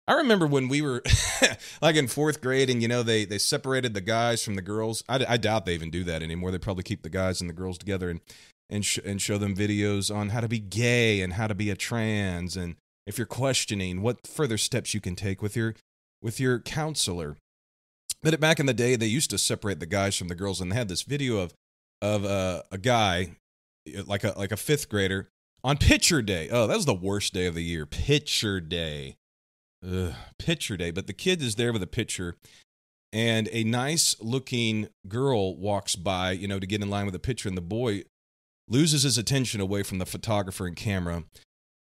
[0.08, 1.00] I remember when we were
[1.82, 5.04] like in fourth grade, and you know they they separated the guys from the girls.
[5.08, 6.50] I, I doubt they even do that anymore.
[6.50, 8.20] They probably keep the guys and the girls together and
[8.68, 11.70] and sh- and show them videos on how to be gay and how to be
[11.70, 12.74] a trans and
[13.06, 15.76] if you're questioning what further steps you can take with your
[16.20, 17.36] with your counselor.
[18.22, 20.72] But back in the day, they used to separate the guys from the girls, and
[20.72, 21.54] they had this video of
[22.02, 23.36] of uh, a guy
[23.86, 25.28] Uh, like a like a fifth grader
[25.62, 26.48] on pitcher day.
[26.50, 27.86] Oh, that was the worst day of the year.
[27.86, 29.16] Pitcher day.
[29.86, 30.90] Ugh, picture day.
[30.90, 32.36] But the kid is there with a pitcher,
[33.12, 37.18] and a nice looking girl walks by, you know, to get in line with the
[37.18, 38.04] pitcher, and the boy
[38.68, 41.24] loses his attention away from the photographer and camera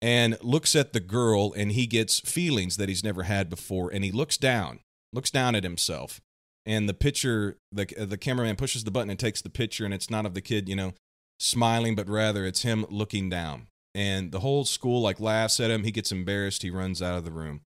[0.01, 4.03] and looks at the girl and he gets feelings that he's never had before and
[4.03, 4.79] he looks down
[5.13, 6.19] looks down at himself
[6.65, 9.93] and the picture the uh, the cameraman pushes the button and takes the picture and
[9.93, 10.93] it's not of the kid you know
[11.39, 13.67] smiling but rather it's him looking down.
[13.95, 15.83] And the whole school like laughs at him.
[15.83, 16.61] He gets embarrassed.
[16.61, 17.61] He runs out of the room.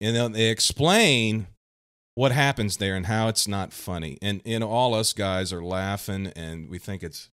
[0.00, 1.46] And then they explain
[2.14, 4.18] what happens there and how it's not funny.
[4.20, 7.30] And you know all us guys are laughing and we think it's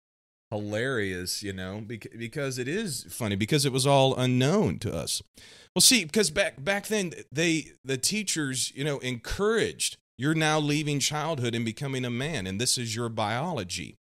[0.50, 5.22] hilarious, you know, because it is funny because it was all unknown to us.
[5.74, 11.00] Well, see, because back back then they the teachers, you know, encouraged you're now leaving
[11.00, 13.96] childhood and becoming a man, and this is your biology.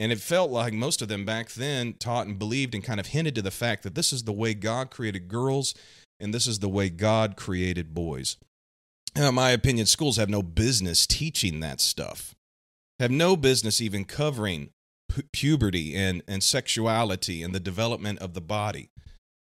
[0.00, 3.08] And it felt like most of them back then taught and believed and kind of
[3.08, 5.74] hinted to the fact that this is the way God created girls
[6.18, 8.38] and this is the way God created boys.
[9.14, 12.34] And in my opinion, schools have no business teaching that stuff,
[12.98, 14.70] have no business even covering
[15.10, 18.88] pu- puberty and, and sexuality and the development of the body.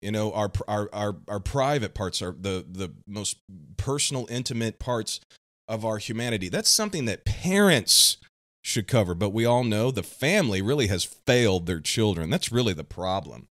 [0.00, 3.36] You know, our, our, our, our private parts are the, the most
[3.76, 5.20] personal, intimate parts
[5.68, 6.48] of our humanity.
[6.48, 8.16] That's something that parents
[8.62, 12.30] should cover, but we all know the family really has failed their children.
[12.30, 13.48] That's really the problem.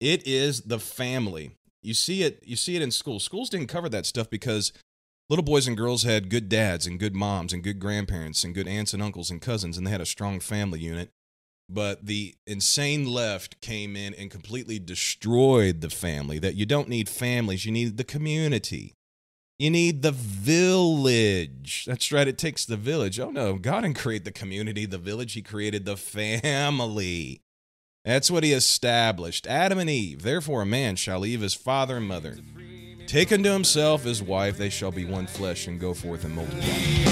[0.00, 1.56] It is the family.
[1.82, 3.24] You see it you see it in schools.
[3.24, 4.72] Schools didn't cover that stuff because
[5.30, 8.68] little boys and girls had good dads and good moms and good grandparents and good
[8.68, 11.10] aunts and uncles and cousins and they had a strong family unit
[11.68, 17.08] but the insane left came in and completely destroyed the family that you don't need
[17.08, 18.94] families you need the community
[19.60, 21.84] You need the village.
[21.86, 22.26] That's right.
[22.26, 23.20] It takes the village.
[23.20, 25.34] Oh no, God didn't create the community, the village.
[25.34, 27.42] He created the family.
[28.02, 29.46] That's what he established.
[29.46, 30.22] Adam and Eve.
[30.22, 32.38] Therefore, a man shall leave his father and mother.
[33.06, 37.10] Take unto himself his wife, they shall be one flesh and go forth and multiply.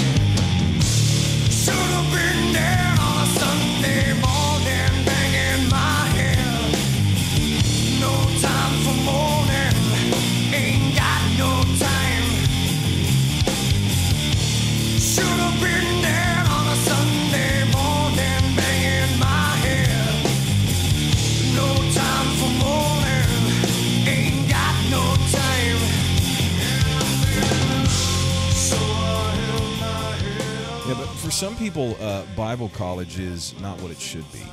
[31.39, 34.43] Some people, uh, Bible college is not what it should be.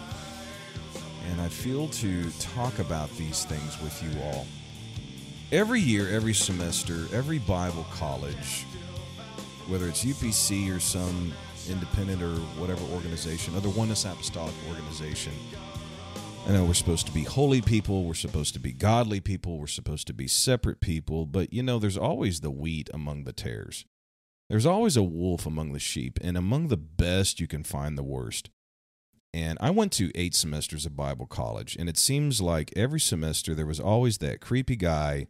[1.29, 4.47] And I feel to talk about these things with you all.
[5.51, 8.67] Every year, every semester, every Bible college,
[9.67, 11.33] whether it's UPC or some
[11.69, 15.33] independent or whatever organization, other Oneness Apostolic organization,
[16.47, 19.67] I know we're supposed to be holy people, we're supposed to be godly people, we're
[19.67, 23.87] supposed to be separate people, but you know, there's always the wheat among the tares.
[24.49, 28.05] There's always a wolf among the sheep, and among the best you can find the
[28.05, 28.51] worst.
[29.35, 33.55] And I went to eight semesters of Bible college, and it seems like every semester
[33.55, 35.27] there was always that creepy guy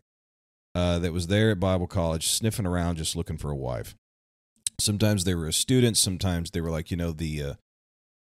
[0.74, 3.96] uh, that was there at Bible college sniffing around just looking for a wife.
[4.78, 7.56] Sometimes they were a student, sometimes they were like, you know, the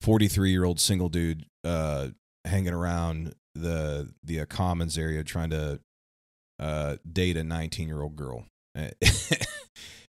[0.02, 2.08] 43 year old single dude uh,
[2.44, 5.80] hanging around the the uh, commons area trying to
[6.60, 8.44] uh, date a 19 year old girl.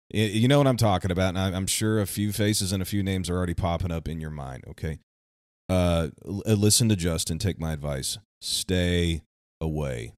[0.10, 3.04] you know what I'm talking about, and I'm sure a few faces and a few
[3.04, 4.64] names are already popping up in your mind.
[4.68, 5.00] Okay,
[5.70, 7.40] uh, listen to Justin.
[7.40, 8.18] Take my advice.
[8.42, 9.24] Stay
[9.60, 10.14] away,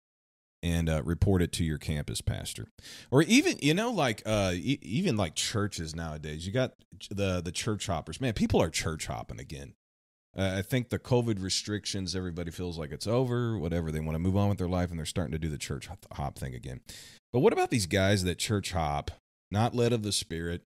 [0.61, 2.67] and uh, report it to your campus pastor,
[3.11, 6.45] or even you know, like uh, even like churches nowadays.
[6.45, 6.73] You got
[7.09, 8.21] the the church hoppers.
[8.21, 9.73] Man, people are church hopping again.
[10.37, 13.91] Uh, I think the COVID restrictions, everybody feels like it's over, whatever.
[13.91, 15.89] They want to move on with their life and they're starting to do the church
[16.11, 16.81] hop thing again.
[17.33, 19.11] But what about these guys that church hop,
[19.51, 20.61] not led of the Spirit,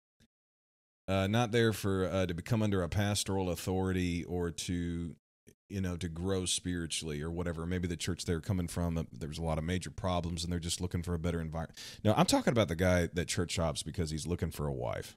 [1.07, 5.15] uh, not there for uh, to become under a pastoral authority or to,
[5.69, 7.65] you know, to grow spiritually or whatever.
[7.65, 10.59] Maybe the church they're coming from, uh, there's a lot of major problems and they're
[10.59, 11.77] just looking for a better environment.
[12.03, 15.15] No, I'm talking about the guy that church shops because he's looking for a wife.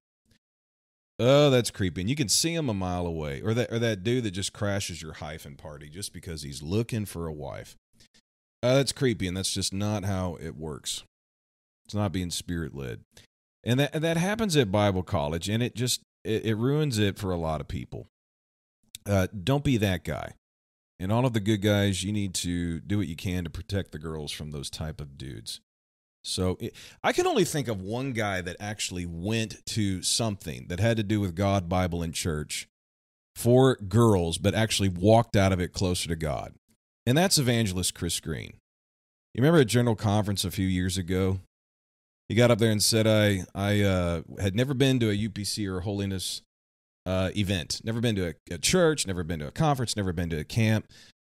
[1.18, 2.02] Oh, that's creepy.
[2.02, 3.40] And you can see him a mile away.
[3.40, 7.06] Or that or that dude that just crashes your hyphen party just because he's looking
[7.06, 7.76] for a wife.
[8.62, 11.04] Uh, that's creepy, and that's just not how it works.
[11.84, 13.00] It's not being spirit led.
[13.66, 17.18] And that and that happens at Bible college, and it just it, it ruins it
[17.18, 18.06] for a lot of people.
[19.04, 20.34] Uh, don't be that guy.
[20.98, 23.92] And all of the good guys, you need to do what you can to protect
[23.92, 25.60] the girls from those type of dudes.
[26.24, 26.74] So it,
[27.04, 31.02] I can only think of one guy that actually went to something that had to
[31.02, 32.68] do with God, Bible, and church
[33.34, 36.54] for girls, but actually walked out of it closer to God.
[37.04, 38.54] And that's evangelist Chris Green.
[39.34, 41.40] You remember at General Conference a few years ago?
[42.28, 45.68] He got up there and said, I, I uh, had never been to a UPC
[45.68, 46.42] or a holiness
[47.04, 50.30] uh, event, never been to a, a church, never been to a conference, never been
[50.30, 50.86] to a camp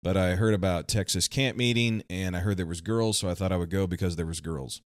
[0.02, 3.34] but I heard about Texas camp meeting and I heard there was girls, so I
[3.34, 4.82] thought I would go because there was girls.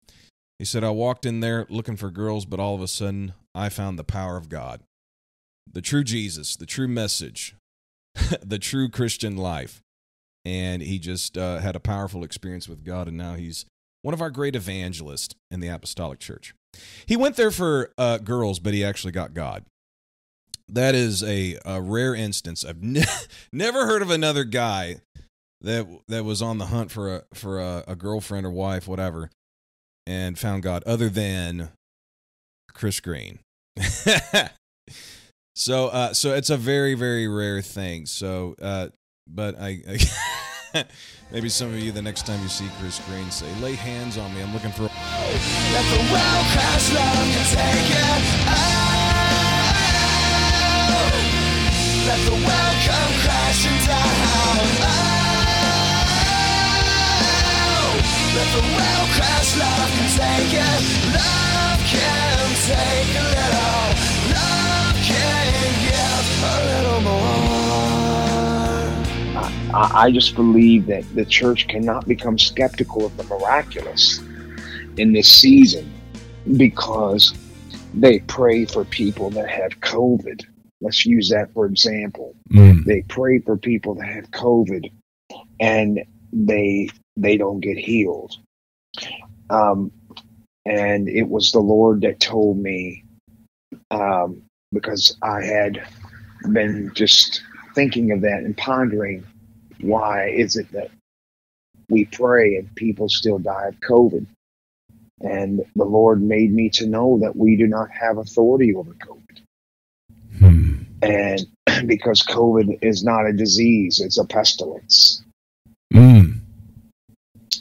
[0.58, 3.68] He said I walked in there looking for girls, but all of a sudden I
[3.68, 4.82] found the power of God.
[5.70, 7.54] The true Jesus, the true message,
[8.42, 9.82] the true Christian life.
[10.44, 13.66] And he just uh, had a powerful experience with God, and now he's
[14.02, 16.54] one of our great evangelists in the Apostolic Church.
[17.06, 19.64] He went there for uh, girls, but he actually got God
[20.68, 22.64] that is a, a rare instance.
[22.64, 23.04] I've ne-
[23.52, 24.96] never heard of another guy
[25.60, 29.30] that that was on the hunt for a for a, a girlfriend or wife, whatever,
[30.06, 31.70] and found God other than
[32.72, 33.40] Chris Green.
[35.56, 38.06] so uh, so it's a very very rare thing.
[38.06, 38.88] So uh,
[39.26, 39.82] but I.
[40.74, 40.84] I
[41.30, 44.34] Maybe some of you, the next time you see Chris Green, say, "Lay hands on
[44.34, 44.40] me.
[44.40, 45.98] I'm looking for." Let the
[46.52, 48.24] crash love take it.
[52.08, 54.08] Let the come crashing down.
[58.34, 58.62] Let the
[59.16, 60.80] crash love take it.
[61.12, 63.77] Love can take a little.
[69.48, 69.76] Give a little more.
[69.76, 74.20] I, I just believe that the church cannot become skeptical of the miraculous
[74.96, 75.90] in this season
[76.56, 77.34] because
[77.94, 80.44] they pray for people that have COVID.
[80.80, 82.34] Let's use that for example.
[82.84, 84.90] They pray for people that have COVID
[85.60, 88.36] and they they don't get healed.
[89.50, 89.90] Um,
[90.66, 93.04] and it was the Lord that told me
[93.90, 94.42] um,
[94.72, 95.86] because I had
[96.52, 97.42] been just
[97.74, 99.26] thinking of that and pondering
[99.80, 100.90] why is it that
[101.88, 104.26] we pray and people still die of COVID.
[105.20, 109.40] And the Lord made me to know that we do not have authority over COVID.
[110.38, 110.74] Hmm.
[111.02, 111.46] And
[111.86, 115.22] because COVID is not a disease, it's a pestilence.
[115.92, 116.40] Mm.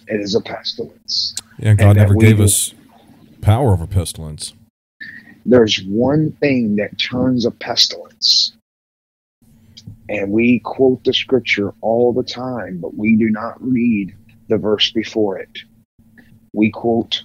[0.08, 1.34] It is a pestilence.
[1.58, 2.74] Yeah, God that never gave us
[3.42, 4.54] power over pestilence.
[5.46, 8.57] There's one thing that turns a pestilence.
[10.10, 14.16] And we quote the scripture all the time, but we do not read
[14.48, 15.50] the verse before it.
[16.54, 17.24] We quote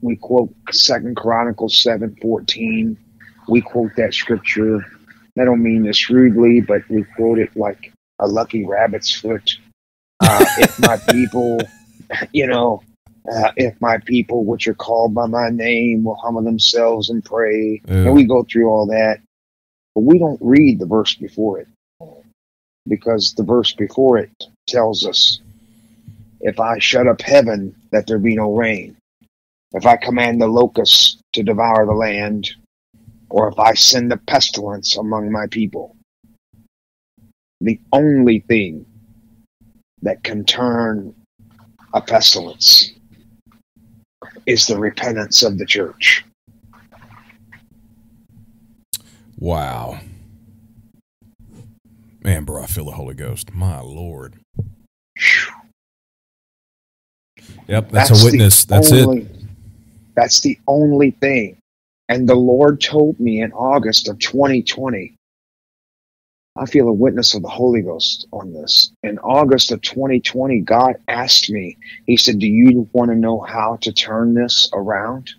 [0.00, 2.96] we quote Second Chronicles seven fourteen.
[3.48, 4.86] We quote that scripture.
[5.38, 9.58] I don't mean this rudely, but we quote it like a lucky rabbit's foot.
[10.20, 11.58] Uh, if my people,
[12.32, 12.84] you know,
[13.30, 17.82] uh, if my people, which are called by my name, will humble themselves and pray,
[17.88, 17.94] Yeah.
[17.94, 19.18] and we go through all that,
[19.96, 21.66] but we don't read the verse before it
[22.86, 24.30] because the verse before it
[24.66, 25.40] tells us,
[26.40, 28.96] "If I shut up heaven, that there be no rain;
[29.72, 32.50] if I command the locusts to devour the land,
[33.30, 35.96] or if I send the pestilence among my people."
[37.60, 38.84] The only thing
[40.02, 41.14] that can turn
[41.94, 42.92] a pestilence
[44.46, 46.24] is the repentance of the church.
[49.38, 49.98] Wow.
[52.24, 53.52] Man, bro, I feel the Holy Ghost.
[53.52, 54.40] My Lord.
[57.68, 58.64] Yep, that's, a witness.
[58.64, 59.26] That's it.
[60.16, 61.58] That's the only thing.
[62.08, 65.14] And the Lord told me in August of 2020,
[66.56, 68.92] I feel a witness of the Holy Ghost on this.
[69.02, 71.76] In August of 2020, God asked me,
[72.06, 75.30] He said, Do you want to know how to turn this around?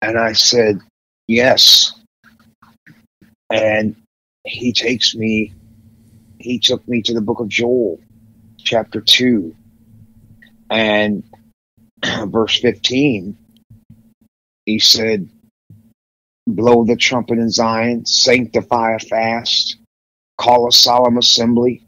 [0.00, 0.80] And I said,
[1.26, 1.94] Yes.
[3.50, 3.96] And
[4.44, 5.52] He takes me,
[6.38, 8.00] He took me to the book of Joel,
[8.64, 9.54] chapter 2
[10.70, 11.24] and
[12.26, 13.36] verse 15
[14.66, 15.28] he said
[16.46, 19.76] blow the trumpet in zion sanctify a fast
[20.38, 21.84] call a solemn assembly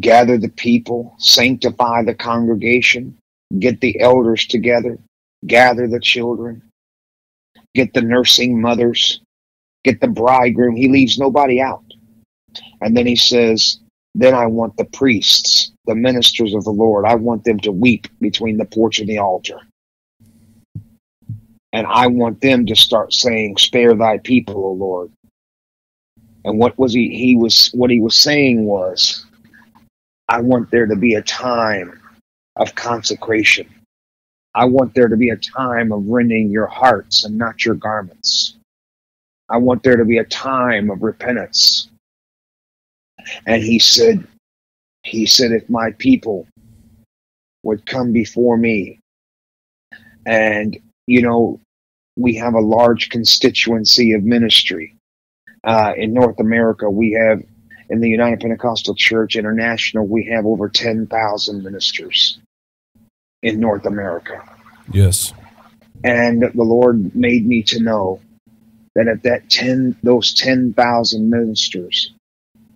[0.00, 3.16] gather the people sanctify the congregation
[3.58, 4.98] get the elders together
[5.46, 6.62] gather the children
[7.74, 9.20] get the nursing mothers
[9.84, 11.84] get the bridegroom he leaves nobody out
[12.80, 13.78] and then he says
[14.14, 18.06] then I want the priests, the ministers of the Lord, I want them to weep
[18.20, 19.58] between the porch and the altar.
[21.72, 25.10] And I want them to start saying, Spare thy people, O Lord.
[26.44, 29.26] And what was he he was what he was saying was,
[30.28, 32.00] I want there to be a time
[32.56, 33.68] of consecration.
[34.54, 38.54] I want there to be a time of rending your hearts and not your garments.
[39.48, 41.88] I want there to be a time of repentance.
[43.46, 44.26] And he said,
[45.02, 46.46] he said, if my people
[47.62, 49.00] would come before me,
[50.26, 50.76] and
[51.06, 51.60] you know,
[52.16, 54.94] we have a large constituency of ministry
[55.64, 56.88] uh, in North America.
[56.88, 57.42] We have
[57.90, 62.38] in the United Pentecostal Church International, we have over ten thousand ministers
[63.42, 64.42] in North America.
[64.92, 65.34] Yes.
[66.02, 68.20] And the Lord made me to know
[68.94, 72.12] that if that ten those ten thousand ministers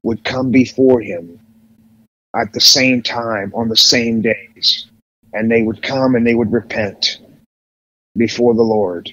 [0.03, 1.39] would come before him
[2.37, 4.87] at the same time on the same days,
[5.33, 7.19] and they would come and they would repent
[8.17, 9.11] before the Lord,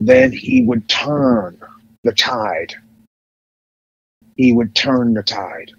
[0.00, 1.58] then he would turn
[2.04, 2.74] the tide.
[4.36, 5.72] He would turn the tide.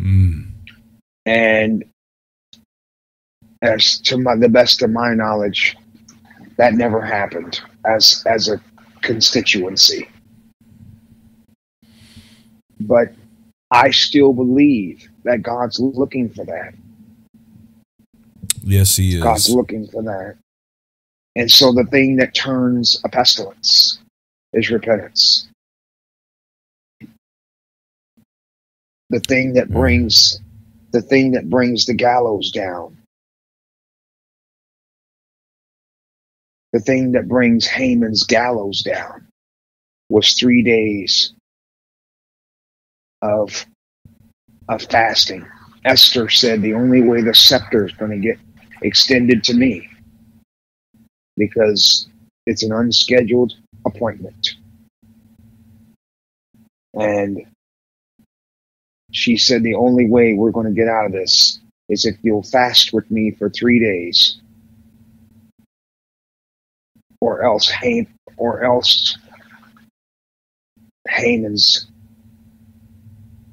[0.00, 0.50] Mm.
[1.26, 1.84] And
[3.62, 5.76] as to my, the best of my knowledge,
[6.56, 8.60] that never happened as as a
[9.02, 10.08] constituency.
[12.80, 13.12] But
[13.70, 16.74] I still believe that God's looking for that.
[18.62, 19.22] Yes, he is.
[19.22, 20.36] God's looking for that.
[21.36, 23.98] And so the thing that turns a pestilence
[24.52, 25.48] is repentance.
[29.10, 29.74] The thing that Mm.
[29.74, 30.40] brings
[30.92, 32.98] the thing that brings the gallows down.
[36.72, 39.28] The thing that brings Haman's gallows down
[40.08, 41.32] was three days
[43.20, 43.66] of
[44.68, 45.46] of fasting.
[45.84, 48.38] Esther said the only way the scepter is going to get
[48.82, 49.88] extended to me
[51.36, 52.08] because
[52.46, 53.54] it's an unscheduled
[53.84, 54.56] appointment.
[56.94, 57.46] And
[59.10, 62.42] she said the only way we're going to get out of this is if you'll
[62.42, 64.40] fast with me for three days
[67.22, 69.16] or else Haman, or else
[71.08, 71.86] Haman's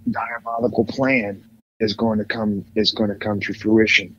[0.09, 1.43] diabolical plan
[1.79, 4.15] is going to come is going to come to fruition.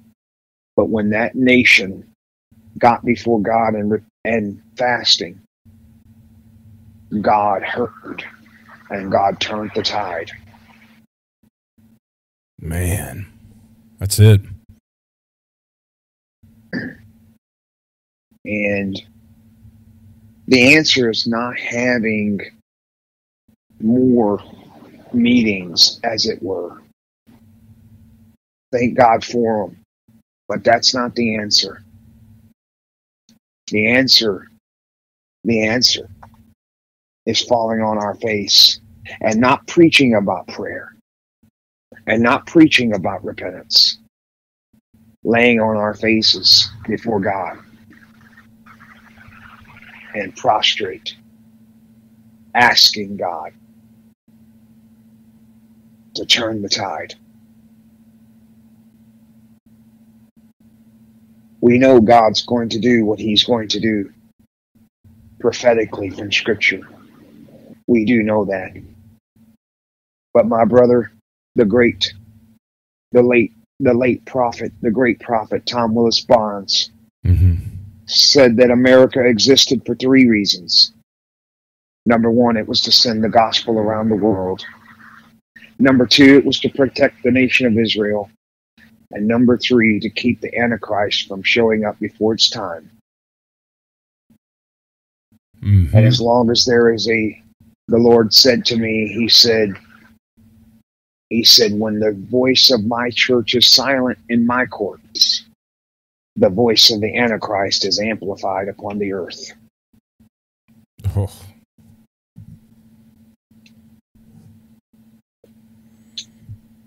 [0.76, 2.14] But when that nation
[2.78, 5.40] got before God and and fasting,
[7.20, 8.24] God heard
[8.88, 10.30] and God turned the tide.
[12.60, 13.26] Man,
[13.98, 14.42] that's it.
[18.44, 19.02] And
[20.50, 22.40] the answer is not having
[23.80, 24.42] more
[25.12, 26.82] meetings, as it were.
[28.72, 29.78] Thank God for them.
[30.48, 31.84] But that's not the answer.
[33.68, 34.48] The answer,
[35.44, 36.10] the answer
[37.26, 38.80] is falling on our face
[39.20, 40.96] and not preaching about prayer
[42.08, 43.98] and not preaching about repentance,
[45.22, 47.58] laying on our faces before God
[50.14, 51.16] and prostrate,
[52.54, 53.52] asking God
[56.14, 57.14] to turn the tide.
[61.60, 64.12] We know God's going to do what He's going to do
[65.40, 66.82] prophetically from Scripture.
[67.86, 68.72] We do know that.
[70.34, 71.12] But my brother,
[71.56, 72.12] the great,
[73.12, 76.90] the late, the late prophet, the great prophet Tom Willis Barnes,
[77.24, 77.54] hmm
[78.10, 80.92] said that America existed for three reasons.
[82.06, 84.64] Number one, it was to send the gospel around the world.
[85.78, 88.30] Number two, it was to protect the nation of Israel.
[89.12, 92.90] And number three, to keep the Antichrist from showing up before its time.
[95.60, 97.42] hmm And as long as there is a,
[97.88, 99.74] the Lord said to me, He said,
[101.28, 105.44] He said, when the voice of my church is silent in my courts,
[106.40, 109.52] the voice of the Antichrist is amplified upon the earth.
[111.14, 111.30] Oh,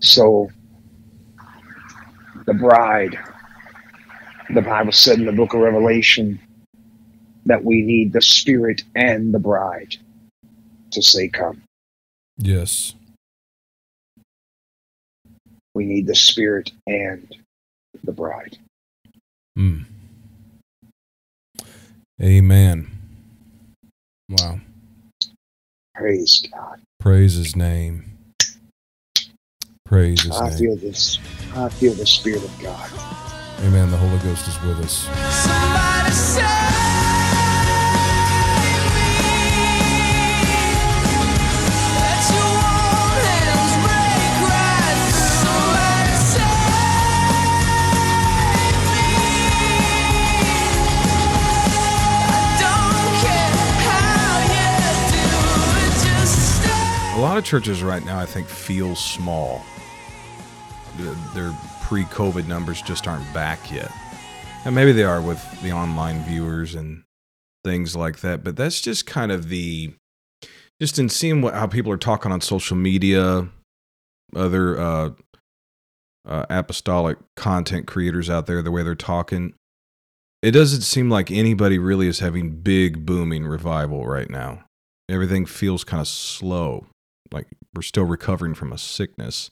[0.00, 0.50] So,
[2.46, 3.16] the bride,
[4.52, 6.38] the Bible said in the book of Revelation
[7.46, 9.96] that we need the Spirit and the bride
[10.90, 11.62] to say, Come.
[12.36, 12.94] yes.
[15.74, 17.34] We need the Spirit and
[18.02, 18.58] the bride.
[19.58, 19.84] Mm.
[22.22, 22.90] Amen.
[24.28, 24.60] Wow.
[25.94, 26.80] Praise God.
[27.00, 28.18] Praise his name.
[29.84, 30.58] Praise his I name.
[30.58, 31.18] feel this.
[31.54, 32.90] I feel the Spirit of God.
[33.60, 33.90] Amen.
[33.90, 35.06] The Holy Ghost is with us.
[57.24, 59.64] Lot of churches right now, I think, feel small.
[61.34, 63.90] Their pre COVID numbers just aren't back yet.
[64.66, 67.02] And maybe they are with the online viewers and
[67.64, 68.44] things like that.
[68.44, 69.94] But that's just kind of the,
[70.80, 73.48] just in seeing what, how people are talking on social media,
[74.36, 75.10] other uh,
[76.28, 79.54] uh, apostolic content creators out there, the way they're talking.
[80.42, 84.64] It doesn't seem like anybody really is having big, booming revival right now.
[85.08, 86.86] Everything feels kind of slow
[87.32, 89.50] like we're still recovering from a sickness.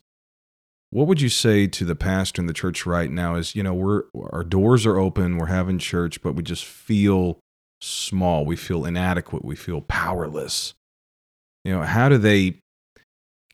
[0.91, 3.75] What would you say to the pastor in the church right now is, you know,
[3.75, 7.41] we're our doors are open, we're having church, but we just feel
[7.81, 10.75] small, we feel inadequate, we feel powerless.
[11.65, 12.59] You know, how do they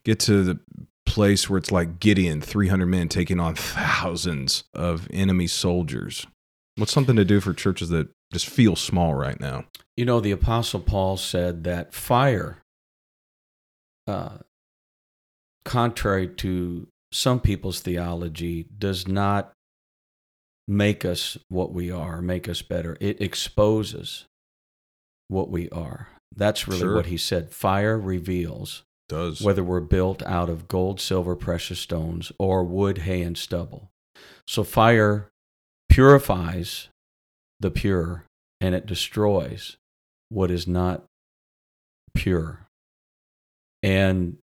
[0.03, 0.59] get to the
[1.05, 6.25] place where it's like Gideon, 300 men taking on thousands of enemy soldiers?
[6.75, 9.65] What's something to do for churches that just feel small right now?
[9.97, 12.59] You know, the Apostle Paul said that fire,
[14.09, 14.37] uh,
[15.65, 19.53] contrary to some people's theology, does not
[20.67, 22.97] make us what we are, make us better.
[22.99, 24.25] It exposes
[25.27, 26.09] what we are.
[26.35, 26.95] That's really Sure.
[26.95, 27.51] what he said.
[27.51, 33.23] Fire reveals Does whether we're built out of gold, silver, precious stones, or wood, hay,
[33.23, 33.89] and stubble.
[34.47, 35.29] So fire
[35.89, 36.89] purifies
[37.59, 38.25] the pure
[38.61, 39.77] and it destroys
[40.29, 41.05] what is not
[42.13, 42.67] pure.
[43.83, 44.37] And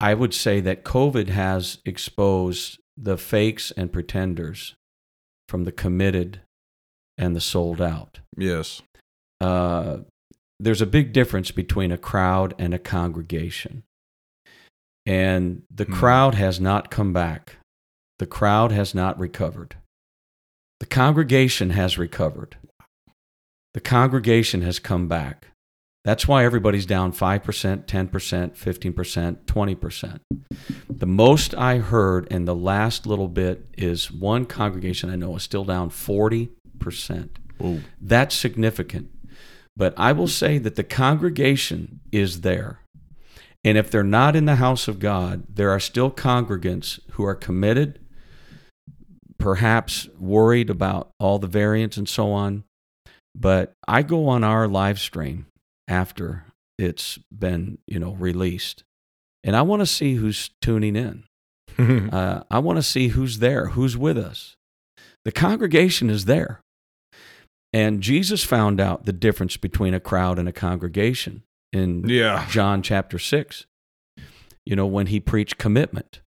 [0.00, 4.74] I would say that COVID has exposed the fakes and pretenders
[5.48, 6.40] from the committed
[7.18, 8.20] and the sold out.
[8.36, 8.82] yes.
[9.40, 9.98] Uh,
[10.60, 13.82] there's a big difference between a crowd and a congregation.
[15.04, 15.92] And the Hmm.
[15.94, 17.56] crowd has not come back.
[18.18, 19.76] The crowd has not recovered.
[20.80, 22.56] The congregation has recovered.
[23.74, 25.48] The congregation has come back.
[26.04, 28.10] That's why everybody's down 5%, 10%,
[28.54, 30.20] 15%, 20%.
[30.90, 35.42] The most I heard in the last little bit is one congregation I know is
[35.42, 36.50] still down 40%.
[38.02, 39.10] That's significant.
[39.76, 42.80] But I will say that the congregation is there.
[43.64, 47.34] And if they're not in the house of God, there are still congregants who are
[47.34, 47.98] committed,
[49.38, 52.64] perhaps worried about all the variants and so on.
[53.34, 55.46] But I go on our live stream
[55.88, 56.44] after
[56.78, 58.84] it's been, you know, released.
[59.42, 61.24] And I want to see who's tuning in.
[61.76, 64.54] Uh, I want to see who's there, who's with us.
[65.24, 66.60] The congregation is there.
[67.72, 71.42] And Jesus found out the difference between a crowd and a congregation
[71.72, 72.46] in Yeah.
[72.48, 73.66] John chapter 6.
[74.64, 76.20] You know, when he preached commitment.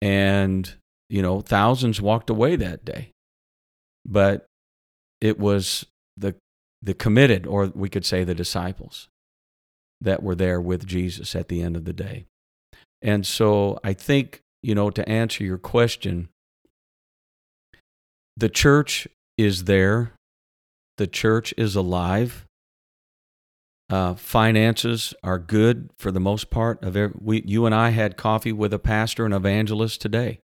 [0.00, 0.72] And,
[1.10, 3.10] you know, thousands walked away that day.
[4.06, 4.46] But
[5.20, 5.84] it was
[6.16, 6.34] the
[6.82, 9.08] the committed or we could say the disciples
[10.00, 12.26] that were there with Jesus at the end of the day.
[13.00, 16.28] And so I think, you know, to answer your question,
[18.36, 19.06] the church
[19.36, 20.12] is there.
[20.98, 22.46] The church is alive.
[23.90, 26.82] Uh, finances are good for the most part.
[26.82, 30.38] Of every, we, you and I had coffee with a pastor and evangelist today,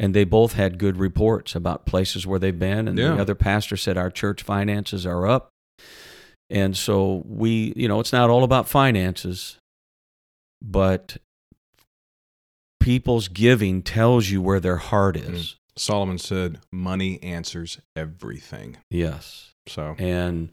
[0.00, 2.88] and they both had good reports about places where they've been.
[2.88, 3.14] And Yeah.
[3.14, 5.50] the other pastor said our church finances are up.
[6.48, 9.58] And so we, you know, it's not all about finances,
[10.62, 11.18] but
[12.80, 15.34] people's giving tells you where their heart mm-hmm.
[15.34, 15.56] is.
[15.76, 19.52] Solomon said, "Money answers everything." Yes.
[19.66, 20.50] So And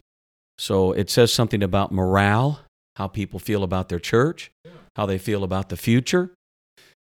[0.58, 2.60] so it says something about morale,
[2.98, 4.52] how people feel about their church,
[4.96, 6.34] how they feel about the future.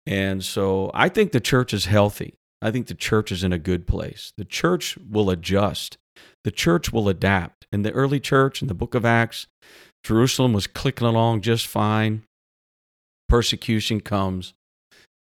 [0.07, 2.35] And so I think the church is healthy.
[2.61, 4.33] I think the church is in a good place.
[4.37, 5.99] The church will adjust,
[6.45, 7.67] the church will adapt.
[7.73, 9.47] In the early church, in the book of Acts,
[10.05, 12.23] Jerusalem was clicking along just fine.
[13.29, 14.53] Persecution comes.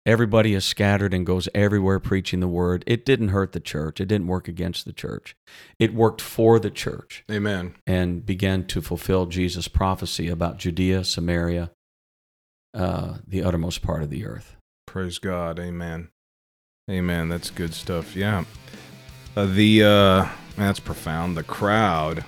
[0.06, 2.82] Everybody is scattered and goes everywhere preaching the word.
[2.86, 4.00] It didn't hurt the church.
[4.00, 5.36] It didn't work against the church.
[5.78, 7.74] It worked for the church Amen.
[7.86, 11.70] and began to fulfill Jesus' prophecy about Judea, Samaria,
[12.72, 14.56] uh, the uttermost part of the earth.
[14.90, 15.60] Praise God.
[15.60, 16.08] Amen.
[16.90, 17.28] Amen.
[17.28, 18.16] That's good stuff.
[18.16, 18.42] Yeah.
[19.36, 21.36] Uh, the uh, that's profound.
[21.36, 22.24] The crowd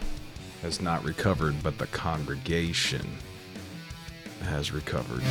[0.62, 3.18] has not recovered, but the congregation
[4.44, 5.24] has recovered.